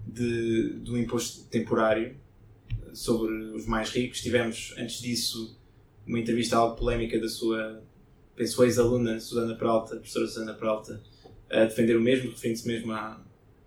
de, 0.05 0.69
do 0.81 0.97
imposto 0.97 1.45
temporário 1.45 2.15
sobre 2.93 3.33
os 3.33 3.65
mais 3.65 3.89
ricos. 3.89 4.21
Tivemos, 4.21 4.75
antes 4.77 5.01
disso, 5.01 5.57
uma 6.05 6.19
entrevista 6.19 6.55
algo 6.55 6.75
polémica 6.75 7.19
da 7.19 7.27
sua, 7.27 7.83
penso, 8.35 8.63
ex-aluna 8.63 9.19
Susana 9.19 9.55
Peralta, 9.55 9.95
professora 9.95 10.27
Susana 10.27 10.53
Peralta, 10.53 11.01
a 11.49 11.65
defender 11.65 11.95
o 11.95 12.01
mesmo, 12.01 12.31
referindo-se 12.31 12.67
mesmo 12.67 12.91
à, 12.91 13.21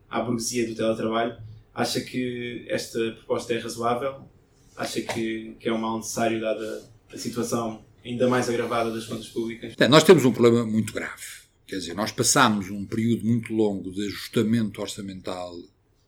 à 0.08 0.20
burguesia 0.20 0.66
do 0.66 0.74
teletrabalho. 0.74 1.36
Acha 1.74 2.00
que 2.00 2.66
esta 2.68 2.98
proposta 3.12 3.54
é 3.54 3.58
razoável? 3.58 4.28
Acha 4.76 5.00
que, 5.00 5.56
que 5.58 5.68
é 5.68 5.72
um 5.72 5.78
mal 5.78 5.96
necessário, 5.98 6.40
dada 6.40 6.88
a 7.12 7.16
situação 7.16 7.84
ainda 8.04 8.28
mais 8.28 8.48
agravada 8.48 8.92
das 8.92 9.06
contas 9.06 9.28
públicas? 9.28 9.74
É, 9.78 9.88
nós 9.88 10.04
temos 10.04 10.24
um 10.24 10.32
problema 10.32 10.64
muito 10.64 10.92
grave. 10.92 11.22
Quer 11.66 11.76
dizer, 11.76 11.94
nós 11.94 12.10
passámos 12.10 12.70
um 12.70 12.84
período 12.86 13.26
muito 13.26 13.52
longo 13.52 13.92
de 13.92 14.06
ajustamento 14.06 14.80
orçamental, 14.80 15.54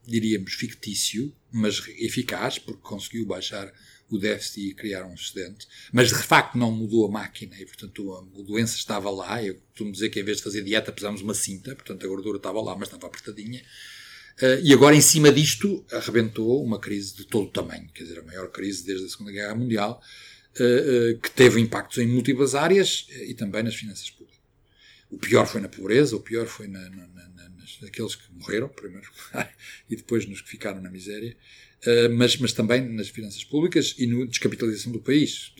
diríamos 0.06 0.54
fictício, 0.54 1.32
mas 1.52 1.82
eficaz, 1.98 2.58
porque 2.58 2.80
conseguiu 2.82 3.26
baixar 3.26 3.70
o 4.10 4.18
déficit 4.18 4.68
e 4.68 4.74
criar 4.74 5.04
um 5.04 5.14
excedente, 5.14 5.68
mas 5.92 6.08
de 6.08 6.16
facto 6.16 6.58
não 6.58 6.72
mudou 6.72 7.06
a 7.06 7.10
máquina 7.10 7.56
e, 7.58 7.64
portanto, 7.64 8.12
a 8.12 8.42
doença 8.42 8.76
estava 8.76 9.08
lá. 9.08 9.42
Eu 9.42 9.54
costumo 9.54 9.92
dizer 9.92 10.10
que 10.10 10.20
em 10.20 10.24
vez 10.24 10.38
de 10.38 10.42
fazer 10.42 10.62
dieta, 10.62 10.90
pesámos 10.90 11.22
uma 11.22 11.32
cinta, 11.32 11.74
portanto, 11.74 12.04
a 12.04 12.08
gordura 12.08 12.36
estava 12.36 12.60
lá, 12.60 12.74
mas 12.74 12.88
estava 12.88 13.06
apertadinha. 13.06 13.62
Uh, 14.42 14.58
e 14.62 14.72
agora, 14.72 14.96
em 14.96 15.00
cima 15.00 15.30
disto, 15.30 15.84
arrebentou 15.92 16.64
uma 16.64 16.80
crise 16.80 17.14
de 17.14 17.24
todo 17.24 17.46
o 17.46 17.50
tamanho, 17.50 17.88
quer 17.94 18.04
dizer, 18.04 18.18
a 18.18 18.22
maior 18.22 18.50
crise 18.50 18.84
desde 18.84 19.06
a 19.06 19.08
Segunda 19.08 19.30
Guerra 19.30 19.54
Mundial, 19.54 20.02
uh, 20.58 21.14
uh, 21.14 21.20
que 21.20 21.30
teve 21.30 21.60
impactos 21.60 21.98
em 21.98 22.06
múltiplas 22.06 22.54
áreas 22.54 23.06
e 23.10 23.34
também 23.34 23.62
nas 23.62 23.76
finanças 23.76 24.10
públicas. 24.10 24.40
O 25.10 25.18
pior 25.18 25.46
foi 25.46 25.60
na 25.60 25.68
pobreza, 25.68 26.16
o 26.16 26.20
pior 26.20 26.46
foi 26.46 26.68
na, 26.68 26.80
na, 26.88 27.06
na, 27.08 27.30
naqueles 27.82 28.14
que 28.14 28.32
morreram, 28.32 28.68
primeiro, 28.68 29.10
e 29.90 29.96
depois 29.96 30.26
nos 30.26 30.40
que 30.40 30.48
ficaram 30.48 30.80
na 30.80 30.90
miséria, 30.90 31.36
mas, 32.12 32.36
mas 32.36 32.52
também 32.52 32.86
nas 32.88 33.08
finanças 33.08 33.42
públicas 33.42 33.94
e 33.98 34.06
na 34.06 34.26
descapitalização 34.26 34.92
do 34.92 35.00
país, 35.00 35.54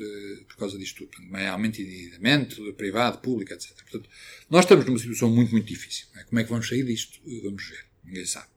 por 0.49 0.57
causa 0.57 0.79
disto 0.79 1.07
tudo. 1.07 1.27
Maiormente 1.27 1.83
de 1.83 1.91
endividamento, 1.91 2.73
privado, 2.75 3.18
público, 3.18 3.53
etc. 3.53 3.71
Portanto, 3.83 4.09
nós 4.49 4.64
estamos 4.64 4.85
numa 4.85 4.99
situação 4.99 5.31
muito, 5.31 5.53
muito 5.53 5.66
difícil. 5.66 6.07
É? 6.16 6.25
Como 6.25 6.39
é 6.39 6.45
que 6.45 6.51
vamos 6.51 6.68
sair 6.68 6.85
disto? 6.85 7.18
Vamos 7.43 7.66
ver. 7.68 7.87
Ninguém 8.05 8.27
sabe. 8.27 8.49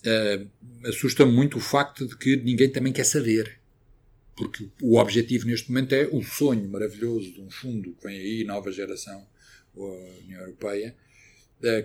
Uh, 0.00 0.88
assusta-me 0.88 1.30
muito 1.30 1.58
o 1.58 1.60
facto 1.60 2.06
de 2.06 2.16
que 2.16 2.36
ninguém 2.36 2.70
também 2.70 2.92
quer 2.92 3.04
saber. 3.04 3.60
Porque 4.34 4.66
o 4.80 4.96
objetivo 4.96 5.46
neste 5.46 5.68
momento 5.68 5.92
é 5.94 6.08
o 6.10 6.22
sonho 6.22 6.66
maravilhoso 6.70 7.32
de 7.32 7.40
um 7.42 7.50
fundo 7.50 7.92
que 7.92 8.06
vem 8.06 8.18
aí, 8.18 8.44
nova 8.44 8.72
geração, 8.72 9.26
a 9.76 9.80
União 10.24 10.40
Europeia, 10.40 10.96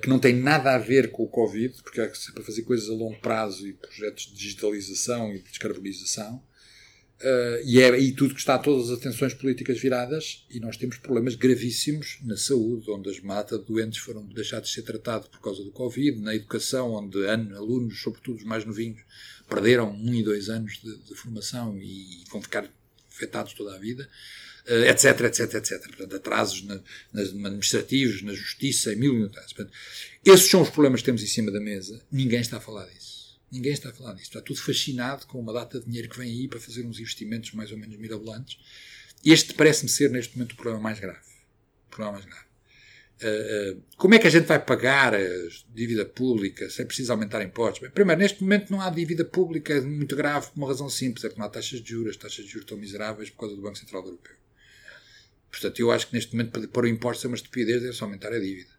que 0.01 0.07
não 0.07 0.19
tem 0.19 0.34
nada 0.34 0.73
a 0.73 0.78
ver 0.78 1.11
com 1.11 1.23
o 1.23 1.28
Covid, 1.28 1.82
porque 1.84 1.99
é 1.99 2.11
para 2.34 2.43
fazer 2.43 2.61
coisas 2.63 2.89
a 2.89 2.93
longo 2.93 3.19
prazo 3.19 3.67
e 3.67 3.73
projetos 3.73 4.28
de 4.28 4.36
digitalização 4.36 5.34
e 5.34 5.39
de 5.39 5.49
descarbonização. 5.49 6.41
Uh, 7.21 7.63
e 7.65 7.80
é 7.80 7.89
aí 7.91 8.11
tudo 8.11 8.34
que 8.34 8.41
está, 8.41 8.59
todas 8.59 8.89
as 8.89 8.99
atenções 8.99 9.34
políticas 9.34 9.80
viradas, 9.80 10.45
e 10.49 10.59
nós 10.59 10.76
temos 10.76 10.97
problemas 10.97 11.36
gravíssimos 11.36 12.19
na 12.23 12.36
saúde, 12.36 12.91
onde 12.91 13.09
as 13.09 13.21
mata 13.21 13.57
doentes 13.57 13.99
foram 13.99 14.26
deixados 14.26 14.69
de 14.69 14.76
ser 14.76 14.82
tratados 14.82 15.30
por 15.30 15.39
causa 15.39 15.63
do 15.63 15.71
Covid, 15.71 16.19
na 16.19 16.36
educação, 16.36 16.91
onde 16.91 17.26
alunos, 17.28 18.01
sobretudo 18.01 18.38
os 18.38 18.43
mais 18.43 18.65
novinhos, 18.65 19.01
perderam 19.47 19.91
um 19.91 20.13
e 20.13 20.23
dois 20.23 20.49
anos 20.49 20.73
de, 20.84 20.97
de 20.97 21.15
formação 21.15 21.78
e 21.78 22.23
vão 22.30 22.41
ficar 22.41 22.69
afetados 23.09 23.53
toda 23.53 23.73
a 23.76 23.80
vida, 23.80 24.09
etc, 24.68 25.22
etc, 25.22 25.53
etc. 25.55 25.82
Portanto, 25.88 26.16
atrasos 26.16 26.63
na, 26.63 26.82
nas 27.13 27.30
administrativos, 27.30 28.22
na 28.24 28.34
justiça, 28.34 28.93
em 28.93 28.95
mil 28.95 29.13
mil 29.13 29.30
Portanto, 29.30 29.72
esses 30.26 30.49
são 30.49 30.61
os 30.61 30.70
problemas 30.70 31.01
que 31.01 31.05
temos 31.05 31.22
em 31.22 31.28
cima 31.28 31.51
da 31.51 31.59
mesa. 31.59 32.01
Ninguém 32.11 32.39
está 32.39 32.57
a 32.57 32.59
falar 32.59 32.86
disso. 32.88 33.39
Ninguém 33.51 33.74
está 33.74 33.89
a 33.89 33.93
falar 33.93 34.13
disso. 34.13 34.26
Está 34.26 34.41
tudo 34.41 34.59
fascinado 34.59 35.28
com 35.28 35.39
uma 35.39 35.53
data 35.53 35.80
de 35.80 35.86
dinheiro 35.86 36.09
que 36.09 36.18
vem 36.18 36.32
aí 36.32 36.47
para 36.47 36.59
fazer 36.59 36.86
uns 36.86 36.99
investimentos 36.99 37.51
mais 37.53 37.72
ou 37.72 37.78
menos 37.78 37.95
mirabolantes. 37.97 38.57
Este 39.24 39.53
parece-me 39.53 39.89
ser, 39.89 40.09
neste 40.09 40.36
momento, 40.36 40.53
o 40.53 40.55
problema 40.55 40.80
mais 40.80 40.99
grave. 40.99 41.20
O 41.88 41.89
problema 41.91 42.13
mais 42.13 42.26
grave. 42.26 42.45
Uh, 43.24 43.78
uh, 43.78 43.84
como 43.95 44.13
é 44.13 44.20
que 44.20 44.28
a 44.28 44.30
gente 44.30 44.45
vai 44.45 44.59
pagar 44.59 45.16
a 45.16 45.20
dívida 45.74 46.05
pública 46.05 46.70
sem 46.70 46.86
precisar 46.86 47.13
aumentar 47.13 47.41
impostos? 47.41 47.82
Bem, 47.82 47.89
primeiro, 47.89 48.20
neste 48.20 48.43
momento 48.43 48.70
não 48.72 48.82
há 48.82 48.89
dívida 48.89 49.24
pública 49.24 49.80
muito 49.82 50.16
grave 50.18 50.47
por 50.47 50.57
uma 50.57 50.68
razão 50.68 50.89
simples, 50.89 51.24
é 51.24 51.30
que 51.30 51.38
não 51.38 51.45
há 51.45 51.49
taxas 51.49 51.82
de 51.82 51.91
juros, 51.91 52.11
as 52.11 52.18
taxas 52.18 52.43
de 52.43 52.51
juros 52.51 52.66
estão 52.66 52.78
miseráveis 52.78 53.30
por 53.30 53.41
causa 53.41 53.55
do 53.55 53.61
Banco 53.61 53.78
Central 53.78 54.03
Europeu. 54.03 54.34
Portanto, 55.51 55.79
eu 55.79 55.91
acho 55.91 56.07
que 56.07 56.13
neste 56.13 56.35
momento 56.35 56.67
para 56.67 56.83
o 56.83 56.87
imposto 56.87 57.25
é 57.25 57.29
uma 57.29 57.35
estupidez, 57.35 57.81
deve-se 57.81 58.03
aumentar 58.03 58.33
a 58.33 58.39
dívida. 58.39 58.69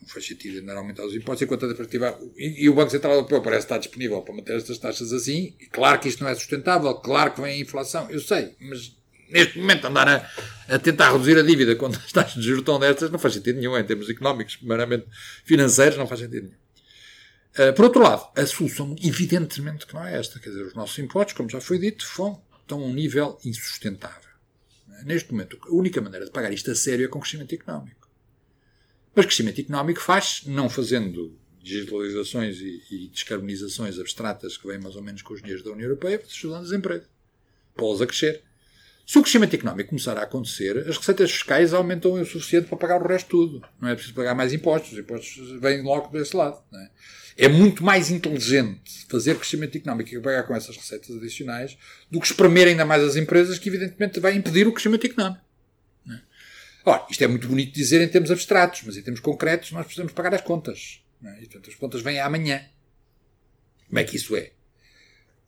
Não 0.00 0.08
faz 0.08 0.26
sentido 0.26 0.58
ainda 0.58 0.74
aumentar 0.74 1.04
os 1.04 1.14
impostos 1.14 1.42
enquanto 1.42 1.64
a 1.64 1.68
definitiva. 1.68 2.18
E, 2.36 2.64
e 2.64 2.68
o 2.68 2.74
Banco 2.74 2.90
Central 2.90 3.14
Europeu 3.14 3.40
parece 3.40 3.66
estar 3.66 3.78
disponível 3.78 4.20
para 4.22 4.34
manter 4.34 4.56
estas 4.56 4.78
taxas 4.78 5.12
assim. 5.12 5.54
E 5.60 5.66
claro 5.66 6.00
que 6.00 6.08
isto 6.08 6.22
não 6.22 6.30
é 6.30 6.34
sustentável, 6.34 6.94
claro 6.96 7.32
que 7.32 7.40
vem 7.40 7.54
a 7.54 7.58
inflação, 7.58 8.10
eu 8.10 8.20
sei, 8.20 8.54
mas 8.60 8.96
neste 9.28 9.58
momento 9.58 9.86
andar 9.86 10.08
a, 10.08 10.30
a 10.68 10.78
tentar 10.78 11.12
reduzir 11.12 11.38
a 11.38 11.42
dívida 11.42 11.74
quando 11.76 11.96
as 11.96 12.12
taxas 12.12 12.34
de 12.34 12.42
juros 12.42 12.60
estão 12.60 12.78
destas 12.78 13.10
não 13.10 13.18
faz 13.18 13.34
sentido 13.34 13.58
nenhum 13.58 13.76
em 13.76 13.84
termos 13.84 14.08
económicos, 14.10 14.58
meramente 14.62 15.06
financeiros, 15.44 15.96
não 15.96 16.06
faz 16.06 16.20
sentido 16.20 16.48
nenhum. 16.48 16.62
Uh, 17.52 17.72
por 17.74 17.84
outro 17.84 18.02
lado, 18.02 18.26
a 18.34 18.46
solução, 18.46 18.96
evidentemente, 19.02 19.86
que 19.86 19.92
não 19.92 20.04
é 20.04 20.18
esta. 20.18 20.40
Quer 20.40 20.50
dizer, 20.50 20.62
os 20.62 20.74
nossos 20.74 20.98
impostos, 20.98 21.34
como 21.34 21.50
já 21.50 21.60
foi 21.60 21.78
dito, 21.78 22.02
estão 22.02 22.40
a 22.70 22.74
um 22.74 22.94
nível 22.94 23.38
insustentável. 23.44 24.31
Neste 25.04 25.32
momento, 25.32 25.58
a 25.62 25.70
única 25.72 26.00
maneira 26.00 26.26
de 26.26 26.30
pagar 26.30 26.52
isto 26.52 26.70
a 26.70 26.74
sério 26.74 27.04
é 27.04 27.08
com 27.08 27.20
crescimento 27.20 27.54
económico. 27.54 28.08
Mas 29.14 29.26
crescimento 29.26 29.60
económico 29.60 30.00
faz 30.00 30.42
não 30.46 30.68
fazendo 30.68 31.38
digitalizações 31.62 32.58
e, 32.60 32.82
e 32.90 33.08
descarbonizações 33.08 33.98
abstratas 33.98 34.56
que 34.56 34.66
vêm 34.66 34.78
mais 34.78 34.96
ou 34.96 35.02
menos 35.02 35.22
com 35.22 35.34
os 35.34 35.40
dinheiros 35.40 35.64
da 35.64 35.70
União 35.70 35.86
Europeia, 35.86 36.20
mas 36.22 36.32
ajudando 36.32 36.64
as 36.64 36.72
empresas. 36.72 37.08
Pô-las 37.74 38.00
a 38.00 38.06
crescer. 38.06 38.42
Se 39.06 39.18
o 39.18 39.22
crescimento 39.22 39.54
económico 39.54 39.90
começar 39.90 40.16
a 40.16 40.22
acontecer, 40.22 40.78
as 40.78 40.96
receitas 40.96 41.30
fiscais 41.30 41.72
aumentam 41.72 42.12
o 42.12 42.24
suficiente 42.24 42.68
para 42.68 42.78
pagar 42.78 43.02
o 43.02 43.06
resto 43.06 43.28
tudo. 43.28 43.62
Não 43.80 43.88
é 43.88 43.94
preciso 43.94 44.14
pagar 44.14 44.34
mais 44.34 44.52
impostos. 44.52 44.92
Os 44.92 44.98
impostos 44.98 45.60
vêm 45.60 45.82
logo 45.82 46.08
desse 46.08 46.36
lado. 46.36 46.62
É? 46.72 46.90
É? 47.36 47.48
muito 47.48 47.82
mais 47.82 48.10
inteligente 48.10 49.06
fazer 49.08 49.36
crescimento 49.36 49.76
económico 49.76 50.14
e 50.14 50.20
pagar 50.20 50.42
com 50.44 50.54
essas 50.54 50.76
receitas 50.76 51.16
adicionais 51.16 51.76
do 52.10 52.20
que 52.20 52.26
espremer 52.26 52.68
ainda 52.68 52.84
mais 52.84 53.02
as 53.02 53.16
empresas, 53.16 53.58
que 53.58 53.68
evidentemente 53.68 54.20
vai 54.20 54.34
impedir 54.34 54.66
o 54.66 54.72
crescimento 54.72 55.06
económico. 55.06 55.52
Ora, 56.84 57.06
isto 57.08 57.22
é 57.22 57.28
muito 57.28 57.46
bonito 57.46 57.72
dizer 57.72 58.00
em 58.00 58.08
termos 58.08 58.30
abstratos, 58.30 58.82
mas 58.84 58.96
em 58.96 59.02
termos 59.02 59.20
concretos 59.20 59.70
nós 59.70 59.84
precisamos 59.84 60.12
pagar 60.12 60.34
as 60.34 60.40
contas. 60.40 61.00
É? 61.24 61.36
E, 61.36 61.46
portanto, 61.46 61.70
as 61.70 61.76
contas 61.76 62.02
vêm 62.02 62.18
amanhã. 62.18 62.64
Como 63.86 63.98
é 63.98 64.04
que 64.04 64.16
isso 64.16 64.34
é? 64.34 64.50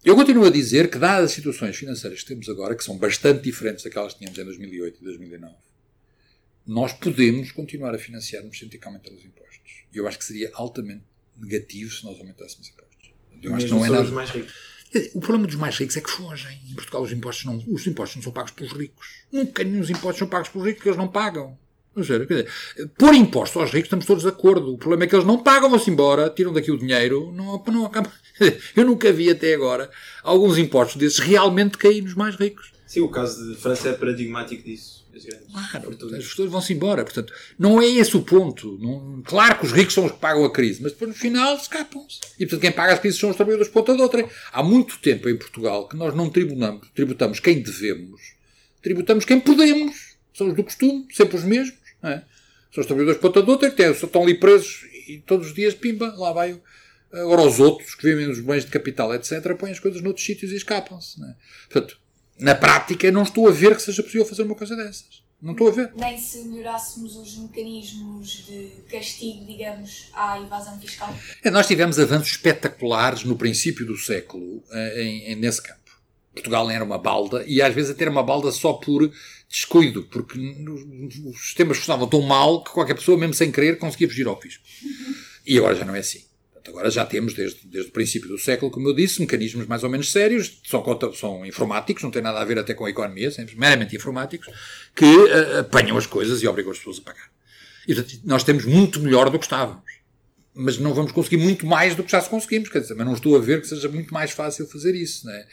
Eu 0.05 0.15
continuo 0.15 0.45
a 0.45 0.51
dizer 0.51 0.91
que, 0.91 0.99
dadas 0.99 1.31
as 1.31 1.33
situações 1.33 1.77
financeiras 1.77 2.21
que 2.21 2.29
temos 2.29 2.49
agora, 2.49 2.77
que 2.77 2.85
são 2.85 2.97
bastante 2.97 3.43
diferentes 3.43 3.83
daquelas 3.83 4.13
que 4.13 4.21
tínhamos 4.21 4.39
em 4.39 4.45
2008 4.45 4.99
e 5.01 5.05
2009, 5.05 5.55
nós 6.67 6.93
podemos 6.93 7.51
continuar 7.51 7.95
a 7.95 7.99
que 8.79 8.87
aumentar 8.87 9.11
os 9.11 9.25
impostos. 9.25 9.87
E 9.93 9.99
eu 9.99 10.07
acho 10.07 10.19
que 10.19 10.25
seria 10.25 10.51
altamente 10.55 11.05
negativo 11.39 11.93
se 11.93 12.05
nós 12.05 12.19
aumentássemos 12.19 12.69
impostos. 12.69 13.13
Eu 13.43 13.55
acho 13.55 13.67
que 13.67 13.73
não 13.73 13.85
é 13.85 13.91
nada. 13.91 14.11
Mais 14.11 14.31
ricos. 14.31 14.55
O 15.13 15.21
problema 15.21 15.47
dos 15.47 15.57
mais 15.57 15.77
ricos 15.77 15.97
é 15.97 16.01
que 16.01 16.11
fogem. 16.11 16.59
Em 16.71 16.75
Portugal 16.75 17.03
os 17.03 17.13
impostos 17.13 17.45
não, 17.45 17.65
os 17.69 17.87
impostos 17.87 18.17
não 18.17 18.23
são 18.23 18.33
pagos 18.33 18.53
pelos 18.53 18.73
ricos. 18.73 19.07
Nunca 19.33 19.65
nenhum 19.65 19.83
impostos 19.83 20.19
são 20.19 20.29
pagos 20.29 20.49
pelos 20.49 20.67
ricos 20.67 20.79
porque 20.79 20.89
eles 20.91 20.99
não 20.99 21.09
pagam. 21.09 21.59
Quer 21.95 22.01
dizer, 22.01 22.49
pôr 22.99 23.15
impostos 23.15 23.61
aos 23.61 23.71
ricos 23.71 23.87
estamos 23.87 24.05
todos 24.05 24.25
de 24.25 24.29
acordo. 24.29 24.75
O 24.75 24.79
problema 24.79 25.05
é 25.05 25.07
que 25.07 25.15
eles 25.15 25.27
não 25.27 25.41
pagam, 25.41 25.71
vão-se 25.71 25.91
embora, 25.91 26.29
tiram 26.29 26.53
daqui 26.53 26.71
o 26.71 26.79
dinheiro, 26.79 27.33
não, 27.33 27.63
não 27.69 27.87
acaba. 27.87 28.13
Eu 28.75 28.85
nunca 28.85 29.13
vi 29.13 29.31
até 29.31 29.55
agora 29.55 29.89
alguns 30.23 30.59
impostos 30.59 30.97
desses 30.97 31.21
realmente 31.21 31.79
cair 31.79 32.03
nos 32.03 32.15
mais 32.15 32.35
ricos. 32.35 32.73
Sim, 32.85 33.01
o 33.01 33.09
caso 33.09 33.49
de 33.49 33.57
França 33.61 33.91
é 33.91 33.93
paradigmático 33.93 34.65
disso. 34.65 35.04
Claro, 35.51 35.91
as 36.17 36.25
pessoas 36.25 36.51
vão-se 36.51 36.73
embora. 36.73 37.05
Portanto, 37.05 37.33
não 37.59 37.81
é 37.81 37.87
esse 37.87 38.17
o 38.17 38.23
ponto. 38.23 38.79
Não, 38.81 39.23
claro 39.23 39.59
que 39.59 39.67
os 39.67 39.73
ricos 39.73 39.95
são 39.95 40.07
os 40.07 40.13
que 40.13 40.19
pagam 40.19 40.45
a 40.45 40.53
crise, 40.53 40.83
mas 40.83 40.93
depois 40.93 41.11
no 41.11 41.17
final 41.17 41.57
escapam-se. 41.57 42.21
E 42.39 42.47
portanto, 42.47 42.61
quem 42.61 42.73
paga 42.73 42.95
as 42.95 43.01
crises 43.01 43.19
são 43.19 43.31
os 43.31 43.37
trabalhadores 43.37 43.73
ponta 43.73 43.95
de 43.95 44.03
outra. 44.03 44.29
Há 44.53 44.63
muito 44.63 44.99
tempo 44.99 45.29
em 45.29 45.37
Portugal 45.37 45.89
que 45.89 45.97
nós 45.97 46.15
não 46.15 46.31
tributamos, 46.31 46.89
tributamos 46.95 47.41
quem 47.41 47.63
devemos, 47.63 48.21
tributamos 48.83 49.25
quem 49.25 49.41
podemos. 49.41 50.15
São 50.33 50.49
os 50.49 50.55
do 50.55 50.65
costume, 50.65 51.07
sempre 51.13 51.37
os 51.37 51.45
mesmos. 51.45 51.79
É? 52.03 52.23
São 52.73 52.81
os 52.81 52.87
trabalhadores 52.87 53.21
ponta 53.21 53.43
de 53.43 53.51
outra 53.51 53.71
que 53.71 53.83
estão 53.83 54.23
ali 54.23 54.35
presos 54.35 54.85
e 55.07 55.19
todos 55.19 55.49
os 55.49 55.55
dias, 55.55 55.75
pimba, 55.75 56.13
lá 56.17 56.33
vai. 56.33 56.61
Agora 57.13 57.43
os 57.43 57.61
outros 57.61 57.95
que 57.95 58.03
vivem 58.03 58.27
nos 58.27 58.41
bens 58.41 58.65
de 58.65 58.71
capital, 58.71 59.15
etc., 59.15 59.55
põem 59.57 59.71
as 59.71 59.79
coisas 59.79 60.03
noutros 60.03 60.27
sítios 60.27 60.51
e 60.51 60.57
escapam-se. 60.57 61.23
É? 61.23 61.35
Portanto, 61.71 61.99
na 62.39 62.55
prática, 62.55 63.11
não 63.11 63.23
estou 63.23 63.49
a 63.49 63.53
ver 63.53 63.77
que 63.77 63.83
seja 63.83 64.03
possível 64.03 64.27
fazer 64.27 64.43
uma 64.43 64.55
coisa 64.55 64.77
dessas. 64.77 65.23
Não 65.41 65.53
estou 65.53 65.69
a 65.69 65.73
ver. 65.73 65.93
Nem 65.95 66.19
se 66.19 66.43
melhorássemos 66.45 67.17
os 67.17 67.37
mecanismos 67.37 68.47
de 68.47 68.71
castigo, 68.91 69.45
digamos, 69.45 70.09
à 70.15 70.41
evasão 70.41 70.81
fiscal. 70.81 71.15
É, 71.43 71.51
nós 71.51 71.67
tivemos 71.67 71.99
avanços 71.99 72.31
espetaculares 72.31 73.25
no 73.25 73.37
princípio 73.37 73.85
do 73.85 73.97
século 73.97 74.65
eh, 74.71 75.03
em, 75.03 75.33
em, 75.33 75.37
nesse 75.37 75.63
campo. 75.63 75.81
Portugal 76.33 76.71
era 76.71 76.83
uma 76.83 76.99
balda 76.99 77.45
e 77.47 77.61
às 77.61 77.75
vezes 77.75 77.91
até 77.91 78.05
era 78.05 78.11
uma 78.11 78.23
balda 78.23 78.51
só 78.51 78.73
por 78.73 79.13
descuido, 79.49 80.05
porque 80.05 80.39
os 81.27 81.45
sistemas 81.45 81.77
funcionavam 81.77 82.09
tão 82.09 82.23
mal 82.23 82.65
que 82.65 82.73
qualquer 82.73 82.95
pessoa, 82.95 83.17
mesmo 83.17 83.35
sem 83.35 83.53
querer, 83.53 83.79
conseguia 83.79 84.09
fugir 84.09 84.27
ao 84.27 84.41
fisco. 84.41 84.65
E 85.47 85.59
agora 85.59 85.77
já 85.77 85.85
não 85.85 85.95
é 85.95 86.01
assim. 86.01 86.25
Agora 86.67 86.91
já 86.91 87.05
temos, 87.05 87.35
desde, 87.35 87.67
desde 87.67 87.91
o 87.91 87.93
princípio 87.93 88.29
do 88.29 88.39
século, 88.39 88.71
como 88.71 88.89
eu 88.89 88.95
disse, 88.95 89.21
mecanismos 89.21 89.67
mais 89.67 89.85
ou 89.85 89.91
menos 89.91 90.11
sérios, 90.11 90.61
são, 90.65 90.83
são 91.15 91.45
informáticos, 91.45 92.03
não 92.03 92.11
tem 92.11 92.23
nada 92.23 92.41
a 92.41 92.45
ver 92.45 92.59
até 92.59 92.73
com 92.73 92.87
a 92.87 92.91
economia, 92.91 93.31
meramente 93.57 93.95
informáticos, 93.95 94.49
que 94.95 95.05
uh, 95.05 95.61
apanham 95.61 95.97
as 95.97 96.07
coisas 96.07 96.43
e 96.43 96.49
obrigam 96.49 96.73
as 96.73 96.79
pessoas 96.79 96.99
a 96.99 97.03
pagar. 97.03 97.31
E 97.87 97.95
nós 98.25 98.43
temos 98.43 98.65
muito 98.65 98.99
melhor 99.01 99.29
do 99.29 99.39
que 99.39 99.45
estávamos. 99.45 99.85
Mas 100.55 100.79
não 100.79 100.95
vamos 100.95 101.13
conseguir 101.13 101.37
muito 101.37 101.67
mais 101.67 101.97
do 101.97 102.05
que 102.05 102.13
já 102.13 102.21
se 102.21 102.31
conseguimos, 102.31 102.69
quer 102.69 102.81
dizer, 102.81 102.95
mas 102.95 103.05
não 103.05 103.15
estou 103.15 103.37
a 103.37 103.41
ver 103.41 103.61
que 103.61 103.67
seja 103.67 103.89
muito 103.89 104.15
mais 104.15 104.31
fácil 104.31 104.67
fazer 104.67 104.95
isso, 104.95 105.27
né? 105.27 105.47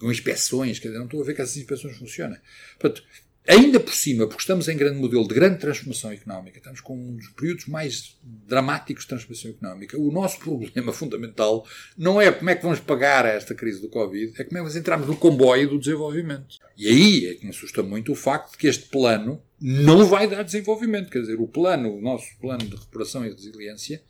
com 0.00 0.10
inspeções, 0.10 0.78
quer 0.78 0.88
dizer, 0.88 0.98
não 0.98 1.04
estou 1.04 1.22
a 1.22 1.24
ver 1.24 1.34
que 1.34 1.42
essas 1.42 1.58
inspeções 1.58 1.96
funcionem. 1.96 2.38
Portanto, 2.78 3.06
Ainda 3.50 3.80
por 3.80 3.92
cima, 3.92 4.28
porque 4.28 4.42
estamos 4.42 4.68
em 4.68 4.76
grande 4.76 5.00
modelo 5.00 5.26
de 5.26 5.34
grande 5.34 5.58
transformação 5.58 6.12
económica, 6.12 6.58
estamos 6.58 6.80
com 6.80 6.96
um 6.96 7.16
dos 7.16 7.30
períodos 7.30 7.66
mais 7.66 8.16
dramáticos 8.22 9.02
de 9.02 9.08
transformação 9.08 9.50
económica, 9.50 9.98
o 9.98 10.12
nosso 10.12 10.38
problema 10.40 10.92
fundamental 10.92 11.66
não 11.98 12.20
é 12.20 12.30
como 12.30 12.48
é 12.48 12.54
que 12.54 12.62
vamos 12.62 12.78
pagar 12.78 13.26
esta 13.26 13.52
crise 13.52 13.80
do 13.80 13.88
Covid, 13.88 14.34
é 14.40 14.44
como 14.44 14.56
é 14.56 14.60
que 14.60 14.68
vamos 14.68 14.76
entrarmos 14.76 15.08
no 15.08 15.16
comboio 15.16 15.68
do 15.68 15.80
desenvolvimento. 15.80 16.58
E 16.78 16.86
aí 16.86 17.26
é 17.26 17.34
que 17.34 17.42
me 17.42 17.50
assusta 17.50 17.82
muito 17.82 18.12
o 18.12 18.14
facto 18.14 18.52
de 18.52 18.58
que 18.58 18.68
este 18.68 18.88
plano 18.88 19.42
não 19.60 20.06
vai 20.06 20.28
dar 20.28 20.44
desenvolvimento. 20.44 21.10
Quer 21.10 21.22
dizer, 21.22 21.40
o 21.40 21.48
plano, 21.48 21.92
o 21.92 22.00
nosso 22.00 22.28
plano 22.40 22.64
de 22.64 22.76
recuperação 22.76 23.26
e 23.26 23.30
resiliência, 23.30 24.00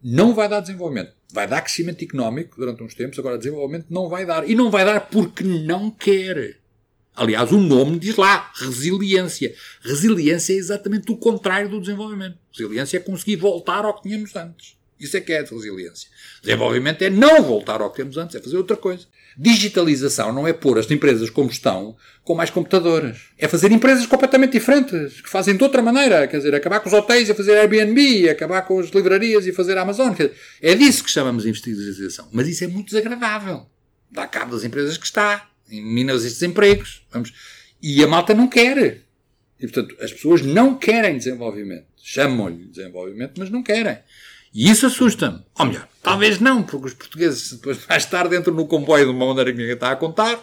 não 0.00 0.32
vai 0.32 0.48
dar 0.48 0.60
desenvolvimento. 0.60 1.14
Vai 1.32 1.48
dar 1.48 1.62
crescimento 1.62 2.04
económico 2.04 2.56
durante 2.56 2.84
uns 2.84 2.94
tempos, 2.94 3.18
agora 3.18 3.38
desenvolvimento 3.38 3.86
não 3.90 4.08
vai 4.08 4.24
dar. 4.24 4.48
E 4.48 4.54
não 4.54 4.70
vai 4.70 4.84
dar 4.84 5.00
porque 5.10 5.42
não 5.42 5.90
quer. 5.90 6.60
Aliás, 7.18 7.50
o 7.50 7.58
nome 7.58 7.98
diz 7.98 8.14
lá, 8.14 8.52
resiliência. 8.54 9.52
Resiliência 9.82 10.52
é 10.52 10.56
exatamente 10.56 11.10
o 11.10 11.16
contrário 11.16 11.68
do 11.68 11.80
desenvolvimento. 11.80 12.38
Resiliência 12.52 12.96
é 12.96 13.00
conseguir 13.00 13.36
voltar 13.36 13.84
ao 13.84 13.94
que 13.94 14.02
tínhamos 14.08 14.34
antes. 14.36 14.76
Isso 15.00 15.16
é 15.16 15.20
que 15.20 15.32
é 15.32 15.42
resiliência. 15.42 16.08
Desenvolvimento 16.42 17.02
é 17.02 17.10
não 17.10 17.42
voltar 17.42 17.80
ao 17.80 17.90
que 17.90 17.96
temos 17.96 18.16
antes, 18.16 18.36
é 18.36 18.40
fazer 18.40 18.56
outra 18.56 18.76
coisa. 18.76 19.06
Digitalização 19.36 20.32
não 20.32 20.46
é 20.46 20.52
pôr 20.52 20.78
as 20.78 20.90
empresas 20.90 21.28
como 21.30 21.50
estão 21.50 21.96
com 22.24 22.34
mais 22.34 22.50
computadoras. 22.50 23.18
É 23.36 23.46
fazer 23.46 23.70
empresas 23.72 24.06
completamente 24.06 24.52
diferentes, 24.52 25.20
que 25.20 25.28
fazem 25.28 25.56
de 25.56 25.62
outra 25.62 25.82
maneira. 25.82 26.26
Quer 26.26 26.38
dizer, 26.38 26.54
acabar 26.54 26.80
com 26.80 26.88
os 26.88 26.94
hotéis 26.94 27.28
e 27.28 27.34
fazer 27.34 27.56
Airbnb, 27.56 28.28
acabar 28.28 28.62
com 28.62 28.78
as 28.78 28.90
livrarias 28.90 29.46
e 29.46 29.52
fazer 29.52 29.76
Amazon. 29.76 30.10
Dizer, 30.12 30.34
é 30.60 30.74
disso 30.74 31.02
que 31.02 31.10
chamamos 31.10 31.44
de 31.44 31.52
digitalização. 31.52 32.28
Mas 32.32 32.48
isso 32.48 32.64
é 32.64 32.66
muito 32.66 32.88
desagradável. 32.88 33.66
Dá 34.10 34.26
cabo 34.26 34.52
das 34.52 34.64
empresas 34.64 34.96
que 34.96 35.06
está 35.06 35.48
mina 35.70 36.14
estes 36.14 36.42
empregos. 36.42 37.06
Vamos. 37.10 37.32
E 37.82 38.02
a 38.02 38.06
malta 38.06 38.34
não 38.34 38.48
quer. 38.48 39.02
E, 39.60 39.66
portanto, 39.66 39.96
as 40.00 40.12
pessoas 40.12 40.42
não 40.42 40.76
querem 40.76 41.16
desenvolvimento. 41.16 41.86
Chamam-lhe 42.02 42.66
desenvolvimento, 42.66 43.34
mas 43.38 43.50
não 43.50 43.62
querem. 43.62 43.98
E 44.54 44.70
isso 44.70 44.86
assusta-me. 44.86 45.42
Ou 45.58 45.66
melhor, 45.66 45.88
talvez 46.02 46.40
não, 46.40 46.62
porque 46.62 46.86
os 46.86 46.94
portugueses 46.94 47.52
depois 47.52 47.78
mais 47.86 48.04
tarde 48.06 48.36
entram 48.36 48.54
no 48.54 48.66
comboio 48.66 49.04
de 49.04 49.10
uma 49.10 49.26
maneira 49.26 49.52
que 49.52 49.58
ninguém 49.58 49.74
está 49.74 49.90
a 49.90 49.96
contar 49.96 50.42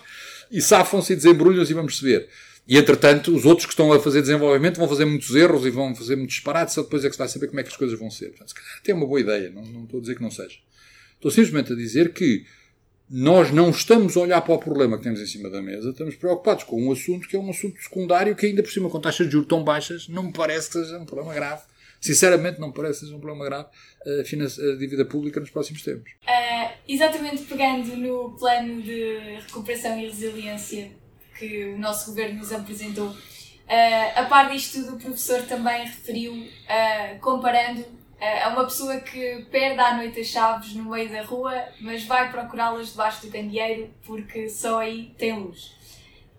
e 0.51 0.61
safam-se 0.61 1.13
e 1.13 1.15
desembrulham-se 1.15 1.71
e 1.71 1.75
vamos 1.75 1.93
perceber. 1.93 2.29
E, 2.67 2.77
entretanto, 2.77 3.35
os 3.35 3.45
outros 3.45 3.65
que 3.65 3.73
estão 3.73 3.93
a 3.93 3.99
fazer 3.99 4.21
desenvolvimento 4.21 4.77
vão 4.77 4.87
fazer 4.87 5.05
muitos 5.05 5.35
erros 5.35 5.65
e 5.65 5.69
vão 5.69 5.93
fazer 5.95 6.15
muitos 6.15 6.35
disparates, 6.35 6.73
só 6.73 6.81
depois 6.81 7.05
é 7.05 7.07
que 7.07 7.13
se 7.13 7.19
vai 7.19 7.27
saber 7.27 7.47
como 7.47 7.59
é 7.59 7.63
que 7.63 7.69
as 7.69 7.77
coisas 7.77 7.97
vão 7.97 8.09
ser. 8.09 8.29
Portanto, 8.29 8.49
se 8.49 8.55
calhar 8.55 8.81
tem 8.83 8.95
uma 8.95 9.05
boa 9.05 9.19
ideia, 9.19 9.51
não, 9.51 9.63
não 9.63 9.83
estou 9.83 9.99
a 9.99 10.01
dizer 10.01 10.15
que 10.15 10.21
não 10.21 10.31
seja. 10.31 10.57
Estou 11.15 11.29
simplesmente 11.29 11.73
a 11.73 11.75
dizer 11.75 12.11
que 12.13 12.45
nós 13.09 13.51
não 13.51 13.69
estamos 13.69 14.17
a 14.17 14.21
olhar 14.21 14.41
para 14.41 14.53
o 14.55 14.59
problema 14.59 14.97
que 14.97 15.03
temos 15.03 15.21
em 15.21 15.27
cima 15.27 15.49
da 15.49 15.61
mesa, 15.61 15.89
estamos 15.89 16.15
preocupados 16.15 16.63
com 16.63 16.81
um 16.81 16.91
assunto 16.91 17.27
que 17.27 17.35
é 17.35 17.39
um 17.39 17.49
assunto 17.49 17.81
secundário 17.81 18.35
que 18.35 18.47
ainda 18.47 18.63
por 18.63 18.71
cima 18.71 18.89
com 18.89 18.99
taxas 18.99 19.27
de 19.27 19.33
juros 19.33 19.47
tão 19.47 19.63
baixas 19.63 20.07
não 20.07 20.23
me 20.23 20.33
parece 20.33 20.67
que 20.67 20.73
seja 20.73 20.97
um 20.97 21.05
problema 21.05 21.33
grave. 21.33 21.61
Sinceramente 22.01 22.59
não 22.59 22.67
me 22.67 22.73
parece 22.73 22.99
que 22.99 23.05
seja 23.05 23.15
um 23.15 23.19
problema 23.19 23.45
grave 23.45 23.67
a, 24.05 24.71
a 24.71 24.77
dívida 24.77 25.05
pública 25.05 25.39
nos 25.39 25.49
próximos 25.49 25.83
tempos. 25.83 26.11
Uh, 26.23 26.71
exatamente 26.87 27.43
pegando 27.43 27.95
no 27.95 28.35
plano 28.37 28.81
de 28.81 29.39
recuperação 29.45 29.99
e 29.99 30.05
resiliência 30.05 30.91
que 31.37 31.65
o 31.65 31.77
nosso 31.77 32.07
governo 32.07 32.39
nos 32.39 32.51
apresentou, 32.51 33.09
uh, 33.09 33.15
a 34.15 34.25
par 34.25 34.51
disto 34.51 34.81
tudo 34.81 34.95
o 34.95 34.99
professor 34.99 35.41
também 35.43 35.83
referiu, 35.83 36.33
uh, 36.33 37.19
comparando 37.19 37.85
é 38.25 38.47
uma 38.47 38.63
pessoa 38.65 38.99
que 38.99 39.45
perde 39.51 39.79
à 39.79 39.95
noite 39.95 40.19
as 40.19 40.27
chaves 40.27 40.73
no 40.73 40.89
meio 40.89 41.09
da 41.09 41.23
rua, 41.23 41.53
mas 41.79 42.03
vai 42.03 42.31
procurá-las 42.31 42.89
debaixo 42.89 43.25
do 43.25 43.31
candeeiro 43.31 43.89
porque 44.03 44.49
só 44.49 44.79
aí 44.79 45.13
tem 45.17 45.39
luz. 45.39 45.75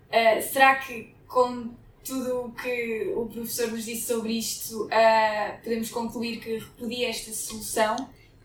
Uh, 0.09 0.43
será 0.43 0.77
que, 0.77 1.15
com 1.29 1.71
tudo 2.05 2.47
o 2.47 2.53
que 2.53 3.13
o 3.15 3.27
professor 3.27 3.71
nos 3.71 3.85
disse 3.85 4.07
sobre 4.07 4.33
isto, 4.33 4.87
uh, 4.87 5.63
podemos 5.63 5.91
concluir 5.91 6.39
que 6.39 6.59
repudia 6.59 7.09
esta 7.09 7.33
solução? 7.33 7.97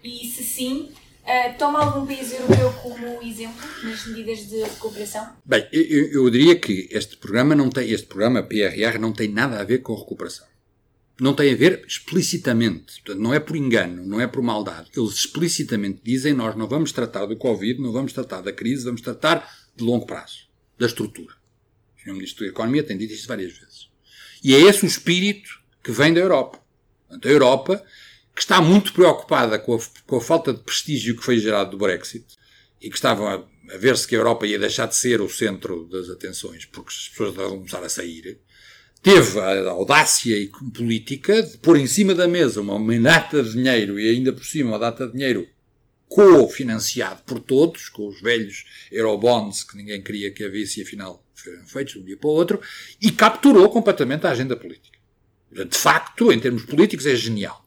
E 0.03 0.27
se 0.27 0.43
sim, 0.43 0.91
uh, 1.23 1.57
toma 1.57 1.83
algum 1.83 2.05
país 2.05 2.31
europeu 2.33 2.73
como 2.81 3.21
exemplo 3.23 3.61
nas 3.83 4.05
medidas 4.07 4.47
de 4.47 4.63
recuperação? 4.63 5.35
Bem, 5.45 5.67
eu, 5.71 6.11
eu 6.11 6.29
diria 6.29 6.55
que 6.55 6.87
este 6.91 7.17
programa 7.17 7.55
não 7.55 7.69
tem, 7.69 7.89
este 7.89 8.07
programa 8.07 8.43
PRR 8.43 8.99
não 8.99 9.11
tem 9.11 9.27
nada 9.27 9.59
a 9.59 9.63
ver 9.63 9.79
com 9.79 9.95
recuperação 9.95 10.50
não 11.21 11.35
tem 11.35 11.53
a 11.53 11.55
ver 11.55 11.85
explicitamente, 11.87 12.95
não 13.15 13.31
é 13.31 13.39
por 13.39 13.55
engano, 13.55 14.03
não 14.03 14.19
é 14.19 14.25
por 14.25 14.41
maldade. 14.41 14.89
Eles 14.97 15.11
explicitamente 15.11 16.01
dizem 16.03 16.33
nós 16.33 16.55
não 16.55 16.67
vamos 16.67 16.91
tratar 16.91 17.27
do 17.27 17.37
Covid, 17.37 17.79
não 17.79 17.91
vamos 17.91 18.11
tratar 18.11 18.41
da 18.41 18.51
crise, 18.51 18.85
vamos 18.85 19.01
tratar 19.01 19.47
de 19.75 19.83
longo 19.83 20.07
prazo, 20.07 20.47
da 20.79 20.87
estrutura. 20.87 21.35
O 21.95 22.01
Sr. 22.01 22.13
Ministro 22.13 22.43
da 22.43 22.49
Economia 22.49 22.81
tem 22.81 22.97
dito 22.97 23.13
isto 23.13 23.27
várias 23.27 23.53
vezes. 23.53 23.87
E 24.43 24.55
é 24.55 24.61
esse 24.61 24.83
o 24.83 24.87
espírito 24.87 25.61
que 25.83 25.91
vem 25.91 26.11
da 26.11 26.19
Europa. 26.19 26.59
Portanto, 27.07 27.27
a 27.27 27.31
Europa, 27.31 27.85
que 28.33 28.41
está 28.41 28.59
muito 28.59 28.91
preocupada 28.91 29.59
com 29.59 29.75
a, 29.75 29.79
com 30.07 30.15
a 30.15 30.21
falta 30.21 30.51
de 30.51 30.61
prestígio 30.61 31.15
que 31.15 31.23
foi 31.23 31.37
gerado 31.37 31.69
do 31.69 31.77
Brexit, 31.77 32.25
e 32.81 32.89
que 32.89 32.95
estava 32.95 33.29
a, 33.35 33.75
a 33.75 33.77
ver-se 33.77 34.07
que 34.07 34.15
a 34.15 34.17
Europa 34.17 34.47
ia 34.47 34.57
deixar 34.57 34.87
de 34.87 34.95
ser 34.95 35.21
o 35.21 35.29
centro 35.29 35.85
das 35.85 36.09
atenções, 36.09 36.65
porque 36.65 36.89
as 36.89 37.09
pessoas 37.09 37.35
vão 37.35 37.57
começar 37.59 37.83
a 37.83 37.89
sair, 37.89 38.39
teve 39.01 39.39
a 39.39 39.69
audácia 39.69 40.35
política 40.73 41.41
de 41.41 41.57
pôr 41.57 41.77
em 41.77 41.87
cima 41.87 42.13
da 42.13 42.27
mesa 42.27 42.61
uma 42.61 42.99
data 42.99 43.41
de 43.41 43.53
dinheiro 43.53 43.99
e 43.99 44.09
ainda 44.09 44.31
por 44.31 44.45
cima 44.45 44.71
uma 44.71 44.79
data 44.79 45.07
de 45.07 45.13
dinheiro 45.13 45.47
cofinanciado 46.07 47.21
por 47.23 47.39
todos, 47.39 47.87
com 47.87 48.07
os 48.07 48.21
velhos 48.21 48.65
Eurobonds 48.91 49.63
que 49.63 49.77
ninguém 49.77 50.01
queria 50.01 50.29
que 50.31 50.43
havia 50.43 50.65
e 50.77 50.81
afinal 50.81 51.25
foram 51.33 51.65
feitos 51.65 51.93
de 51.93 51.99
um 51.99 52.03
dia 52.03 52.17
para 52.17 52.27
o 52.29 52.33
outro, 52.33 52.61
e 53.01 53.11
capturou 53.11 53.69
completamente 53.69 54.27
a 54.27 54.31
agenda 54.31 54.55
política. 54.55 54.99
De 55.51 55.77
facto, 55.77 56.31
em 56.31 56.39
termos 56.39 56.63
políticos, 56.63 57.05
é 57.05 57.15
genial. 57.15 57.65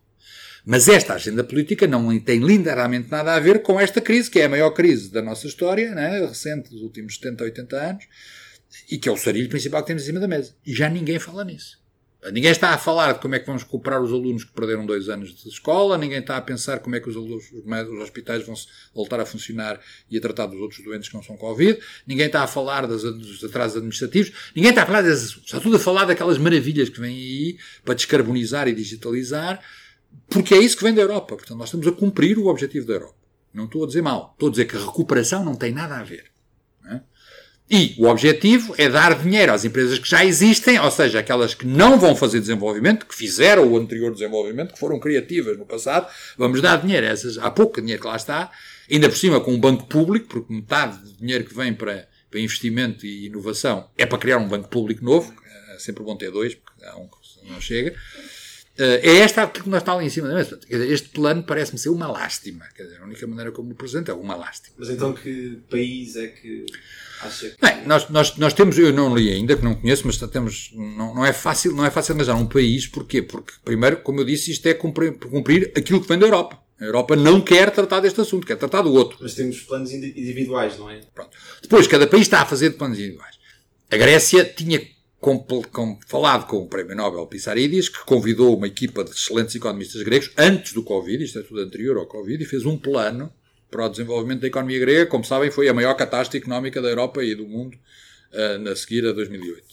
Mas 0.64 0.89
esta 0.89 1.14
agenda 1.14 1.45
política 1.45 1.87
não 1.87 2.18
tem 2.18 2.39
lindamente 2.39 3.11
nada 3.11 3.35
a 3.35 3.41
ver 3.41 3.62
com 3.62 3.78
esta 3.78 4.01
crise, 4.01 4.30
que 4.30 4.41
é 4.41 4.45
a 4.45 4.49
maior 4.49 4.70
crise 4.70 5.11
da 5.11 5.20
nossa 5.20 5.47
história, 5.47 5.95
né, 5.95 6.20
recente, 6.26 6.70
dos 6.70 6.80
últimos 6.80 7.16
70, 7.16 7.45
80 7.45 7.76
anos, 7.76 8.05
e 8.91 8.99
que 8.99 9.09
é 9.09 9.12
o 9.12 9.16
sarilho 9.16 9.49
principal 9.49 9.83
que 9.83 9.89
temos 9.89 10.03
em 10.03 10.07
cima 10.07 10.20
da 10.20 10.29
mesa. 10.29 10.55
E 10.64 10.75
já 10.75 10.89
ninguém 10.89 11.18
fala 11.18 11.45
nisso. 11.45 11.83
Ninguém 12.33 12.51
está 12.51 12.70
a 12.70 12.79
falar 12.79 13.12
de 13.12 13.20
como 13.20 13.35
é 13.35 13.39
que 13.39 13.47
vamos 13.47 13.64
recuperar 13.64 14.01
os 14.01 14.11
alunos 14.11 14.45
que 14.45 14.53
perderam 14.53 14.87
dois 14.87 15.11
anos 15.11 15.35
de 15.35 15.47
escola, 15.47 15.99
ninguém 15.99 16.20
está 16.20 16.39
a 16.39 16.41
pensar 16.41 16.79
como 16.79 16.97
é 16.97 17.01
que 17.01 17.09
os, 17.09 17.16
alunos, 17.16 17.45
os 17.53 18.03
hospitais 18.03 18.47
vão 18.47 18.55
voltar 18.95 19.20
a 19.20 19.27
funcionar 19.27 19.79
e 20.11 20.16
a 20.16 20.20
tratar 20.22 20.47
dos 20.47 20.59
outros 20.59 20.83
doentes 20.83 21.11
que 21.11 21.14
não 21.14 21.22
são 21.22 21.37
Covid, 21.37 21.79
ninguém 22.07 22.27
está 22.27 22.43
a 22.43 22.47
falar 22.47 22.87
das, 22.87 23.03
dos 23.03 23.45
atrasos 23.45 23.77
administrativos, 23.77 24.33
ninguém 24.57 24.70
está 24.70 24.85
a 24.85 24.87
falar 24.87 25.03
das, 25.03 25.37
está 25.37 25.61
tudo 25.61 25.77
a 25.77 25.79
falar 25.79 26.07
daquelas 26.07 26.39
maravilhas 26.39 26.89
que 26.89 26.99
vêm 26.99 27.14
aí 27.14 27.59
para 27.85 27.93
descarbonizar 27.93 28.68
e 28.68 28.75
digitalizar, 28.75 29.62
porque 30.31 30.55
é 30.55 30.59
isso 30.59 30.79
que 30.79 30.85
vem 30.85 30.95
da 30.95 31.03
Europa. 31.03 31.37
Portanto, 31.37 31.59
nós 31.59 31.68
estamos 31.68 31.87
a 31.87 31.93
cumprir 31.93 32.39
o 32.39 32.47
objetivo 32.47 32.87
da 32.87 32.95
Europa. 32.95 33.18
Não 33.53 33.66
estou 33.66 33.85
a 33.85 33.87
dizer 33.87 34.03
mal. 34.03 34.31
Estou 34.33 34.49
a 34.49 34.51
dizer 34.51 34.64
que 34.64 34.77
a 34.77 34.81
recuperação 34.81 35.45
não 35.45 35.55
tem 35.55 35.72
nada 35.72 35.97
a 35.97 36.03
ver. 36.03 36.34
E 37.77 37.93
o 37.99 38.07
objetivo 38.07 38.72
é 38.79 38.89
dar 38.89 39.20
dinheiro 39.20 39.53
às 39.53 39.64
empresas 39.64 39.99
que 39.99 40.09
já 40.09 40.25
existem, 40.25 40.79
ou 40.79 40.93
seja, 40.93 41.18
aquelas 41.18 41.55
que 41.55 41.66
não 41.66 41.99
vão 41.99 42.14
fazer 42.14 42.39
desenvolvimento, 42.39 43.05
que 43.05 43.16
fizeram 43.16 43.66
o 43.66 43.77
anterior 43.77 44.12
desenvolvimento, 44.12 44.75
que 44.75 44.79
foram 44.79 45.01
criativas 45.01 45.59
no 45.59 45.66
passado, 45.66 46.07
vamos 46.39 46.62
dar 46.62 46.81
dinheiro 46.81 47.05
a 47.05 47.11
essas, 47.11 47.37
há 47.37 47.51
pouco 47.51 47.81
dinheiro 47.81 48.01
que 48.01 48.07
lá 48.07 48.14
está, 48.14 48.53
ainda 48.89 49.09
por 49.09 49.16
cima 49.16 49.41
com 49.41 49.53
um 49.53 49.59
banco 49.59 49.89
público, 49.89 50.29
porque 50.29 50.55
metade 50.55 50.99
do 50.99 51.14
dinheiro 51.14 51.43
que 51.43 51.53
vem 51.53 51.75
para, 51.75 52.07
para 52.31 52.39
investimento 52.39 53.05
e 53.05 53.27
inovação 53.27 53.91
é 53.99 54.07
para 54.07 54.18
criar 54.18 54.39
um 54.39 54.47
banco 54.47 54.68
público 54.68 55.05
novo, 55.05 55.35
é 55.75 55.79
sempre 55.81 56.05
bom 56.05 56.14
ter 56.14 56.31
dois, 56.31 56.55
porque 56.55 56.85
há 56.85 56.97
um 56.97 57.09
que 57.09 57.51
não 57.51 57.61
chega. 57.61 57.93
Eh, 58.77 59.01
é 59.03 59.16
esta 59.18 59.47
que 59.47 59.68
nós 59.68 59.83
está 59.83 59.95
ali 59.95 60.07
em 60.07 60.11
cima 60.11 60.29
da 60.29 60.35
mesa. 60.35 60.59
Este 60.68 61.09
plano 61.09 61.43
parece-me 61.43 61.79
ser 61.79 61.91
uma 61.91 62.07
lástima. 62.07 62.66
Quer 62.75 62.85
dizer, 62.85 63.01
a 63.01 63.05
única 63.05 63.27
maneira 63.27 63.53
como 63.53 63.72
o 63.72 63.75
presente 63.75 64.11
é 64.11 64.14
uma 64.14 64.35
lástima. 64.35 64.77
Mas 64.79 64.91
então 64.91 65.12
que 65.12 65.61
país 65.70 66.16
é 66.16 66.29
que... 66.29 66.66
Bem, 67.61 67.87
nós, 67.87 68.09
nós, 68.09 68.37
nós 68.37 68.53
temos, 68.53 68.79
eu 68.79 68.93
não 68.93 69.14
li 69.14 69.31
ainda, 69.31 69.57
que 69.57 69.64
não 69.64 69.75
conheço, 69.75 70.07
mas 70.07 70.16
temos, 70.16 70.70
não, 70.75 71.14
não 71.14 71.25
é 71.25 71.33
fácil, 71.33 71.75
não 71.75 71.85
é 71.85 71.91
fácil 71.91 72.14
imaginar 72.14 72.37
um 72.37 72.47
país, 72.47 72.87
porquê? 72.87 73.22
Porque, 73.22 73.53
primeiro, 73.64 73.99
como 73.99 74.20
eu 74.20 74.25
disse, 74.25 74.51
isto 74.51 74.66
é 74.66 74.75
cumprir, 74.75 75.12
cumprir 75.18 75.72
aquilo 75.77 76.01
que 76.01 76.09
vem 76.09 76.18
da 76.18 76.27
Europa. 76.27 76.59
A 76.81 76.85
Europa 76.85 77.14
não 77.14 77.41
quer 77.41 77.70
tratar 77.70 78.01
deste 78.01 78.20
assunto, 78.20 78.47
quer 78.47 78.57
tratar 78.57 78.83
do 78.83 78.93
outro. 78.93 79.18
Mas 79.20 79.35
temos 79.35 79.61
planos 79.61 79.93
individuais, 79.93 80.77
não 80.79 80.91
é? 80.91 81.01
Pronto. 81.14 81.31
Depois, 81.62 81.87
cada 81.87 82.07
país 82.07 82.22
está 82.22 82.43
a 82.43 82.47
fazer 82.47 82.70
planos 82.70 82.99
individuais. 82.99 83.37
A 83.91 83.97
Grécia 83.97 84.45
tinha 84.45 84.81
com, 85.25 85.39
com, 85.39 85.99
falado 86.07 86.47
com 86.47 86.59
o 86.59 86.66
Prémio 86.66 86.95
Nobel 86.95 87.27
Pissarides, 87.27 87.89
que 87.89 88.05
convidou 88.05 88.57
uma 88.57 88.66
equipa 88.66 89.03
de 89.03 89.12
excelentes 89.12 89.55
economistas 89.55 90.03
gregos 90.03 90.31
antes 90.37 90.75
do 90.75 90.83
Covid, 90.83 91.25
isto 91.25 91.39
é 91.39 91.43
tudo 91.43 91.61
anterior 91.61 91.97
ao 91.97 92.07
Covid, 92.07 92.43
e 92.43 92.47
fez 92.47 92.66
um 92.66 92.77
plano 92.77 93.33
para 93.75 93.87
o 93.87 93.89
desenvolvimento 93.89 94.43
da 94.43 94.47
economia 94.47 94.79
grega. 94.79 95.07
Como 95.07 95.25
sabem, 95.25 95.51
foi 95.51 95.68
a 95.68 95.75
maior 95.75 95.95
catástrofe 95.95 96.39
económica 96.39 96.81
da 96.81 96.89
Europa 96.89 97.25
e 97.25 97.35
do 97.35 97.45
mundo 97.45 97.77
uh, 98.33 98.59
na 98.61 98.77
seguir 98.77 99.05
a 99.05 99.12
2008. 99.12 99.64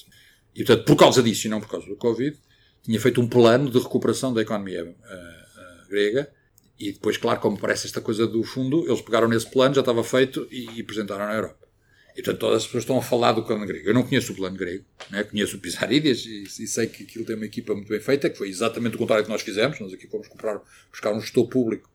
E, 0.55 0.63
portanto, 0.65 0.85
por 0.85 0.95
causa 0.95 1.21
disso 1.21 1.45
e 1.45 1.49
não 1.51 1.61
por 1.61 1.69
causa 1.69 1.85
do 1.85 1.95
Covid, 1.95 2.35
tinha 2.81 2.99
feito 2.99 3.21
um 3.21 3.27
plano 3.27 3.69
de 3.69 3.77
recuperação 3.77 4.33
da 4.33 4.41
economia 4.41 4.85
uh, 4.85 5.87
grega. 5.87 6.31
E 6.79 6.93
depois, 6.93 7.15
claro, 7.15 7.39
como 7.39 7.59
parece 7.59 7.85
esta 7.85 8.01
coisa 8.01 8.25
do 8.25 8.41
fundo, 8.41 8.87
eles 8.87 9.01
pegaram 9.01 9.27
nesse 9.27 9.47
plano, 9.51 9.75
já 9.75 9.81
estava 9.81 10.03
feito, 10.03 10.47
e, 10.49 10.67
e 10.77 10.81
apresentaram 10.81 11.27
na 11.27 11.35
Europa. 11.35 11.67
E, 12.13 12.23
portanto, 12.23 12.39
todas 12.39 12.57
as 12.57 12.65
pessoas 12.65 12.83
estão 12.83 12.97
a 12.97 13.03
falar 13.03 13.33
do 13.33 13.43
plano 13.43 13.67
grego. 13.67 13.87
Eu 13.87 13.93
não 13.93 14.01
conheço 14.01 14.33
o 14.33 14.35
plano 14.35 14.57
grego, 14.57 14.83
né? 15.11 15.23
conheço 15.23 15.57
o 15.57 15.59
Pissarides 15.59 16.25
e, 16.25 16.43
e, 16.43 16.67
sei 16.67 16.87
que 16.87 17.03
aquilo 17.03 17.23
tem 17.23 17.35
uma 17.35 17.45
equipa 17.45 17.75
muito 17.75 17.87
bem 17.87 17.99
feita, 17.99 18.31
que 18.31 18.37
foi 18.37 18.49
exatamente 18.49 18.95
o 18.95 18.97
contrário 18.97 19.23
que 19.23 19.29
nós 19.29 19.43
fizemos. 19.43 19.79
Nós 19.79 19.93
aqui 19.93 20.07
fomos 20.07 20.27
comprar, 20.27 20.59
buscar 20.91 21.13
um 21.13 21.21
gestor 21.21 21.47
público 21.47 21.90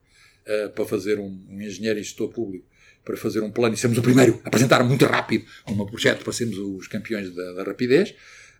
uh, 0.47 0.69
para 0.71 0.85
fazer 0.85 1.19
um, 1.19 1.45
um 1.49 1.61
engenheiro 1.61 1.99
em 1.99 2.03
gestor 2.03 2.29
público 2.29 2.65
para 3.03 3.15
fazer 3.15 3.41
um 3.41 3.49
plano 3.49 3.73
e 3.73 3.77
sermos 3.77 3.97
o 3.97 4.01
primeiro 4.01 4.41
a 4.43 4.47
apresentar 4.49 4.83
muito 4.83 5.05
rápido 5.05 5.45
um 5.65 5.85
projeto 5.85 6.23
para 6.23 6.33
sermos 6.33 6.57
os 6.57 6.87
campeões 6.87 7.33
da, 7.33 7.53
da 7.53 7.63
rapidez. 7.63 8.13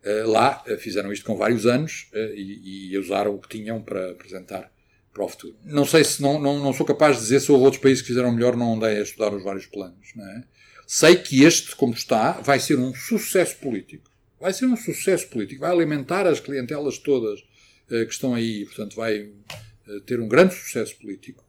Uh, 0.04 0.30
lá 0.30 0.64
uh, 0.66 0.78
fizeram 0.78 1.12
isto 1.12 1.26
com 1.26 1.36
vários 1.36 1.66
anos 1.66 2.08
e, 2.14 2.92
e, 2.92 2.98
usaram 2.98 3.36
o 3.36 3.40
que 3.40 3.50
tinham 3.50 3.82
para 3.82 4.12
apresentar 4.12 4.72
para 5.14 5.26
o 5.26 5.28
futuro. 5.28 5.58
Não 5.66 5.86
sei 5.86 6.04
se 6.04 6.22
não, 6.22 6.40
não, 6.40 6.60
não 6.60 6.72
sou 6.72 6.86
capaz 6.86 7.18
de 7.18 7.24
dizer 7.24 7.42
se 7.42 7.52
houve 7.52 7.66
outros 7.66 7.82
países 7.82 8.02
que 8.02 8.08
fizeram 8.08 8.32
melhor, 8.32 8.56
não 8.56 8.76
andei 8.76 8.98
a 8.98 9.02
estudar 9.02 9.34
os 9.34 9.44
vários 9.44 9.66
planos. 9.66 10.10
Não 10.16 10.26
é? 10.26 10.44
Sei 10.86 11.18
que 11.18 11.44
este, 11.44 11.76
como 11.76 11.94
está, 11.94 12.34
vai 12.34 12.60
ser 12.60 12.80
um 12.80 12.94
sucesso 12.94 13.58
político. 13.58 14.10
Vai 14.40 14.54
ser 14.54 14.66
um 14.68 14.78
sucesso 14.78 15.28
político. 15.28 15.62
Vai 15.62 15.72
alimentar 15.72 16.26
as 16.26 16.40
clientelas 16.40 17.00
todas 17.00 17.42
que 17.90 18.12
estão 18.14 18.36
aí. 18.36 18.66
Portanto, 18.66 18.96
vai 18.96 19.32
ter 20.06 20.20
um 20.20 20.28
grande 20.28 20.54
sucesso 20.54 20.96
político 20.98 21.47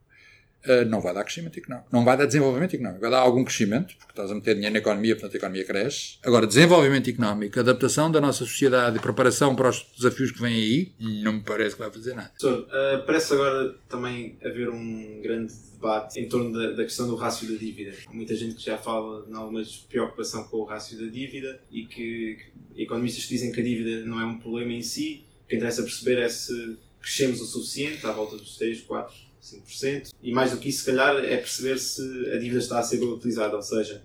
Uh, 0.67 0.85
não 0.89 1.01
vai 1.01 1.15
dar 1.15 1.23
crescimento 1.23 1.57
económico. 1.59 1.89
Não 1.93 2.05
vai 2.05 2.17
dar 2.17 2.27
desenvolvimento 2.27 2.75
económico. 2.75 3.01
Vai 3.01 3.11
dar 3.11 3.19
algum 3.19 3.45
crescimento, 3.45 3.95
porque 3.97 4.13
estás 4.13 4.31
a 4.31 4.35
meter 4.35 4.55
dinheiro 4.55 4.73
na 4.73 4.81
economia, 4.81 5.15
portanto 5.15 5.35
a 5.35 5.37
economia 5.37 5.65
cresce. 5.65 6.19
Agora, 6.25 6.47
desenvolvimento 6.47 7.09
económico, 7.09 7.61
adaptação 7.61 8.11
da 8.11 8.21
nossa 8.21 8.39
sociedade 8.45 8.97
e 8.97 9.01
preparação 9.01 9.55
para 9.55 9.69
os 9.69 9.87
desafios 9.97 10.33
que 10.33 10.41
vêm 10.41 10.55
aí, 10.55 10.93
não 11.23 11.35
me 11.35 11.43
parece 11.43 11.77
que 11.77 11.81
vai 11.81 11.91
fazer 11.91 12.15
nada. 12.15 12.33
Uh, 12.43 13.07
parece 13.07 13.35
agora 13.35 13.75
também 13.89 14.37
haver 14.45 14.69
um 14.69 15.21
grande 15.23 15.53
debate 15.73 16.19
em 16.19 16.29
torno 16.29 16.53
da, 16.53 16.73
da, 16.73 16.83
questão 16.83 17.07
do 17.07 17.15
rácio 17.15 17.49
da 17.49 17.57
dívida. 17.57 17.93
Há 18.07 18.13
muita 18.13 18.35
gente 18.35 18.57
que 18.57 18.65
já 18.65 18.77
fala 18.77 19.25
em 19.29 19.35
alguma 19.35 19.63
preocupação 19.89 20.43
com 20.45 20.57
o 20.59 20.65
rácio 20.65 20.99
da 20.99 21.07
dívida 21.07 21.61
e 21.71 21.87
que, 21.87 22.37
que 22.75 22.83
economistas 22.83 23.23
dizem 23.25 23.53
que 23.53 23.61
a 23.61 23.65
dívida 23.65 24.05
não 24.05 24.21
é 24.21 24.25
um 24.27 24.39
problema 24.39 24.73
em 24.73 24.83
si. 24.83 25.25
O 25.45 25.49
que 25.49 25.57
interessa 25.57 25.83
perceber 25.83 26.19
é 26.19 26.29
se 26.29 26.77
crescemos 27.01 27.41
o 27.41 27.47
suficiente, 27.47 28.05
à 28.05 28.11
volta 28.11 28.37
dos 28.37 28.57
3, 28.57 28.81
4 28.83 29.28
5%. 29.43 30.11
E 30.23 30.33
mais 30.33 30.51
do 30.51 30.59
que 30.59 30.69
isso, 30.69 30.81
se 30.81 30.87
calhar, 30.87 31.17
é 31.25 31.37
perceber 31.37 31.79
se 31.79 32.03
a 32.33 32.39
dívida 32.39 32.59
está 32.59 32.79
a 32.79 32.83
ser 32.83 33.03
utilizada. 33.03 33.57
Ou 33.57 33.63
seja, 33.63 34.03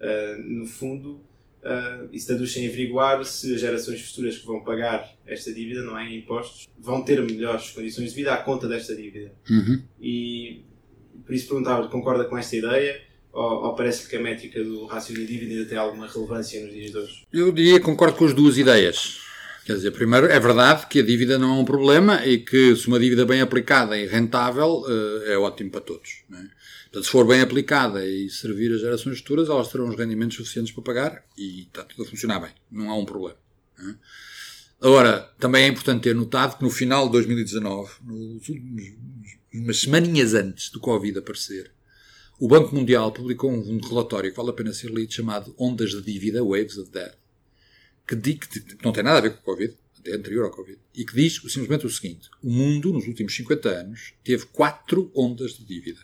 uh, 0.00 0.42
no 0.42 0.66
fundo, 0.66 1.20
uh, 1.62 2.08
isso 2.12 2.26
traduz 2.26 2.56
em 2.56 2.66
averiguar 2.66 3.24
se 3.24 3.54
as 3.54 3.60
gerações 3.60 4.00
futuras 4.02 4.38
que 4.38 4.46
vão 4.46 4.62
pagar 4.62 5.16
esta 5.26 5.52
dívida, 5.52 5.82
não 5.82 5.98
é 5.98 6.08
em 6.08 6.18
impostos, 6.18 6.68
vão 6.78 7.02
ter 7.02 7.22
melhores 7.22 7.70
condições 7.70 8.10
de 8.10 8.16
vida 8.16 8.34
à 8.34 8.38
conta 8.38 8.68
desta 8.68 8.94
dívida. 8.94 9.32
Uhum. 9.48 9.82
E 10.00 10.62
por 11.24 11.34
isso 11.34 11.48
perguntava 11.48 11.88
concorda 11.88 12.24
com 12.24 12.36
esta 12.36 12.56
ideia? 12.56 13.00
Ou, 13.32 13.64
ou 13.64 13.74
parece 13.74 14.06
que 14.06 14.16
a 14.16 14.20
métrica 14.20 14.62
do 14.62 14.84
rácio 14.84 15.14
da 15.14 15.24
dívida 15.24 15.54
ainda 15.54 15.64
tem 15.66 15.78
alguma 15.78 16.06
relevância 16.06 16.62
nos 16.62 16.72
dias 16.72 16.90
de 16.90 16.98
hoje? 16.98 17.22
Eu 17.32 17.50
diria 17.50 17.78
que 17.78 17.84
concordo 17.86 18.18
com 18.18 18.26
as 18.26 18.34
duas 18.34 18.58
ideias. 18.58 19.21
Quer 19.64 19.74
dizer, 19.74 19.92
primeiro, 19.92 20.26
é 20.26 20.40
verdade 20.40 20.86
que 20.88 20.98
a 20.98 21.02
dívida 21.02 21.38
não 21.38 21.56
é 21.56 21.60
um 21.60 21.64
problema 21.64 22.26
e 22.26 22.38
que 22.38 22.74
se 22.74 22.88
uma 22.88 22.98
dívida 22.98 23.24
bem 23.24 23.40
aplicada 23.40 23.96
e 23.96 24.06
rentável 24.06 24.84
eh, 24.88 25.34
é 25.34 25.38
ótimo 25.38 25.70
para 25.70 25.80
todos. 25.80 26.24
É? 26.32 26.36
Portanto, 26.84 27.04
se 27.04 27.10
for 27.10 27.24
bem 27.24 27.40
aplicada 27.40 28.04
e 28.04 28.28
servir 28.28 28.72
as 28.72 28.80
gerações 28.80 29.18
futuras, 29.18 29.48
elas 29.48 29.68
terão 29.68 29.88
os 29.88 29.96
rendimentos 29.96 30.36
suficientes 30.36 30.72
para 30.72 30.82
pagar 30.82 31.24
e 31.38 31.62
está 31.62 31.84
tudo 31.84 32.02
a 32.02 32.06
funcionar 32.06 32.40
bem. 32.40 32.50
Não 32.70 32.90
há 32.90 32.96
um 32.96 33.04
problema. 33.04 33.38
É? 33.78 33.94
Agora, 34.80 35.32
também 35.38 35.64
é 35.64 35.68
importante 35.68 36.02
ter 36.02 36.14
notado 36.14 36.58
que 36.58 36.64
no 36.64 36.70
final 36.70 37.06
de 37.06 37.12
2019, 37.12 37.92
nos 38.04 38.48
últimos, 38.48 38.82
umas 39.54 39.80
semaninhas 39.80 40.34
antes 40.34 40.70
do 40.70 40.80
Covid 40.80 41.20
aparecer, 41.20 41.70
o 42.36 42.48
Banco 42.48 42.74
Mundial 42.74 43.12
publicou 43.12 43.52
um 43.52 43.78
relatório 43.78 44.32
que 44.32 44.36
vale 44.36 44.50
a 44.50 44.54
pena 44.54 44.72
ser 44.72 44.90
lido 44.90 45.12
chamado 45.12 45.54
Ondas 45.56 45.90
de 45.90 46.02
Dívida, 46.02 46.42
Waves 46.42 46.78
of 46.78 46.90
Debt 46.90 47.21
que, 48.16 48.16
diz, 48.16 48.38
que 48.38 48.84
não 48.84 48.92
tem 48.92 49.02
nada 49.02 49.18
a 49.18 49.20
ver 49.20 49.34
com 49.34 49.40
o 49.40 49.54
Covid, 49.54 49.76
é 50.04 50.14
anterior 50.14 50.44
ao 50.44 50.50
Covid, 50.50 50.78
e 50.94 51.04
que 51.04 51.14
diz 51.14 51.36
simplesmente 51.36 51.86
o 51.86 51.90
seguinte: 51.90 52.28
o 52.42 52.50
mundo, 52.50 52.92
nos 52.92 53.06
últimos 53.06 53.34
50 53.34 53.68
anos, 53.68 54.14
teve 54.22 54.46
quatro 54.46 55.10
ondas 55.14 55.52
de 55.52 55.64
dívida. 55.64 56.00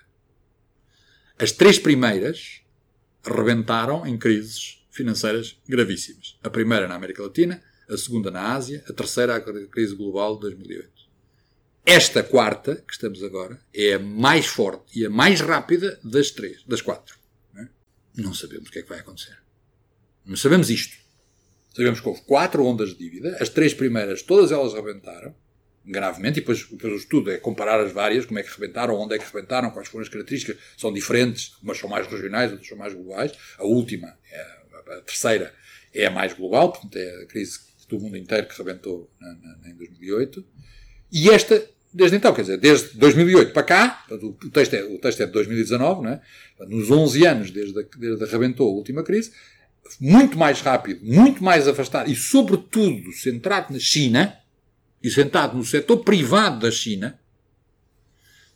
As 1.39 1.53
três 1.53 1.79
primeiras 1.79 2.63
rebentaram 3.25 4.07
em 4.07 4.17
crises 4.17 4.85
financeiras 4.91 5.57
gravíssimas. 5.69 6.39
A 6.43 6.51
primeira 6.51 6.89
na 6.89 6.95
América 6.95 7.23
Latina, 7.23 7.63
a 7.89 7.97
segunda 7.97 8.31
na 8.31 8.55
Ásia, 8.55 8.85
a 8.89 8.93
terceira 8.93 9.37
a 9.37 9.41
crise 9.41 9.95
global 9.95 10.35
de 10.37 10.43
2008. 10.43 10.91
Esta 11.85 12.23
quarta, 12.23 12.77
que 12.77 12.93
estamos 12.93 13.23
agora, 13.23 13.59
é 13.73 13.95
a 13.95 13.99
mais 13.99 14.47
forte 14.47 14.99
e 14.99 15.07
a 15.07 15.11
mais 15.11 15.41
rápida 15.41 15.99
das 16.05 16.31
três, 16.31 16.63
das 16.65 16.83
quatro. 16.83 17.19
Não, 17.55 17.63
é? 17.63 17.69
não 18.15 18.35
sabemos 18.35 18.69
o 18.69 18.73
que 18.73 18.81
é 18.81 18.83
que 18.83 18.89
vai 18.89 18.99
acontecer. 18.99 19.39
Mas 20.25 20.41
sabemos 20.41 20.69
isto. 20.69 20.97
Sabemos 21.75 22.01
que 22.01 22.09
houve 22.09 22.23
quatro 22.23 22.65
ondas 22.65 22.91
de 22.91 22.99
dívida, 22.99 23.37
as 23.41 23.49
três 23.49 23.73
primeiras, 23.75 24.23
todas 24.23 24.51
elas 24.51 24.75
rebentaram, 24.75 25.35
gravemente, 25.85 26.39
e 26.39 26.41
depois, 26.41 26.65
depois 26.65 26.93
o 26.93 26.97
estudo 26.97 27.31
é 27.31 27.39
comparar 27.39 27.81
as 27.81 27.93
várias, 27.93 28.27
como 28.27 28.39
é 28.39 28.43
que 28.43 28.51
rebentaram, 28.51 28.95
onde 28.95 29.15
é 29.15 29.19
que 29.19 29.25
rebentaram, 29.25 29.71
quais 29.71 29.89
foram 29.89 30.03
as 30.03 30.09
características, 30.09 30.57
são 30.77 30.93
diferentes, 30.93 31.57
umas 31.63 31.79
são 31.79 31.89
mais 31.89 32.07
regionais, 32.07 32.51
outras 32.51 32.69
são 32.69 32.77
mais 32.77 32.93
globais. 32.93 33.33
A 33.57 33.65
última, 33.65 34.17
é, 34.31 34.41
a 34.97 35.01
terceira, 35.01 35.55
é 35.95 36.07
a 36.07 36.11
mais 36.11 36.33
global, 36.35 36.73
portanto 36.73 36.97
é 36.97 37.23
a 37.23 37.27
crise 37.27 37.61
do 37.89 37.99
mundo 37.99 38.17
inteiro 38.17 38.47
que 38.47 38.57
rebentou 38.59 39.11
na, 39.21 39.29
na, 39.35 39.71
em 39.71 39.75
2008. 39.75 40.45
E 41.11 41.31
esta, 41.31 41.67
desde 41.93 42.17
então, 42.17 42.35
quer 42.35 42.43
dizer, 42.43 42.59
desde 42.59 42.99
2008 42.99 43.53
para 43.53 43.63
cá, 43.63 44.05
o 44.11 44.51
texto 44.51 44.75
é, 44.75 44.85
o 44.85 44.99
texto 44.99 45.23
é 45.23 45.27
de 45.27 45.33
2019, 45.33 46.03
não 46.03 46.11
é? 46.11 46.21
nos 46.67 46.91
11 46.91 47.27
anos 47.27 47.51
desde, 47.51 47.81
a, 47.81 47.85
desde 47.97 48.25
rebentou 48.27 48.69
a 48.69 48.73
última 48.73 49.03
crise, 49.03 49.33
muito 50.01 50.39
mais 50.39 50.61
rápido, 50.61 51.05
muito 51.05 51.43
mais 51.43 51.67
afastado 51.67 52.11
e, 52.11 52.17
sobretudo, 52.17 53.13
centrado 53.13 53.73
na 53.73 53.79
China 53.79 54.39
e 55.03 55.11
sentado 55.11 55.57
no 55.57 55.65
setor 55.65 55.99
privado 55.99 56.61
da 56.61 56.71
China, 56.71 57.19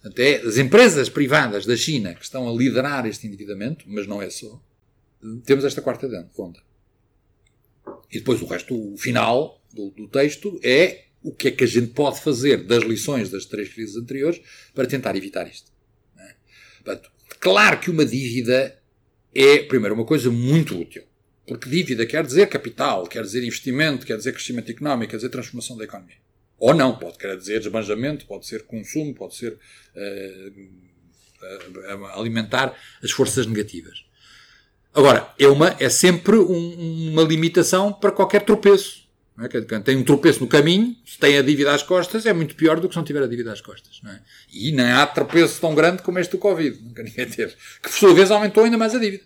até 0.05 0.37
as 0.37 0.59
empresas 0.59 1.09
privadas 1.09 1.65
da 1.65 1.77
China 1.77 2.15
que 2.15 2.25
estão 2.25 2.49
a 2.49 2.53
liderar 2.53 3.07
este 3.07 3.27
endividamento, 3.27 3.85
mas 3.89 4.07
não 4.07 4.21
é 4.21 4.29
só, 4.29 4.61
temos 5.45 5.65
esta 5.65 5.81
quarta 5.81 6.07
onda. 6.37 6.61
E 8.11 8.19
depois 8.19 8.43
o 8.43 8.47
resto, 8.47 8.95
o 8.95 8.97
final 8.99 9.61
do, 9.73 9.91
do 9.91 10.09
texto 10.09 10.61
é 10.63 11.05
o 11.23 11.33
que 11.33 11.49
é 11.49 11.51
que 11.53 11.65
a 11.65 11.67
gente 11.67 11.89
pode 11.89 12.21
fazer 12.21 12.65
das 12.65 12.83
lições 12.83 13.31
das 13.31 13.47
três 13.47 13.73
crises 13.73 13.97
anteriores 13.97 14.41
para 14.75 14.87
tentar 14.87 15.17
evitar 15.17 15.49
isto. 15.49 15.71
É? 16.19 16.35
Portanto, 16.83 17.11
claro 17.39 17.79
que 17.79 17.91
uma 17.91 18.05
dívida 18.05 18.77
é, 19.35 19.59
primeiro, 19.61 19.95
uma 19.95 20.05
coisa 20.05 20.31
muito 20.31 20.79
útil. 20.79 21.05
Porque 21.53 21.69
dívida 21.69 22.07
quer 22.07 22.25
dizer 22.25 22.49
capital, 22.49 23.07
quer 23.07 23.23
dizer 23.23 23.45
investimento, 23.45 24.07
quer 24.07 24.17
dizer 24.17 24.33
crescimento 24.33 24.71
económico, 24.71 25.11
quer 25.11 25.17
dizer 25.17 25.29
transformação 25.29 25.77
da 25.77 25.85
economia. 25.85 26.17
Ou 26.59 26.73
não, 26.73 26.97
pode 26.97 27.19
querer 27.19 27.37
dizer 27.37 27.61
desbanjamento, 27.61 28.25
pode 28.25 28.47
ser 28.47 28.63
consumo, 28.63 29.15
pode 29.15 29.35
ser 29.35 29.53
uh, 29.53 30.63
alimentar 32.15 32.75
as 33.03 33.11
forças 33.11 33.45
negativas. 33.47 34.03
Agora, 34.95 35.31
é, 35.39 35.47
uma, 35.47 35.77
é 35.79 35.91
sempre 35.91 36.37
um, 36.37 37.11
uma 37.11 37.23
limitação 37.23 37.93
para 37.93 38.11
qualquer 38.13 38.43
tropeço. 38.43 39.03
É? 39.39 39.81
Tem 39.81 39.97
um 39.97 40.05
tropeço 40.05 40.41
no 40.41 40.47
caminho, 40.47 40.97
se 41.05 41.19
tem 41.19 41.37
a 41.37 41.43
dívida 41.43 41.75
às 41.75 41.83
costas, 41.83 42.25
é 42.25 42.33
muito 42.33 42.55
pior 42.55 42.81
do 42.81 42.89
que 42.89 42.95
se 42.95 42.99
não 42.99 43.05
tiver 43.05 43.23
a 43.23 43.27
dívida 43.27 43.53
às 43.53 43.61
costas. 43.61 44.01
É? 44.07 44.21
E 44.51 44.73
nem 44.73 44.87
há 44.87 45.07
tropeço 45.07 45.61
tão 45.61 45.75
grande 45.75 46.03
como 46.03 46.19
este 46.19 46.31
do 46.31 46.39
Covid. 46.39 46.79
Nunca 46.83 47.03
ninguém 47.03 47.27
teve. 47.29 47.55
Que, 47.83 47.91
por 47.91 47.93
sua 47.93 48.15
vez, 48.15 48.31
aumentou 48.31 48.65
ainda 48.65 48.79
mais 48.79 48.95
a 48.95 48.99
dívida. 48.99 49.25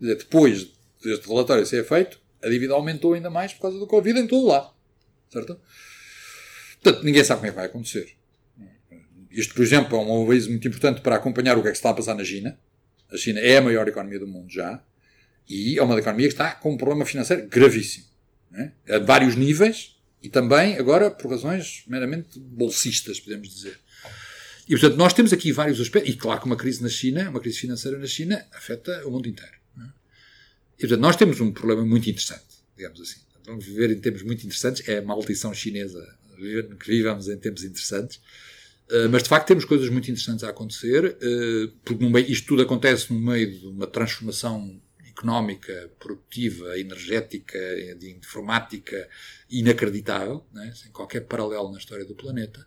Dizer, 0.00 0.18
depois 0.18 0.73
este 1.08 1.28
relatório 1.28 1.64
ser 1.66 1.84
feito, 1.84 2.20
a 2.42 2.48
dívida 2.48 2.74
aumentou 2.74 3.14
ainda 3.14 3.30
mais 3.30 3.52
por 3.52 3.62
causa 3.62 3.78
do 3.78 3.86
Covid 3.86 4.18
em 4.18 4.26
todo 4.26 4.46
lado. 4.46 4.72
Certo? 5.30 5.58
Portanto, 6.82 7.04
ninguém 7.04 7.24
sabe 7.24 7.40
como 7.40 7.46
é 7.48 7.50
que 7.50 7.56
vai 7.56 7.66
acontecer. 7.66 8.14
Isto, 9.30 9.54
por 9.54 9.62
exemplo, 9.62 9.96
é 9.96 10.00
um 10.00 10.24
aviso 10.24 10.50
muito 10.50 10.68
importante 10.68 11.00
para 11.00 11.16
acompanhar 11.16 11.58
o 11.58 11.62
que 11.62 11.68
é 11.68 11.70
que 11.70 11.76
está 11.76 11.90
a 11.90 11.94
passar 11.94 12.14
na 12.14 12.24
China. 12.24 12.58
A 13.10 13.16
China 13.16 13.40
é 13.40 13.56
a 13.56 13.62
maior 13.62 13.88
economia 13.88 14.18
do 14.18 14.26
mundo 14.26 14.52
já. 14.52 14.82
E 15.48 15.78
é 15.78 15.82
uma 15.82 15.98
economia 15.98 16.28
que 16.28 16.34
está 16.34 16.52
com 16.52 16.72
um 16.72 16.76
problema 16.76 17.04
financeiro 17.04 17.48
gravíssimo. 17.48 18.06
É? 18.52 18.94
A 18.94 18.98
vários 19.00 19.34
níveis 19.34 19.96
e 20.22 20.28
também, 20.28 20.78
agora, 20.78 21.10
por 21.10 21.30
razões 21.30 21.84
meramente 21.86 22.38
bolsistas, 22.38 23.18
podemos 23.18 23.48
dizer. 23.48 23.78
E, 24.66 24.70
portanto, 24.70 24.96
nós 24.96 25.12
temos 25.12 25.32
aqui 25.32 25.52
vários 25.52 25.80
aspectos. 25.80 26.14
E, 26.14 26.16
claro 26.16 26.40
que 26.40 26.46
uma 26.46 26.56
crise 26.56 26.82
na 26.82 26.88
China, 26.88 27.28
uma 27.28 27.40
crise 27.40 27.58
financeira 27.58 27.98
na 27.98 28.06
China, 28.06 28.46
afeta 28.52 29.06
o 29.06 29.10
mundo 29.10 29.28
inteiro. 29.28 29.63
E, 30.78 30.80
portanto, 30.80 31.00
nós 31.00 31.16
temos 31.16 31.40
um 31.40 31.52
problema 31.52 31.84
muito 31.84 32.08
interessante, 32.08 32.62
digamos 32.76 33.00
assim. 33.00 33.20
Vamos 33.46 33.64
viver 33.64 33.90
em 33.90 34.00
tempos 34.00 34.22
muito 34.22 34.44
interessantes. 34.44 34.86
É 34.88 34.98
a 34.98 35.02
maldição 35.02 35.52
chinesa 35.52 36.02
que 36.80 36.86
vivamos 36.88 37.28
em 37.28 37.36
tempos 37.36 37.64
interessantes. 37.64 38.20
Uh, 38.90 39.08
mas 39.10 39.22
de 39.22 39.28
facto 39.30 39.48
temos 39.48 39.64
coisas 39.64 39.88
muito 39.88 40.10
interessantes 40.10 40.44
a 40.44 40.50
acontecer, 40.50 41.16
uh, 41.16 41.68
porque 41.84 42.04
isto 42.30 42.48
tudo 42.48 42.62
acontece 42.62 43.12
no 43.12 43.18
meio 43.18 43.58
de 43.58 43.66
uma 43.66 43.86
transformação 43.86 44.78
económica, 45.06 45.90
produtiva, 45.98 46.78
energética, 46.78 47.58
de 47.98 48.10
informática 48.10 49.08
inacreditável, 49.48 50.44
né? 50.52 50.72
sem 50.74 50.90
qualquer 50.90 51.20
paralelo 51.20 51.70
na 51.70 51.78
história 51.78 52.04
do 52.04 52.14
planeta. 52.14 52.66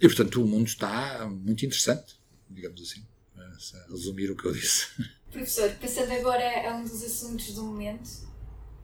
E 0.00 0.06
portanto 0.06 0.42
o 0.42 0.46
mundo 0.46 0.68
está 0.68 1.26
muito 1.26 1.64
interessante, 1.64 2.14
digamos 2.48 2.80
assim, 2.80 3.04
a 3.36 3.90
resumir 3.90 4.30
o 4.30 4.36
que 4.36 4.44
eu 4.46 4.52
disse. 4.52 4.86
Professor, 5.30 5.70
passando 5.80 6.12
agora 6.12 6.68
a 6.68 6.74
um 6.74 6.82
dos 6.82 7.04
assuntos 7.04 7.54
do 7.54 7.62
momento, 7.62 8.08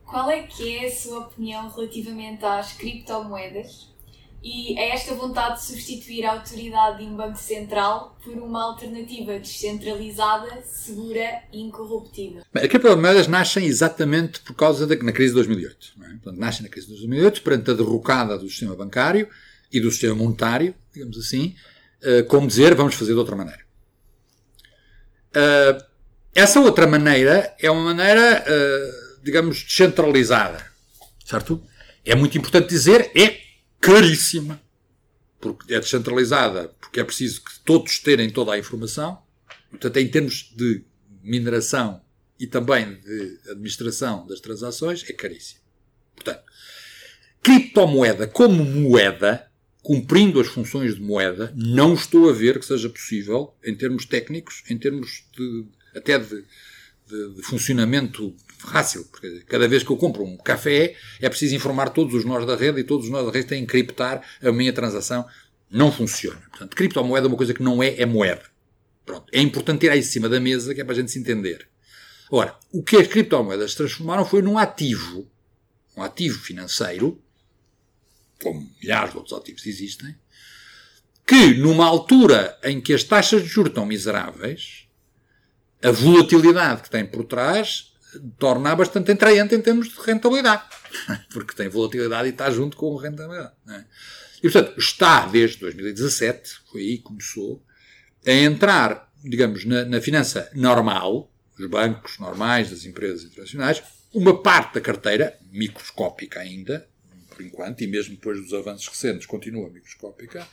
qual 0.05 0.31
é 0.31 0.43
que 0.43 0.77
é 0.77 0.87
a 0.87 0.91
sua 0.91 1.21
opinião 1.21 1.69
relativamente 1.69 2.45
às 2.45 2.73
criptomoedas 2.73 3.89
e 4.43 4.79
a 4.79 4.95
esta 4.95 5.13
vontade 5.15 5.57
de 5.57 5.67
substituir 5.67 6.25
a 6.25 6.35
autoridade 6.35 6.99
de 6.99 7.05
um 7.05 7.17
banco 7.17 7.37
central 7.37 8.17
por 8.23 8.35
uma 8.35 8.63
alternativa 8.63 9.37
descentralizada, 9.41 10.63
segura 10.63 11.43
e 11.53 11.61
incorruptível? 11.61 12.43
Bem, 12.53 12.63
as 12.63 12.69
criptomoedas 12.69 13.27
nascem 13.27 13.65
exatamente 13.67 14.39
por 14.41 14.55
causa 14.55 14.87
da 14.87 14.95
na 15.03 15.11
crise 15.11 15.31
de 15.31 15.35
2008. 15.35 15.95
É? 16.01 16.09
Portanto, 16.11 16.39
nascem 16.39 16.63
na 16.63 16.69
crise 16.69 16.87
de 16.87 16.93
2008 16.93 17.43
perante 17.43 17.71
a 17.73 17.75
derrocada 17.75 18.39
do 18.39 18.49
sistema 18.49 18.77
bancário 18.77 19.29
e 19.73 19.81
do 19.81 19.91
sistema 19.91 20.15
monetário, 20.15 20.77
digamos 20.93 21.19
assim, 21.19 21.57
eh, 22.03 22.23
como 22.23 22.47
dizer, 22.47 22.73
vamos 22.77 22.95
fazer 22.95 23.15
de 23.15 23.19
outra 23.19 23.35
maneira. 23.35 23.67
Uh, 25.35 25.96
essa 26.37 26.61
outra 26.61 26.87
maneira 26.87 27.57
é 27.59 27.71
uma 27.71 27.95
maneira, 27.95 28.45
uh, 28.47 29.25
digamos, 29.25 29.63
descentralizada. 29.63 30.65
Certo? 31.25 31.63
É 32.05 32.15
muito 32.15 32.37
importante 32.37 32.69
dizer, 32.69 33.11
é 33.17 33.41
caríssima. 33.81 34.61
porque 35.41 35.73
é 35.75 35.81
descentralizada, 35.81 36.69
porque 36.81 37.01
é 37.01 37.05
preciso 37.05 37.43
que 37.43 37.59
todos 37.65 37.99
terem 38.01 38.29
toda 38.31 38.53
a 38.53 38.59
informação. 38.59 39.19
Portanto, 39.71 39.97
em 39.97 40.09
termos 40.09 40.53
de 40.55 40.85
mineração 41.23 42.03
e 42.39 42.47
também 42.47 43.01
de 43.01 43.39
administração 43.51 44.27
das 44.27 44.41
transações, 44.41 45.09
é 45.09 45.13
caríssimo. 45.15 45.61
Portanto, 46.15 46.43
criptomoeda 47.43 48.27
como 48.27 48.65
moeda, 48.65 49.51
cumprindo 49.83 50.41
as 50.41 50.49
funções 50.49 50.97
de 50.97 51.01
moeda, 51.01 51.53
não 51.57 51.95
estou 51.95 52.29
a 52.29 52.33
ver 52.33 52.59
que 52.59 52.67
seja 52.67 52.91
possível, 52.91 53.55
em 53.65 53.75
termos 53.75 54.05
técnicos, 54.05 54.63
em 54.69 54.77
termos 54.77 55.25
de, 55.37 55.67
até 55.97 56.19
de, 56.19 56.45
de, 57.07 57.35
de 57.35 57.43
funcionamento 57.43 58.35
fácil. 58.59 59.05
Porque 59.07 59.45
cada 59.47 59.67
vez 59.69 59.83
que 59.83 59.91
eu 59.91 59.97
compro 59.97 60.25
um 60.25 60.37
café, 60.37 60.95
é 61.21 61.29
preciso 61.29 61.55
informar 61.55 61.91
todos 61.91 62.15
os 62.15 62.25
nós 62.25 62.47
da 62.47 62.57
rede 62.57 62.81
e 62.81 62.85
todos 62.85 63.07
os 63.07 63.13
nós 63.13 63.25
da 63.25 63.33
rede 63.33 63.47
têm 63.47 63.63
que 63.63 63.73
criptar 63.73 64.23
a 64.43 64.53
minha 64.53 64.73
transação. 64.73 65.27
Não 65.71 65.91
funciona. 65.91 66.41
Portanto, 66.51 66.77
criptomoeda 66.77 67.27
é 67.27 67.29
uma 67.29 67.37
coisa 67.37 67.55
que 67.55 67.63
não 67.63 67.83
é, 67.83 68.01
é 68.01 68.07
moeda. 68.07 68.45
Pronto. 69.05 69.27
É 69.33 69.41
importante 69.41 69.81
ter 69.81 69.91
aí 69.91 70.01
em 70.01 70.03
cima 70.03 70.29
da 70.29 70.41
mesa, 70.41 70.75
que 70.75 70.81
é 70.81 70.85
para 70.85 70.93
a 70.93 70.97
gente 70.97 71.11
se 71.11 71.19
entender. 71.19 71.69
Ora, 72.31 72.57
o 72.73 72.83
que 72.83 72.97
as 72.97 73.07
criptomoedas 73.07 73.75
transformaram 73.75 74.25
foi 74.25 74.43
num 74.43 74.59
ativo, 74.59 75.31
um 75.97 76.03
ativo 76.03 76.39
financeiro, 76.41 77.23
como 78.43 78.69
milhares 78.81 79.13
de 79.13 79.19
outros 79.19 79.39
ativos 79.39 79.65
existem, 79.65 80.15
que 81.27 81.55
numa 81.55 81.87
altura 81.87 82.59
em 82.63 82.81
que 82.81 82.93
as 82.93 83.05
taxas 83.05 83.43
de 83.43 83.49
juros 83.49 83.71
estão 83.71 83.87
miseráveis, 83.87 84.86
a 85.87 85.91
volatilidade 85.93 86.83
que 86.83 86.91
tem 86.91 87.07
por 87.07 87.25
trás 87.25 87.93
torna 88.39 88.75
bastante 88.75 89.13
atraente 89.13 89.55
em 89.55 89.61
termos 89.61 89.89
de 89.89 89.95
rentabilidade. 90.01 90.65
Porque 91.31 91.55
tem 91.55 91.69
volatilidade 91.69 92.29
e 92.29 92.33
está 92.33 92.51
junto 92.51 92.77
com 92.77 92.97
rentabilidade. 92.97 93.55
É? 93.69 93.85
E, 94.39 94.51
portanto, 94.51 94.77
está 94.79 95.27
desde 95.27 95.59
2017, 95.61 96.61
foi 96.73 96.81
aí 96.81 96.97
que 96.99 97.05
começou, 97.05 97.63
a 98.27 98.33
entrar, 98.33 99.13
digamos, 99.23 99.65
na, 99.65 99.85
na 99.85 100.01
finança 100.01 100.51
normal, 100.55 101.33
os 101.57 101.67
bancos 101.69 102.19
normais, 102.19 102.71
das 102.71 102.85
empresas 102.85 103.23
internacionais, 103.23 103.81
uma 104.13 104.43
parte 104.43 104.75
da 104.75 104.81
carteira, 104.81 105.39
microscópica 105.53 106.41
ainda, 106.41 106.89
por 107.31 107.45
enquanto, 107.45 107.83
e 107.83 107.87
mesmo 107.87 108.17
depois 108.17 108.41
dos 108.41 108.53
avanços 108.53 108.89
recentes, 108.89 109.27
continua 109.27 109.71
microscópica, 109.71 110.47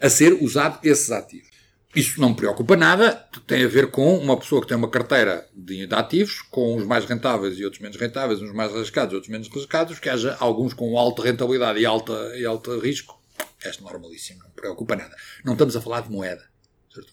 a 0.00 0.10
ser 0.10 0.32
usado 0.42 0.80
esses 0.82 1.12
ativos. 1.12 1.59
Isso 1.94 2.20
não 2.20 2.28
me 2.30 2.36
preocupa 2.36 2.76
nada, 2.76 3.28
tem 3.48 3.64
a 3.64 3.68
ver 3.68 3.90
com 3.90 4.16
uma 4.16 4.38
pessoa 4.38 4.60
que 4.60 4.68
tem 4.68 4.76
uma 4.76 4.88
carteira 4.88 5.48
de 5.52 5.88
ativos, 5.92 6.40
com 6.40 6.76
uns 6.76 6.86
mais 6.86 7.04
rentáveis 7.04 7.58
e 7.58 7.64
outros 7.64 7.82
menos 7.82 7.96
rentáveis, 7.96 8.40
uns 8.40 8.52
mais 8.52 8.72
arriscados 8.72 9.12
e 9.12 9.16
outros 9.16 9.30
menos 9.30 9.48
arriscados, 9.50 9.98
que 9.98 10.08
haja 10.08 10.36
alguns 10.38 10.72
com 10.72 10.96
alta 10.96 11.22
rentabilidade 11.24 11.80
e 11.80 11.86
alta, 11.86 12.12
e 12.36 12.46
alta 12.46 12.78
risco. 12.78 13.20
É 13.64 13.72
normalíssimo, 13.80 14.38
não 14.38 14.48
me 14.48 14.54
preocupa 14.54 14.94
nada. 14.94 15.16
Não 15.44 15.54
estamos 15.54 15.74
a 15.74 15.80
falar 15.80 16.02
de 16.02 16.10
moeda. 16.10 16.48
Certo? 16.94 17.12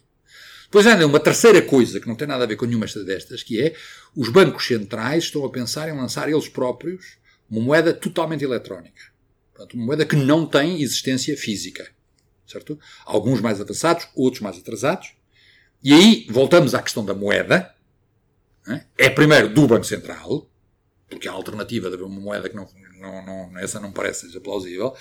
Depois 0.66 0.86
ainda 0.86 1.08
uma 1.08 1.20
terceira 1.20 1.62
coisa 1.64 2.00
que 2.00 2.08
não 2.08 2.16
tem 2.16 2.28
nada 2.28 2.44
a 2.44 2.48
ver 2.48 2.56
com 2.56 2.66
nenhuma 2.66 2.86
destas, 2.86 3.42
que 3.42 3.60
é 3.60 3.76
os 4.16 4.30
bancos 4.30 4.68
centrais 4.68 5.24
estão 5.24 5.44
a 5.44 5.50
pensar 5.50 5.90
em 5.90 5.98
lançar 5.98 6.30
eles 6.30 6.48
próprios 6.48 7.18
uma 7.50 7.62
moeda 7.62 7.94
totalmente 7.94 8.44
eletrónica. 8.44 9.02
Portanto, 9.54 9.74
uma 9.74 9.88
moeda 9.88 10.06
que 10.06 10.16
não 10.16 10.46
tem 10.46 10.84
existência 10.84 11.36
física 11.36 11.97
certo? 12.48 12.80
Alguns 13.06 13.42
mais 13.42 13.60
avançados, 13.60 14.08
outros 14.16 14.42
mais 14.42 14.58
atrasados. 14.58 15.14
E 15.84 15.94
aí 15.94 16.28
voltamos 16.30 16.74
à 16.74 16.82
questão 16.82 17.06
da 17.06 17.14
moeda. 17.14 17.74
É 18.98 19.10
primeiro 19.10 19.50
do 19.54 19.68
Banco 19.68 19.86
Central, 19.86 20.50
porque 21.10 21.28
a 21.28 21.32
alternativa 21.32 21.88
de 21.90 21.96
haver 21.96 22.06
uma 22.06 22.20
moeda 22.20 22.50
que 22.50 22.56
não, 22.56 22.68
não, 23.00 23.26
não, 23.26 23.58
essa 23.60 23.80
não 23.80 23.92
parece 23.92 24.28
seja 24.28 24.42
plausível. 24.42 24.94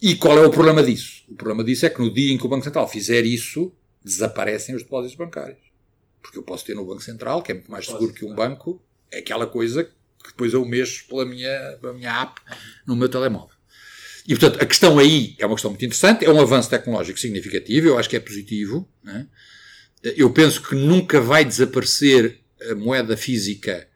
E 0.00 0.16
qual 0.16 0.38
é 0.38 0.46
o 0.46 0.50
problema 0.50 0.82
disso? 0.82 1.24
O 1.28 1.34
problema 1.34 1.62
disso 1.62 1.84
é 1.86 1.90
que 1.90 2.00
no 2.00 2.12
dia 2.12 2.32
em 2.32 2.38
que 2.38 2.46
o 2.46 2.48
Banco 2.48 2.64
Central 2.64 2.88
fizer 2.88 3.24
isso, 3.24 3.72
desaparecem 4.02 4.74
os 4.74 4.82
depósitos 4.82 5.16
bancários. 5.16 5.60
Porque 6.22 6.38
eu 6.38 6.42
posso 6.42 6.64
ter 6.64 6.74
no 6.74 6.84
Banco 6.84 7.02
Central, 7.02 7.42
que 7.42 7.52
é 7.52 7.54
muito 7.54 7.70
mais 7.70 7.86
seguro 7.86 8.12
que 8.12 8.24
um 8.24 8.34
banco, 8.34 8.82
é 9.10 9.18
aquela 9.18 9.46
coisa 9.46 9.84
que 9.84 10.30
depois 10.30 10.52
eu 10.54 10.64
mexo 10.64 11.06
pela 11.06 11.24
minha, 11.24 11.78
pela 11.80 11.92
minha 11.92 12.22
app 12.22 12.40
no 12.86 12.96
meu 12.96 13.08
telemóvel. 13.08 13.51
E, 14.26 14.36
portanto, 14.36 14.62
a 14.62 14.66
questão 14.66 14.98
aí 14.98 15.34
é 15.38 15.46
uma 15.46 15.54
questão 15.54 15.70
muito 15.70 15.84
interessante, 15.84 16.24
é 16.24 16.30
um 16.30 16.40
avanço 16.40 16.70
tecnológico 16.70 17.18
significativo, 17.18 17.88
eu 17.88 17.98
acho 17.98 18.08
que 18.08 18.16
é 18.16 18.20
positivo. 18.20 18.88
Né? 19.02 19.26
Eu 20.02 20.30
penso 20.30 20.62
que 20.62 20.74
nunca 20.74 21.20
vai 21.20 21.44
desaparecer 21.44 22.40
a 22.70 22.74
moeda 22.74 23.16
física 23.16 23.88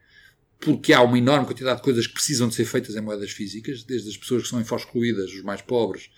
porque 0.59 0.91
há 0.91 1.01
uma 1.01 1.17
enorme 1.17 1.45
quantidade 1.45 1.77
de 1.77 1.83
coisas 1.83 2.07
que 2.07 2.13
precisam 2.13 2.47
de 2.47 2.55
ser 2.55 2.65
feitas 2.65 2.95
em 2.95 3.01
moedas 3.01 3.31
físicas, 3.31 3.83
desde 3.83 4.09
as 4.09 4.17
pessoas 4.17 4.43
que 4.43 4.49
são 4.49 4.59
excluídas, 4.59 5.31
os 5.31 5.43
mais 5.43 5.61
pobres, 5.61 6.09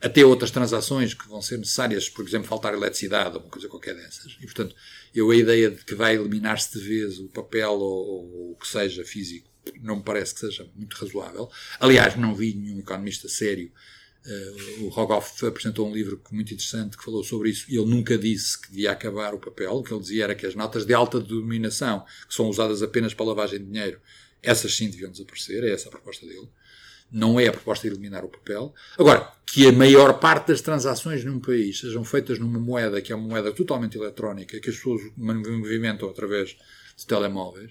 até 0.00 0.24
outras 0.24 0.50
transações 0.50 1.14
que 1.14 1.28
vão 1.28 1.42
ser 1.42 1.58
necessárias, 1.58 2.08
por 2.08 2.26
exemplo, 2.26 2.46
faltar 2.46 2.72
eletricidade 2.72 3.36
ou 3.36 3.42
uma 3.42 3.50
coisa 3.50 3.68
qualquer 3.68 3.96
dessas. 3.96 4.36
E, 4.40 4.44
portanto, 4.44 4.74
eu 5.12 5.30
a 5.30 5.36
ideia 5.36 5.70
de 5.70 5.84
que 5.84 5.94
vai 5.94 6.14
eliminar-se 6.14 6.78
de 6.78 6.84
vez 6.84 7.18
o 7.18 7.28
papel 7.28 7.72
ou, 7.72 8.06
ou 8.06 8.52
o 8.52 8.56
que 8.56 8.68
seja 8.68 9.04
físico 9.04 9.50
não 9.80 9.96
me 9.96 10.02
parece 10.02 10.34
que 10.34 10.40
seja 10.40 10.68
muito 10.74 10.96
razoável. 10.96 11.50
Aliás, 11.80 12.16
não 12.16 12.34
vi 12.34 12.54
nenhum 12.54 12.80
economista 12.80 13.28
sério. 13.28 13.70
Uh, 14.26 14.84
o 14.84 14.88
Rogoff 14.88 15.46
apresentou 15.46 15.88
um 15.88 15.92
livro 15.92 16.20
muito 16.30 16.52
interessante 16.52 16.98
que 16.98 17.04
falou 17.04 17.24
sobre 17.24 17.50
isso 17.50 17.64
e 17.68 17.76
ele 17.76 17.86
nunca 17.86 18.18
disse 18.18 18.60
que 18.60 18.68
devia 18.68 18.92
acabar 18.92 19.34
o 19.34 19.38
papel. 19.38 19.72
O 19.72 19.82
que 19.82 19.92
ele 19.92 20.00
dizia 20.00 20.24
era 20.24 20.34
que 20.34 20.44
as 20.44 20.54
notas 20.54 20.84
de 20.84 20.92
alta 20.92 21.20
denominação, 21.20 22.04
que 22.28 22.34
são 22.34 22.48
usadas 22.48 22.82
apenas 22.82 23.14
para 23.14 23.26
lavagem 23.26 23.58
de 23.58 23.66
dinheiro, 23.66 24.00
essas 24.42 24.74
sim 24.74 24.90
deviam 24.90 25.10
desaparecer. 25.10 25.64
É 25.64 25.72
essa 25.72 25.88
a 25.88 25.90
proposta 25.90 26.26
dele. 26.26 26.48
Não 27.10 27.40
é 27.40 27.48
a 27.48 27.52
proposta 27.52 27.88
de 27.88 27.94
eliminar 27.94 28.24
o 28.24 28.28
papel. 28.28 28.74
Agora, 28.98 29.32
que 29.46 29.66
a 29.66 29.72
maior 29.72 30.20
parte 30.20 30.48
das 30.48 30.60
transações 30.60 31.24
num 31.24 31.40
país 31.40 31.80
sejam 31.80 32.04
feitas 32.04 32.38
numa 32.38 32.60
moeda 32.60 33.00
que 33.00 33.12
é 33.12 33.16
uma 33.16 33.28
moeda 33.28 33.50
totalmente 33.50 33.96
eletrónica, 33.96 34.60
que 34.60 34.68
as 34.68 34.76
pessoas 34.76 35.00
movimentam 35.16 36.08
através 36.10 36.56
de 36.94 37.06
telemóveis, 37.06 37.70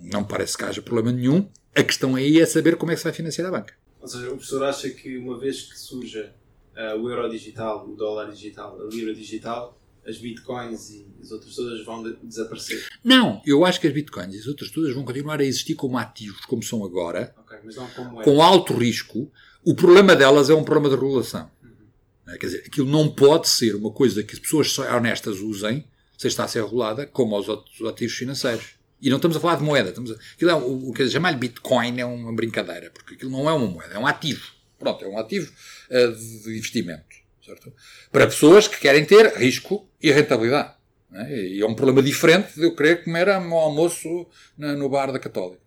não 0.00 0.24
parece 0.24 0.56
que 0.56 0.64
haja 0.64 0.82
problema 0.82 1.12
nenhum. 1.12 1.48
A 1.74 1.82
questão 1.82 2.14
aí 2.14 2.40
é 2.40 2.46
saber 2.46 2.76
como 2.76 2.92
é 2.92 2.94
que 2.94 3.00
se 3.00 3.04
vai 3.04 3.12
financiar 3.12 3.48
a 3.48 3.50
banca. 3.50 3.74
Ou 4.00 4.08
seja, 4.08 4.26
o 4.26 4.36
professor 4.36 4.64
acha 4.64 4.90
que 4.90 5.16
uma 5.16 5.38
vez 5.38 5.62
que 5.62 5.78
surja 5.78 6.32
uh, 6.76 6.96
o 7.00 7.10
euro 7.10 7.28
digital, 7.28 7.88
o 7.88 7.94
dólar 7.96 8.30
digital, 8.30 8.80
a 8.80 8.84
libra 8.94 9.14
digital, 9.14 9.78
as 10.06 10.16
bitcoins 10.16 10.90
e 10.90 11.06
as 11.20 11.30
outras 11.30 11.54
todas 11.54 11.84
vão 11.84 12.02
de 12.02 12.16
desaparecer? 12.22 12.86
Não, 13.04 13.42
eu 13.44 13.64
acho 13.64 13.80
que 13.80 13.86
as 13.86 13.92
bitcoins 13.92 14.34
e 14.34 14.38
as 14.38 14.46
outras 14.46 14.70
todas 14.70 14.94
vão 14.94 15.04
continuar 15.04 15.40
a 15.40 15.44
existir 15.44 15.74
como 15.74 15.98
ativos, 15.98 16.44
como 16.46 16.62
são 16.62 16.84
agora, 16.84 17.34
okay, 17.38 17.58
como 17.94 18.20
é. 18.20 18.24
com 18.24 18.42
alto 18.42 18.72
risco. 18.72 19.30
O 19.64 19.74
problema 19.74 20.16
delas 20.16 20.48
é 20.48 20.54
um 20.54 20.64
problema 20.64 20.94
de 20.94 21.00
regulação. 21.00 21.50
Uhum. 21.62 22.38
Quer 22.38 22.46
dizer, 22.46 22.64
aquilo 22.66 22.88
não 22.88 23.08
pode 23.10 23.48
ser 23.48 23.74
uma 23.74 23.90
coisa 23.90 24.22
que 24.22 24.34
as 24.34 24.38
pessoas 24.38 24.78
honestas 24.78 25.40
usem, 25.40 25.84
se 26.16 26.28
está 26.28 26.44
a 26.44 26.48
ser 26.48 26.64
regulada, 26.64 27.06
como 27.06 27.34
aos 27.34 27.48
outros 27.48 27.80
ativos 27.82 28.14
financeiros. 28.14 28.77
E 29.00 29.08
não 29.08 29.16
estamos 29.16 29.36
a 29.36 29.40
falar 29.40 29.56
de 29.56 29.62
moeda. 29.62 29.90
Estamos 29.90 30.10
a, 30.10 30.14
aquilo 30.34 30.50
é, 30.50 30.54
o, 30.54 30.88
o 30.88 30.92
que 30.92 31.08
chamar 31.08 31.30
lhe 31.30 31.36
Bitcoin 31.36 32.00
é 32.00 32.04
uma 32.04 32.32
brincadeira, 32.32 32.90
porque 32.90 33.14
aquilo 33.14 33.30
não 33.30 33.48
é 33.48 33.52
uma 33.52 33.66
moeda, 33.66 33.94
é 33.94 33.98
um 33.98 34.06
ativo. 34.06 34.44
Pronto, 34.78 35.04
é 35.04 35.08
um 35.08 35.18
ativo 35.18 35.52
uh, 35.90 36.12
de 36.44 36.56
investimento. 36.56 37.16
Certo? 37.44 37.72
Para 38.12 38.26
pessoas 38.26 38.68
que 38.68 38.78
querem 38.78 39.04
ter 39.04 39.34
risco 39.36 39.88
e 40.02 40.10
rentabilidade. 40.10 40.74
É? 41.12 41.46
E 41.46 41.60
é 41.60 41.66
um 41.66 41.74
problema 41.74 42.02
diferente 42.02 42.54
de 42.54 42.64
eu 42.64 42.76
querer 42.76 43.02
comer 43.02 43.28
um 43.28 43.54
almoço 43.54 44.26
na, 44.56 44.74
no 44.74 44.88
bar 44.88 45.10
da 45.10 45.18
Católica. 45.18 45.62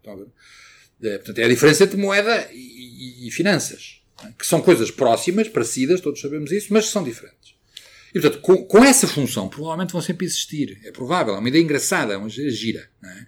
É, 1.04 1.18
portanto, 1.18 1.40
é 1.40 1.44
a 1.46 1.48
diferença 1.48 1.84
entre 1.84 1.98
moeda 1.98 2.48
e, 2.52 3.26
e, 3.26 3.28
e 3.28 3.32
finanças. 3.32 4.02
É? 4.24 4.32
Que 4.38 4.46
são 4.46 4.62
coisas 4.62 4.92
próximas, 4.92 5.50
parecidas, 5.50 6.02
todos 6.02 6.22
sabemos 6.22 6.52
isso, 6.52 6.68
mas 6.72 6.86
são 6.86 7.04
diferentes. 7.04 7.56
E, 8.14 8.20
portanto, 8.20 8.42
com, 8.42 8.66
com, 8.66 8.84
essa 8.84 9.08
função, 9.08 9.48
provavelmente 9.48 9.94
vão 9.94 10.02
sempre 10.02 10.26
existir. 10.26 10.80
É 10.84 10.92
provável, 10.92 11.36
é 11.36 11.40
uma 11.40 11.48
ideia 11.48 11.62
engraçada, 11.62 12.14
é 12.14 12.18
uma 12.18 12.30
gira. 12.30 12.90
É? 13.04 13.26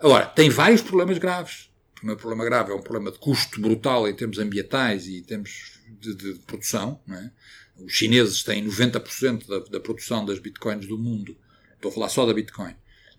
Agora, 0.00 0.26
tem 0.26 0.50
vários 0.50 0.82
problemas 0.82 1.18
graves. 1.18 1.70
O 1.92 1.94
primeiro 1.94 2.20
problema 2.20 2.44
grave 2.44 2.72
é 2.72 2.74
um 2.74 2.82
problema 2.82 3.10
de 3.10 3.18
custo 3.18 3.60
brutal 3.60 4.08
em 4.08 4.14
termos 4.14 4.38
ambientais 4.38 5.06
e 5.06 5.18
em 5.18 5.22
termos 5.22 5.80
de, 6.00 6.14
de 6.14 6.34
produção. 6.40 7.00
É? 7.10 7.30
Os 7.84 7.92
chineses 7.92 8.42
têm 8.42 8.66
90% 8.66 9.46
da, 9.46 9.58
da 9.60 9.80
produção 9.80 10.24
das 10.24 10.38
bitcoins 10.38 10.86
do 10.86 10.98
mundo. 10.98 11.36
Estou 11.74 11.90
a 11.90 11.94
falar 11.94 12.08
só 12.08 12.26
da 12.26 12.34
bitcoin 12.34 12.74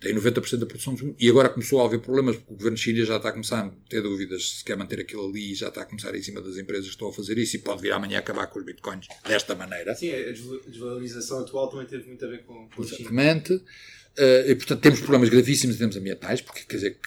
tem 0.06 0.14
90% 0.14 0.58
da 0.58 0.68
produção 0.68 0.96
e 1.20 1.28
agora 1.28 1.50
começou 1.50 1.82
a 1.82 1.86
haver 1.86 2.00
problemas 2.00 2.36
porque 2.36 2.54
o 2.54 2.56
governo 2.56 2.78
chinês 2.78 3.08
já 3.08 3.18
está 3.18 3.30
a 3.30 3.32
começar 3.32 3.66
a 3.66 3.72
ter 3.90 4.04
dúvidas 4.04 4.60
se 4.60 4.64
quer 4.64 4.78
manter 4.78 5.00
aquilo 5.00 5.28
ali 5.28 5.54
e 5.54 5.56
já 5.56 5.70
está 5.70 5.82
a 5.82 5.86
começar 5.86 6.14
em 6.14 6.22
cima 6.22 6.42
das 6.42 6.58
empresas 6.58 6.86
que 6.86 6.92
estão 6.92 7.08
a 7.08 7.14
fazer 7.14 7.40
isso 7.40 7.56
e 7.56 7.60
pode 7.60 7.82
vir 7.82 7.92
amanhã 7.92 8.20
acabar 8.20 8.46
com 8.46 8.60
os 8.60 8.66
bitcoins 8.66 9.08
desta 9.28 9.56
maneira. 9.56 9.96
Sim, 9.96 10.12
a 10.12 10.32
desvalorização 10.70 11.40
atual 11.40 11.70
também 11.70 11.88
teve 11.88 12.06
muito 12.06 12.24
a 12.24 12.28
ver 12.28 12.44
com, 12.44 12.70
com 12.70 12.84
Exatamente. 12.84 13.54
Uh, 13.54 14.48
e, 14.48 14.56
portanto, 14.56 14.80
temos 14.80 15.00
problemas 15.00 15.30
gravíssimos 15.30 15.76
em 15.76 15.80
termos 15.80 15.98
ambientais, 15.98 16.40
porque, 16.40 16.62
quer 16.66 16.76
dizer, 16.76 17.00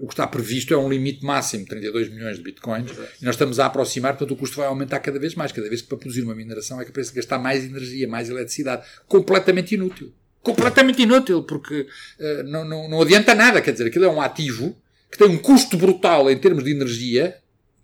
o 0.00 0.08
que 0.08 0.12
está 0.12 0.26
previsto 0.26 0.74
é 0.74 0.76
um 0.76 0.90
limite 0.90 1.24
máximo, 1.24 1.64
32 1.66 2.08
milhões 2.10 2.36
de 2.36 2.42
bitcoins, 2.42 2.90
Exato. 2.90 3.12
e 3.22 3.24
nós 3.24 3.36
estamos 3.36 3.60
a 3.60 3.66
aproximar, 3.66 4.16
portanto 4.16 4.36
o 4.36 4.36
custo 4.36 4.56
vai 4.56 4.66
aumentar 4.66 4.98
cada 4.98 5.20
vez 5.20 5.36
mais, 5.36 5.52
cada 5.52 5.68
vez 5.68 5.82
que 5.82 5.88
para 5.88 5.98
produzir 5.98 6.22
uma 6.22 6.34
mineração 6.34 6.80
é 6.80 6.84
que 6.84 6.90
parece 6.92 7.14
gastar 7.14 7.38
mais 7.38 7.64
energia, 7.64 8.08
mais 8.08 8.28
eletricidade, 8.28 8.86
completamente 9.06 9.74
inútil 9.74 10.12
completamente 10.42 11.02
inútil, 11.02 11.42
porque 11.42 11.86
uh, 12.18 12.42
não, 12.44 12.64
não, 12.64 12.88
não 12.88 13.02
adianta 13.02 13.34
nada. 13.34 13.60
Quer 13.60 13.72
dizer, 13.72 13.86
aquilo 13.86 14.04
é 14.04 14.08
um 14.08 14.20
ativo 14.20 14.76
que 15.10 15.18
tem 15.18 15.28
um 15.28 15.38
custo 15.38 15.76
brutal 15.76 16.30
em 16.30 16.38
termos 16.38 16.64
de 16.64 16.70
energia, 16.70 17.36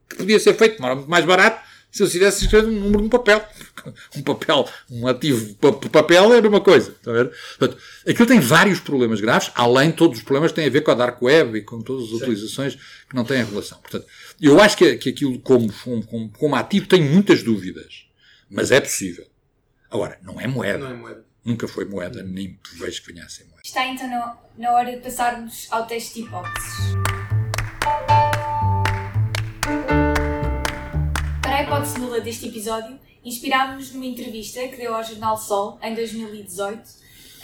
que 0.08 0.16
podia 0.16 0.38
ser 0.38 0.54
feito 0.54 0.80
mais 0.80 1.24
barato 1.24 1.60
se 1.96 2.02
eu 2.02 2.08
quisesse 2.08 2.44
escrever 2.44 2.68
um 2.68 2.72
número 2.72 2.98
de 2.98 3.06
um 3.06 3.08
papel. 3.08 3.42
Um 4.16 4.22
papel, 4.22 4.68
um 4.90 5.06
ativo 5.06 5.54
papel 5.92 6.34
era 6.34 6.48
uma 6.48 6.60
coisa. 6.60 6.90
Está 6.90 7.12
a 7.12 7.14
ver? 7.14 7.30
Portanto, 7.56 7.80
aquilo 8.08 8.26
tem 8.26 8.40
vários 8.40 8.80
problemas 8.80 9.20
graves, 9.20 9.52
além 9.54 9.90
de 9.90 9.96
todos 9.96 10.18
os 10.18 10.24
problemas 10.24 10.50
que 10.50 10.56
têm 10.56 10.66
a 10.66 10.70
ver 10.70 10.80
com 10.80 10.90
a 10.90 10.94
Dark 10.94 11.22
Web 11.22 11.58
e 11.58 11.62
com 11.62 11.80
todas 11.80 12.02
as 12.04 12.10
Sim. 12.10 12.16
utilizações 12.16 12.74
que 12.74 13.14
não 13.14 13.24
têm 13.24 13.44
relação. 13.44 13.78
Portanto, 13.78 14.04
eu 14.40 14.60
acho 14.60 14.76
que, 14.76 14.96
que 14.96 15.10
aquilo 15.10 15.38
como, 15.38 15.72
como, 16.10 16.28
como 16.30 16.56
ativo 16.56 16.88
tem 16.88 17.00
muitas 17.00 17.44
dúvidas, 17.44 18.06
mas 18.50 18.72
é 18.72 18.80
possível. 18.80 19.26
Agora, 19.88 20.18
não 20.24 20.40
é 20.40 20.48
moeda. 20.48 20.78
Não 20.78 20.90
é 20.90 20.94
moeda. 20.94 21.24
Nunca 21.46 21.68
foi 21.68 21.84
moeda, 21.84 22.24
nem 22.24 22.58
vejo 22.72 23.04
que 23.04 23.12
ser 23.28 23.44
moeda. 23.44 23.62
Está 23.64 23.86
então 23.86 24.10
na, 24.10 24.36
na 24.58 24.72
hora 24.72 24.90
de 24.90 25.00
passarmos 25.00 25.68
ao 25.70 25.86
teste 25.86 26.14
de 26.14 26.26
hipóteses. 26.26 26.96
Para 31.40 31.56
a 31.58 31.62
hipótese 31.62 32.00
nula 32.00 32.20
deste 32.20 32.48
episódio, 32.48 32.98
inspirámos-nos 33.24 33.92
numa 33.92 34.06
entrevista 34.06 34.66
que 34.66 34.76
deu 34.76 34.92
ao 34.92 35.04
Jornal 35.04 35.38
Sol 35.38 35.78
em 35.84 35.94
2018 35.94 36.78
uh, 36.78 36.82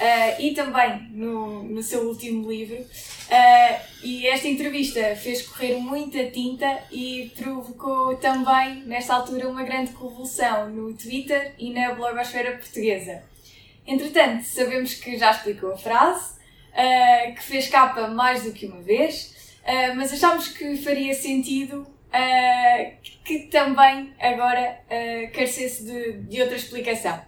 eh, 0.00 0.46
e 0.48 0.52
também 0.52 1.08
no, 1.12 1.62
no 1.62 1.80
seu 1.80 2.08
último 2.08 2.50
livro. 2.50 2.78
Uh, 2.80 3.80
e 4.02 4.26
esta 4.26 4.48
entrevista 4.48 5.14
fez 5.14 5.42
correr 5.42 5.76
muita 5.76 6.28
tinta 6.28 6.82
e 6.90 7.30
provocou 7.38 8.16
também, 8.16 8.82
nesta 8.82 9.14
altura, 9.14 9.48
uma 9.48 9.62
grande 9.62 9.92
convulsão 9.92 10.68
no 10.68 10.92
Twitter 10.92 11.54
e 11.56 11.72
na 11.72 11.94
blogosfera 11.94 12.58
portuguesa. 12.58 13.30
Entretanto, 13.86 14.44
sabemos 14.44 14.94
que 14.94 15.18
já 15.18 15.30
explicou 15.30 15.72
a 15.72 15.76
frase, 15.76 16.34
uh, 16.72 17.34
que 17.34 17.42
fez 17.42 17.68
capa 17.68 18.08
mais 18.08 18.44
do 18.44 18.52
que 18.52 18.66
uma 18.66 18.80
vez, 18.80 19.34
uh, 19.62 19.96
mas 19.96 20.12
achámos 20.12 20.48
que 20.48 20.76
faria 20.76 21.14
sentido 21.14 21.80
uh, 21.80 22.96
que 23.24 23.40
também 23.50 24.12
agora 24.20 24.80
carecesse 25.32 25.84
de, 25.84 26.12
de 26.22 26.42
outra 26.42 26.56
explicação. 26.56 27.20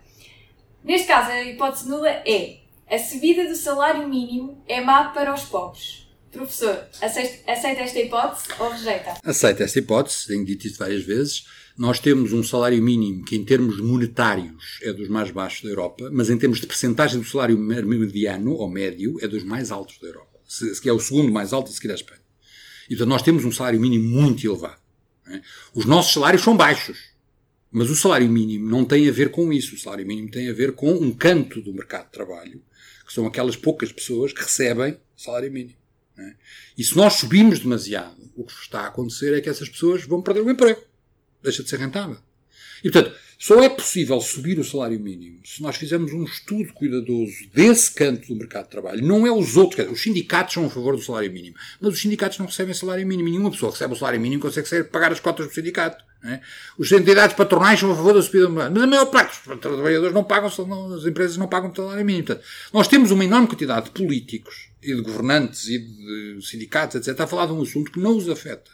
Neste 0.82 1.06
caso, 1.06 1.30
a 1.30 1.42
hipótese 1.42 1.88
nula 1.88 2.10
é 2.10 2.64
a 2.90 2.98
subida 2.98 3.48
do 3.48 3.56
salário 3.56 4.06
mínimo 4.06 4.62
é 4.68 4.80
má 4.80 5.08
para 5.08 5.32
os 5.32 5.44
pobres. 5.44 6.06
Professor, 6.30 6.86
aceita, 7.00 7.80
esta 7.80 8.00
hipótese 8.00 8.48
ou 8.58 8.70
rejeita? 8.70 9.14
Aceita 9.24 9.64
esta 9.64 9.78
hipótese, 9.78 10.26
tenho 10.26 10.44
dito 10.44 10.66
isso 10.66 10.78
várias 10.78 11.04
vezes. 11.04 11.46
Nós 11.76 11.98
temos 11.98 12.32
um 12.32 12.42
salário 12.42 12.80
mínimo 12.80 13.24
que, 13.24 13.34
em 13.34 13.44
termos 13.44 13.80
monetários, 13.80 14.78
é 14.82 14.92
dos 14.92 15.08
mais 15.08 15.32
baixos 15.32 15.62
da 15.62 15.70
Europa, 15.70 16.08
mas 16.12 16.30
em 16.30 16.38
termos 16.38 16.60
de 16.60 16.68
percentagem 16.68 17.20
do 17.20 17.26
salário 17.26 17.58
mediano 17.58 18.52
ou 18.52 18.70
médio, 18.70 19.16
é 19.20 19.26
dos 19.26 19.42
mais 19.42 19.72
altos 19.72 19.98
da 19.98 20.06
Europa. 20.06 20.38
Se, 20.46 20.80
que 20.80 20.88
é 20.88 20.92
o 20.92 21.00
segundo 21.00 21.32
mais 21.32 21.52
alto 21.52 21.70
a 21.70 21.74
seguir 21.74 21.90
à 21.90 21.94
Espanha. 21.94 22.20
E, 22.88 22.94
nós 23.04 23.22
temos 23.22 23.44
um 23.44 23.50
salário 23.50 23.80
mínimo 23.80 24.08
muito 24.08 24.46
elevado. 24.46 24.80
É? 25.26 25.40
Os 25.74 25.84
nossos 25.84 26.12
salários 26.12 26.42
são 26.42 26.56
baixos. 26.56 27.12
Mas 27.72 27.90
o 27.90 27.96
salário 27.96 28.28
mínimo 28.28 28.70
não 28.70 28.84
tem 28.84 29.08
a 29.08 29.12
ver 29.12 29.32
com 29.32 29.52
isso. 29.52 29.74
O 29.74 29.78
salário 29.78 30.06
mínimo 30.06 30.30
tem 30.30 30.48
a 30.48 30.52
ver 30.52 30.72
com 30.72 30.92
um 30.92 31.10
canto 31.10 31.60
do 31.60 31.72
mercado 31.72 32.04
de 32.04 32.12
trabalho, 32.12 32.62
que 33.04 33.12
são 33.12 33.26
aquelas 33.26 33.56
poucas 33.56 33.90
pessoas 33.90 34.32
que 34.32 34.42
recebem 34.42 34.96
salário 35.16 35.50
mínimo. 35.50 35.76
É? 36.16 36.34
E 36.78 36.84
se 36.84 36.96
nós 36.96 37.14
subimos 37.14 37.58
demasiado, 37.58 38.30
o 38.36 38.44
que 38.44 38.52
está 38.52 38.82
a 38.82 38.86
acontecer 38.86 39.36
é 39.36 39.40
que 39.40 39.48
essas 39.48 39.68
pessoas 39.68 40.04
vão 40.04 40.22
perder 40.22 40.42
o 40.42 40.50
emprego. 40.50 40.80
Deixa 41.44 41.62
de 41.62 41.68
ser 41.68 41.78
rentável. 41.78 42.16
E, 42.82 42.90
portanto, 42.90 43.14
só 43.38 43.62
é 43.62 43.68
possível 43.68 44.20
subir 44.20 44.58
o 44.58 44.64
salário 44.64 44.98
mínimo 44.98 45.40
se 45.44 45.62
nós 45.62 45.76
fizermos 45.76 46.12
um 46.12 46.24
estudo 46.24 46.72
cuidadoso 46.72 47.32
desse 47.52 47.92
canto 47.92 48.28
do 48.28 48.36
mercado 48.36 48.64
de 48.64 48.70
trabalho. 48.70 49.06
Não 49.06 49.26
é 49.26 49.30
os 49.32 49.56
outros. 49.56 49.90
Os 49.90 50.02
sindicatos 50.02 50.54
são 50.54 50.66
a 50.66 50.70
favor 50.70 50.96
do 50.96 51.02
salário 51.02 51.30
mínimo. 51.30 51.54
Mas 51.80 51.94
os 51.94 52.00
sindicatos 52.00 52.38
não 52.38 52.46
recebem 52.46 52.74
salário 52.74 53.06
mínimo. 53.06 53.28
Nenhuma 53.28 53.50
pessoa 53.50 53.72
recebe 53.72 53.92
o 53.92 53.96
salário 53.96 54.20
mínimo 54.20 54.40
consegue 54.40 54.84
pagar 54.84 55.12
as 55.12 55.20
cotas 55.20 55.46
do 55.46 55.52
sindicato. 55.52 56.02
É? 56.24 56.40
Os 56.78 56.90
entidades 56.90 57.36
patronais 57.36 57.78
são 57.78 57.92
a 57.92 57.94
favor 57.94 58.14
da 58.14 58.22
subida 58.22 58.46
do. 58.46 58.52
Mas 58.52 58.66
a 58.66 58.86
maior 58.86 59.06
parte 59.06 59.46
dos 59.46 59.60
trabalhadores 59.60 60.14
não 60.14 60.24
pagam, 60.24 60.48
as 60.48 61.04
empresas 61.04 61.36
não 61.36 61.46
pagam 61.46 61.74
salário 61.74 62.04
mínimo. 62.04 62.26
Portanto, 62.26 62.46
nós 62.72 62.88
temos 62.88 63.10
uma 63.10 63.24
enorme 63.24 63.46
quantidade 63.46 63.86
de 63.86 63.90
políticos 63.90 64.70
e 64.82 64.94
de 64.94 65.02
governantes 65.02 65.68
e 65.68 65.78
de 65.78 66.38
sindicatos, 66.46 66.96
etc., 66.96 67.20
a 67.20 67.26
falar 67.26 67.46
de 67.46 67.52
um 67.52 67.60
assunto 67.60 67.90
que 67.90 68.00
não 68.00 68.16
os 68.16 68.28
afeta. 68.28 68.70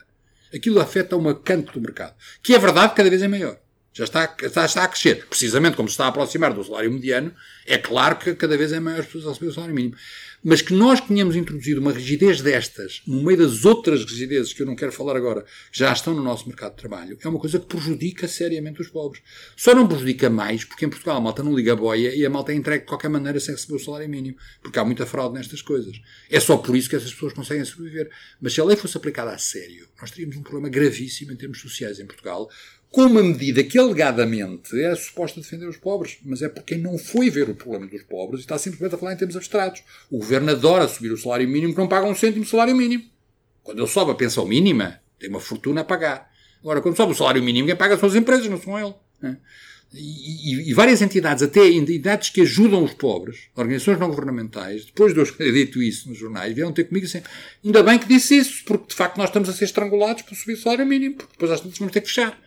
Aquilo 0.55 0.81
afeta 0.81 1.17
uma 1.17 1.35
canto 1.35 1.73
do 1.73 1.81
mercado. 1.81 2.15
Que 2.43 2.55
é 2.55 2.59
verdade, 2.59 2.95
cada 2.95 3.09
vez 3.09 3.23
é 3.23 3.29
maior. 3.29 3.59
Já 3.93 4.05
está, 4.05 4.37
está, 4.43 4.65
está 4.65 4.85
a 4.85 4.89
crescer. 4.89 5.27
Precisamente 5.27 5.77
como 5.77 5.89
se 5.89 5.93
está 5.95 6.05
a 6.07 6.09
aproximar 6.09 6.55
do 6.55 6.63
salário 6.65 6.93
mediano, 6.93 7.35
é 7.67 7.77
claro 7.77 8.17
que 8.17 8.35
cada 8.35 8.57
vez 8.57 8.73
é 8.73 8.81
maior 8.81 9.01
as 9.01 9.07
pessoas 9.07 9.27
a 9.27 9.29
receber 9.31 9.51
o 9.51 9.55
salário 9.55 9.75
mínimo. 9.75 9.97
Mas 10.43 10.63
que 10.63 10.73
nós 10.73 11.03
tenhamos 11.03 11.37
introduzido 11.37 11.83
uma 11.83 11.93
rigidez 11.93 12.41
destas, 12.41 13.03
no 13.07 13.23
meio 13.23 13.37
das 13.37 13.67
outras 13.67 14.05
rigidezes 14.05 14.55
que 14.55 14.63
eu 14.63 14.67
não 14.67 14.75
quero 14.75 14.91
falar 14.91 15.15
agora, 15.15 15.43
que 15.71 15.79
já 15.79 15.93
estão 15.93 16.15
no 16.15 16.23
nosso 16.23 16.49
mercado 16.49 16.73
de 16.73 16.79
trabalho, 16.79 17.19
é 17.23 17.29
uma 17.29 17.39
coisa 17.39 17.59
que 17.59 17.67
prejudica 17.67 18.27
seriamente 18.27 18.81
os 18.81 18.89
pobres. 18.89 19.23
Só 19.55 19.75
não 19.75 19.87
prejudica 19.87 20.31
mais 20.31 20.65
porque 20.65 20.87
em 20.87 20.89
Portugal 20.89 21.19
a 21.19 21.21
malta 21.21 21.43
não 21.43 21.55
liga 21.55 21.75
a 21.75 21.77
boia 21.77 22.15
e 22.15 22.25
a 22.25 22.31
malta 22.31 22.53
é 22.53 22.55
entregue 22.55 22.85
de 22.85 22.89
qualquer 22.89 23.11
maneira 23.11 23.39
sem 23.39 23.55
receber 23.55 23.75
o 23.75 23.79
salário 23.79 24.09
mínimo. 24.09 24.37
Porque 24.63 24.79
há 24.79 24.85
muita 24.85 25.05
fraude 25.05 25.35
nestas 25.35 25.61
coisas. 25.61 26.01
É 26.31 26.41
só 26.41 26.57
por 26.57 26.75
isso 26.75 26.89
que 26.89 26.97
essas 26.97 27.13
pessoas 27.13 27.35
conseguem 27.35 27.65
sobreviver. 27.67 28.11
Mas 28.41 28.55
se 28.55 28.63
a 28.63 28.65
lei 28.65 28.77
fosse 28.77 28.97
aplicada 28.97 29.33
a 29.33 29.39
sério, 29.39 29.89
nós 30.01 30.11
teríamos 30.11 30.37
um 30.37 30.43
problema 30.43 30.71
gravíssimo 30.71 31.33
em 31.33 31.37
termos 31.37 31.61
sociais 31.61 32.01
em 32.01 32.07
Portugal, 32.07 32.49
com 32.91 33.03
uma 33.03 33.23
medida 33.23 33.63
que 33.63 33.79
alegadamente 33.79 34.79
era 34.81 34.97
suposta 34.97 35.41
defender 35.41 35.67
os 35.67 35.77
pobres, 35.77 36.19
mas 36.25 36.43
é 36.43 36.49
porque 36.49 36.77
não 36.77 36.99
foi 36.99 37.31
ver 37.31 37.49
o 37.49 37.55
problema 37.55 37.87
dos 37.87 38.03
pobres 38.03 38.41
e 38.41 38.43
está 38.43 38.59
simplesmente 38.59 38.97
a 38.97 38.99
falar 38.99 39.13
em 39.13 39.17
termos 39.17 39.37
abstratos. 39.37 39.83
O 40.11 40.19
governo 40.19 40.51
adora 40.51 40.89
subir 40.89 41.13
o 41.13 41.17
salário 41.17 41.49
mínimo 41.49 41.73
que 41.73 41.79
não 41.79 41.87
paga 41.87 42.07
um 42.07 42.15
cêntimo 42.17 42.45
de 42.45 42.51
salário 42.51 42.75
mínimo. 42.75 43.05
Quando 43.63 43.79
ele 43.79 43.89
sobe 43.89 44.11
a 44.11 44.15
pensão 44.15 44.45
mínima, 44.45 45.01
tem 45.19 45.31
uma 45.31 45.39
fortuna 45.39 45.83
a 45.83 45.85
pagar. 45.85 46.31
Agora, 46.61 46.81
quando 46.81 46.97
sobe 46.97 47.13
o 47.13 47.15
salário 47.15 47.43
mínimo, 47.43 47.69
quem 47.69 47.77
paga 47.77 47.97
são 47.97 48.09
as 48.09 48.15
empresas, 48.17 48.49
não 48.49 48.61
são 48.61 48.79
ele. 48.79 48.95
Né? 49.23 49.37
E, 49.93 50.53
e, 50.53 50.71
e, 50.71 50.75
várias 50.75 51.03
entidades, 51.03 51.43
até 51.43 51.69
entidades 51.69 52.31
que 52.31 52.41
ajudam 52.43 52.85
os 52.85 52.95
pobres, 52.95 53.49
organizações 53.57 53.99
não 53.99 54.09
governamentais, 54.09 54.85
depois 54.85 55.13
de 55.13 55.21
eu 55.21 55.33
ter 55.37 55.53
dito 55.53 55.83
isso 55.83 56.09
nos 56.09 56.19
jornais, 56.19 56.55
vieram 56.55 56.73
ter 56.73 56.85
comigo 56.85 57.07
assim, 57.07 57.21
ainda 57.65 57.83
bem 57.83 57.99
que 57.99 58.07
disse 58.07 58.37
isso, 58.37 58.65
porque 58.65 58.89
de 58.89 58.95
facto 58.95 59.17
nós 59.17 59.31
estamos 59.31 59.49
a 59.49 59.53
ser 59.53 59.65
estrangulados 59.65 60.23
por 60.23 60.37
subir 60.37 60.53
o 60.53 60.57
salário 60.57 60.87
mínimo, 60.87 61.17
porque 61.17 61.33
depois 61.33 61.51
às 61.51 61.61
vamos 61.61 61.93
ter 61.93 62.01
que 62.01 62.07
fechar. 62.07 62.39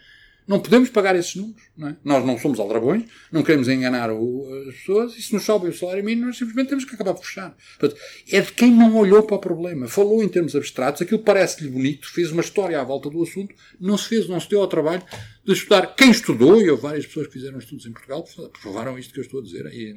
Não 0.47 0.59
podemos 0.59 0.89
pagar 0.89 1.15
esses 1.15 1.35
números. 1.35 1.63
Não 1.75 1.87
é? 1.89 1.95
Nós 2.03 2.25
não 2.25 2.37
somos 2.37 2.59
aldrabões, 2.59 3.03
não 3.31 3.43
queremos 3.43 3.67
enganar 3.67 4.11
o, 4.11 4.47
as 4.69 4.75
pessoas, 4.75 5.17
e 5.17 5.21
se 5.21 5.33
nos 5.33 5.43
sobe 5.43 5.67
o 5.67 5.73
salário 5.73 6.03
mínimo, 6.03 6.27
nós 6.27 6.37
simplesmente 6.37 6.69
temos 6.69 6.85
que 6.85 6.93
acabar 6.93 7.13
por 7.13 7.25
fechar. 7.25 7.55
Portanto, 7.79 7.99
é 8.31 8.41
de 8.41 8.51
quem 8.51 8.71
não 8.71 8.95
olhou 8.95 9.23
para 9.23 9.35
o 9.35 9.39
problema, 9.39 9.87
falou 9.87 10.23
em 10.23 10.29
termos 10.29 10.55
abstratos, 10.55 11.01
aquilo 11.01 11.19
parece-lhe 11.19 11.69
bonito, 11.69 12.07
fez 12.11 12.31
uma 12.31 12.41
história 12.41 12.79
à 12.79 12.83
volta 12.83 13.09
do 13.09 13.23
assunto, 13.23 13.55
não 13.79 13.97
se 13.97 14.07
fez, 14.09 14.27
não 14.27 14.39
se 14.39 14.49
deu 14.49 14.61
ao 14.61 14.67
trabalho 14.67 15.03
de 15.43 15.53
estudar. 15.53 15.95
Quem 15.95 16.11
estudou, 16.11 16.61
e 16.61 16.69
houve 16.69 16.83
várias 16.83 17.05
pessoas 17.05 17.27
que 17.27 17.33
fizeram 17.33 17.57
estudos 17.57 17.85
em 17.85 17.91
Portugal, 17.91 18.23
provaram 18.61 18.97
isto 18.99 19.13
que 19.13 19.19
eu 19.19 19.23
estou 19.23 19.39
a 19.39 19.43
dizer, 19.43 19.65
e, 19.73 19.95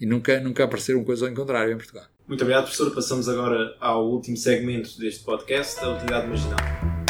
e 0.00 0.06
nunca, 0.06 0.40
nunca 0.40 0.64
apareceram 0.64 1.02
coisas 1.04 1.26
ao 1.26 1.34
contrário 1.34 1.72
em 1.72 1.76
Portugal. 1.76 2.06
Muito 2.26 2.42
obrigado, 2.42 2.64
professor. 2.64 2.94
Passamos 2.94 3.26
agora 3.28 3.74
ao 3.80 4.06
último 4.06 4.36
segmento 4.36 4.98
deste 4.98 5.24
podcast, 5.24 5.80
a 5.80 5.94
utilidade 5.94 6.28
marginal. 6.28 7.07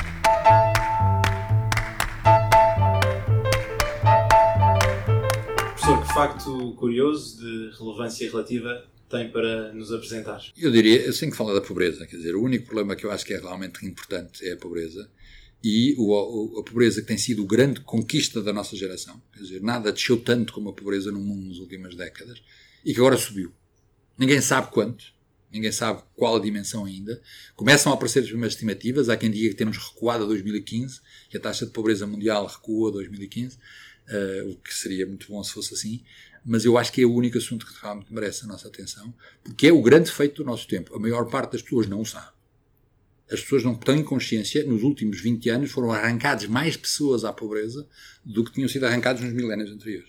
Facto 6.18 6.74
curioso 6.74 7.38
de 7.38 7.78
relevância 7.78 8.28
relativa 8.28 8.84
tem 9.08 9.30
para 9.30 9.72
nos 9.72 9.92
apresentar? 9.92 10.42
Eu 10.56 10.72
diria, 10.72 11.00
eu 11.02 11.16
tenho 11.16 11.30
que 11.30 11.38
falar 11.38 11.54
da 11.54 11.60
pobreza, 11.60 12.04
quer 12.08 12.16
dizer, 12.16 12.34
o 12.34 12.42
único 12.42 12.66
problema 12.66 12.96
que 12.96 13.06
eu 13.06 13.12
acho 13.12 13.24
que 13.24 13.34
é 13.34 13.38
realmente 13.38 13.86
importante 13.86 14.44
é 14.44 14.54
a 14.54 14.56
pobreza 14.56 15.08
e 15.62 15.94
o, 15.96 16.58
a 16.58 16.64
pobreza 16.64 17.00
que 17.00 17.06
tem 17.06 17.16
sido 17.16 17.46
grande 17.46 17.80
conquista 17.82 18.42
da 18.42 18.52
nossa 18.52 18.76
geração, 18.76 19.22
quer 19.32 19.42
dizer, 19.42 19.62
nada 19.62 19.92
desceu 19.92 20.16
tanto 20.16 20.52
como 20.52 20.70
a 20.70 20.72
pobreza 20.72 21.12
no 21.12 21.20
mundo 21.20 21.46
nas 21.46 21.58
últimas 21.58 21.94
décadas 21.94 22.42
e 22.84 22.92
que 22.92 22.98
agora 22.98 23.16
subiu. 23.16 23.52
Ninguém 24.18 24.40
sabe 24.40 24.72
quanto, 24.72 25.04
ninguém 25.52 25.70
sabe 25.70 26.02
qual 26.16 26.34
a 26.34 26.40
dimensão 26.40 26.84
ainda. 26.84 27.22
Começam 27.54 27.92
a 27.92 27.94
aparecer 27.94 28.24
as 28.24 28.26
primeiras 28.26 28.54
estimativas, 28.54 29.08
há 29.08 29.16
quem 29.16 29.30
diga 29.30 29.50
que 29.50 29.56
temos 29.56 29.78
recuado 29.78 30.24
a 30.24 30.26
2015, 30.26 31.00
que 31.30 31.36
a 31.36 31.40
taxa 31.40 31.64
de 31.64 31.70
pobreza 31.70 32.08
mundial 32.08 32.44
recuou 32.44 32.88
a 32.88 32.90
2015, 32.90 33.56
uh, 34.10 34.50
o 34.50 34.56
que 34.56 34.74
seria 34.74 35.06
muito 35.06 35.28
bom 35.28 35.42
se 35.42 35.52
fosse 35.52 35.74
assim, 35.74 36.02
mas 36.44 36.64
eu 36.64 36.78
acho 36.78 36.92
que 36.92 37.02
é 37.02 37.06
o 37.06 37.12
único 37.12 37.38
assunto 37.38 37.66
que 37.66 37.72
realmente 37.80 38.12
merece 38.12 38.44
a 38.44 38.46
nossa 38.46 38.68
atenção, 38.68 39.12
porque 39.42 39.66
é 39.66 39.72
o 39.72 39.82
grande 39.82 40.10
feito 40.10 40.42
do 40.42 40.44
nosso 40.44 40.66
tempo. 40.66 40.94
A 40.94 40.98
maior 40.98 41.28
parte 41.28 41.52
das 41.52 41.62
pessoas 41.62 41.86
não 41.86 42.00
o 42.00 42.06
sabe. 42.06 42.32
As 43.30 43.42
pessoas 43.42 43.62
não 43.62 43.74
têm 43.74 44.02
consciência, 44.02 44.64
nos 44.64 44.82
últimos 44.82 45.20
20 45.20 45.50
anos 45.50 45.70
foram 45.70 45.92
arrancadas 45.92 46.46
mais 46.46 46.76
pessoas 46.76 47.24
à 47.24 47.32
pobreza 47.32 47.86
do 48.24 48.42
que 48.42 48.52
tinham 48.52 48.68
sido 48.68 48.86
arrancadas 48.86 49.20
nos 49.20 49.32
milénios 49.34 49.70
anteriores. 49.70 50.08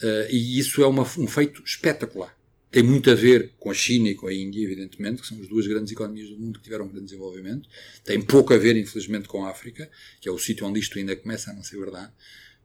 Uh, 0.00 0.30
e 0.30 0.58
isso 0.58 0.82
é 0.82 0.86
uma, 0.86 1.02
um 1.02 1.26
feito 1.26 1.62
espetacular. 1.64 2.34
Tem 2.70 2.84
muito 2.84 3.10
a 3.10 3.14
ver 3.14 3.52
com 3.58 3.68
a 3.68 3.74
China 3.74 4.08
e 4.08 4.14
com 4.14 4.28
a 4.28 4.32
Índia, 4.32 4.62
evidentemente, 4.62 5.20
que 5.22 5.26
são 5.26 5.40
as 5.40 5.48
duas 5.48 5.66
grandes 5.66 5.92
economias 5.92 6.30
do 6.30 6.38
mundo 6.38 6.60
que 6.60 6.64
tiveram 6.64 6.84
um 6.84 6.88
grande 6.88 7.06
desenvolvimento. 7.06 7.68
Tem 8.04 8.22
pouco 8.22 8.54
a 8.54 8.56
ver, 8.56 8.76
infelizmente, 8.76 9.26
com 9.26 9.44
a 9.44 9.50
África, 9.50 9.90
que 10.20 10.28
é 10.28 10.32
o 10.32 10.38
sítio 10.38 10.64
onde 10.64 10.78
isto 10.78 10.96
ainda 10.96 11.16
começa 11.16 11.50
a 11.50 11.54
não 11.54 11.64
ser 11.64 11.78
verdade 11.80 12.12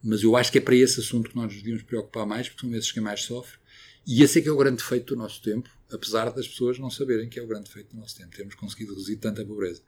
mas 0.06 0.22
eu 0.22 0.36
acho 0.36 0.52
que 0.52 0.60
é 0.60 0.62
para 0.62 0.76
esse 0.76 1.00
assunto 1.00 1.32
que 1.32 1.36
nós 1.36 1.46
nos 1.46 1.56
devíamos 1.56 1.82
preocupar 1.82 2.26
mais, 2.28 2.48
porque 2.48 2.62
são 2.62 2.76
esses 2.76 2.92
que 2.92 3.02
mais 3.02 3.24
sofrem. 3.24 3.60
E 4.06 4.22
esse 4.22 4.38
é 4.38 4.42
que 4.42 4.48
é 4.48 4.52
o 4.52 4.58
grande 4.58 4.78
defeito 4.78 5.16
do 5.16 5.20
nosso 5.20 5.42
tempo, 5.42 5.68
apesar 5.92 6.30
das 6.30 6.48
pessoas 6.48 6.78
não 6.78 6.92
saberem 6.92 7.28
que 7.28 7.40
é 7.40 7.44
o 7.44 7.48
grande 7.48 7.66
defeito 7.66 7.96
do 7.96 8.00
nosso 8.00 8.16
tempo. 8.16 8.36
Temos 8.36 8.54
conseguido 8.54 8.92
reduzir 8.92 9.16
tanta 9.16 9.44
pobreza. 9.44 9.82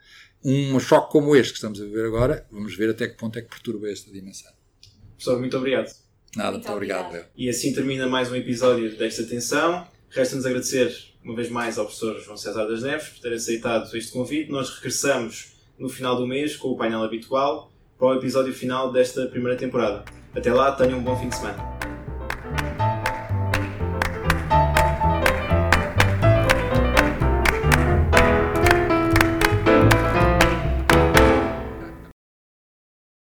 Um 0.44 0.80
choque 0.80 1.12
como 1.12 1.36
este 1.36 1.54
que 1.54 1.58
estamos 1.58 1.80
a 1.80 1.86
viver 1.86 2.06
agora, 2.06 2.48
vamos 2.52 2.76
ver 2.76 2.90
até 2.90 3.08
que 3.08 3.16
ponto 3.16 3.38
é 3.38 3.44
que 3.44 3.50
perturba 3.50 3.88
esta 3.90 4.12
dimensão. 4.12 4.52
Pessoal, 5.16 5.40
muito 5.40 5.56
obrigado. 5.56 5.94
Nada, 6.36 6.52
muito, 6.54 6.64
muito 6.64 6.76
obrigado. 6.76 7.06
obrigado. 7.08 7.30
E 7.38 7.48
assim 7.48 7.72
termina 7.74 8.08
mais 8.08 8.32
um 8.32 8.36
episódio 8.36 8.98
desta 8.98 9.24
Tensão. 9.24 9.88
Resta-nos 10.10 10.48
agradecer 10.48 10.96
uma 11.24 11.36
vez 11.36 11.50
mais 11.50 11.78
ao 11.78 11.86
professor 11.86 12.20
João 12.20 12.38
César 12.38 12.66
das 12.66 12.82
Neves 12.82 13.10
por 13.10 13.22
ter 13.22 13.34
aceitado 13.34 13.96
este 13.96 14.12
convite. 14.12 14.50
Nós 14.50 14.70
regressamos 14.70 15.58
no 15.78 15.90
final 15.90 16.16
do 16.16 16.26
mês 16.26 16.56
com 16.56 16.70
o 16.70 16.76
painel 16.76 17.04
habitual 17.04 17.72
para 17.98 18.08
o 18.08 18.14
episódio 18.16 18.54
final 18.54 18.92
desta 18.92 19.26
primeira 19.26 19.58
temporada. 19.58 20.04
Até 20.36 20.54
lá, 20.54 20.72
tenham 20.72 21.00
um 21.00 21.04
bom 21.04 21.18
fim 21.18 21.30
de 21.30 21.36
semana. 21.36 21.87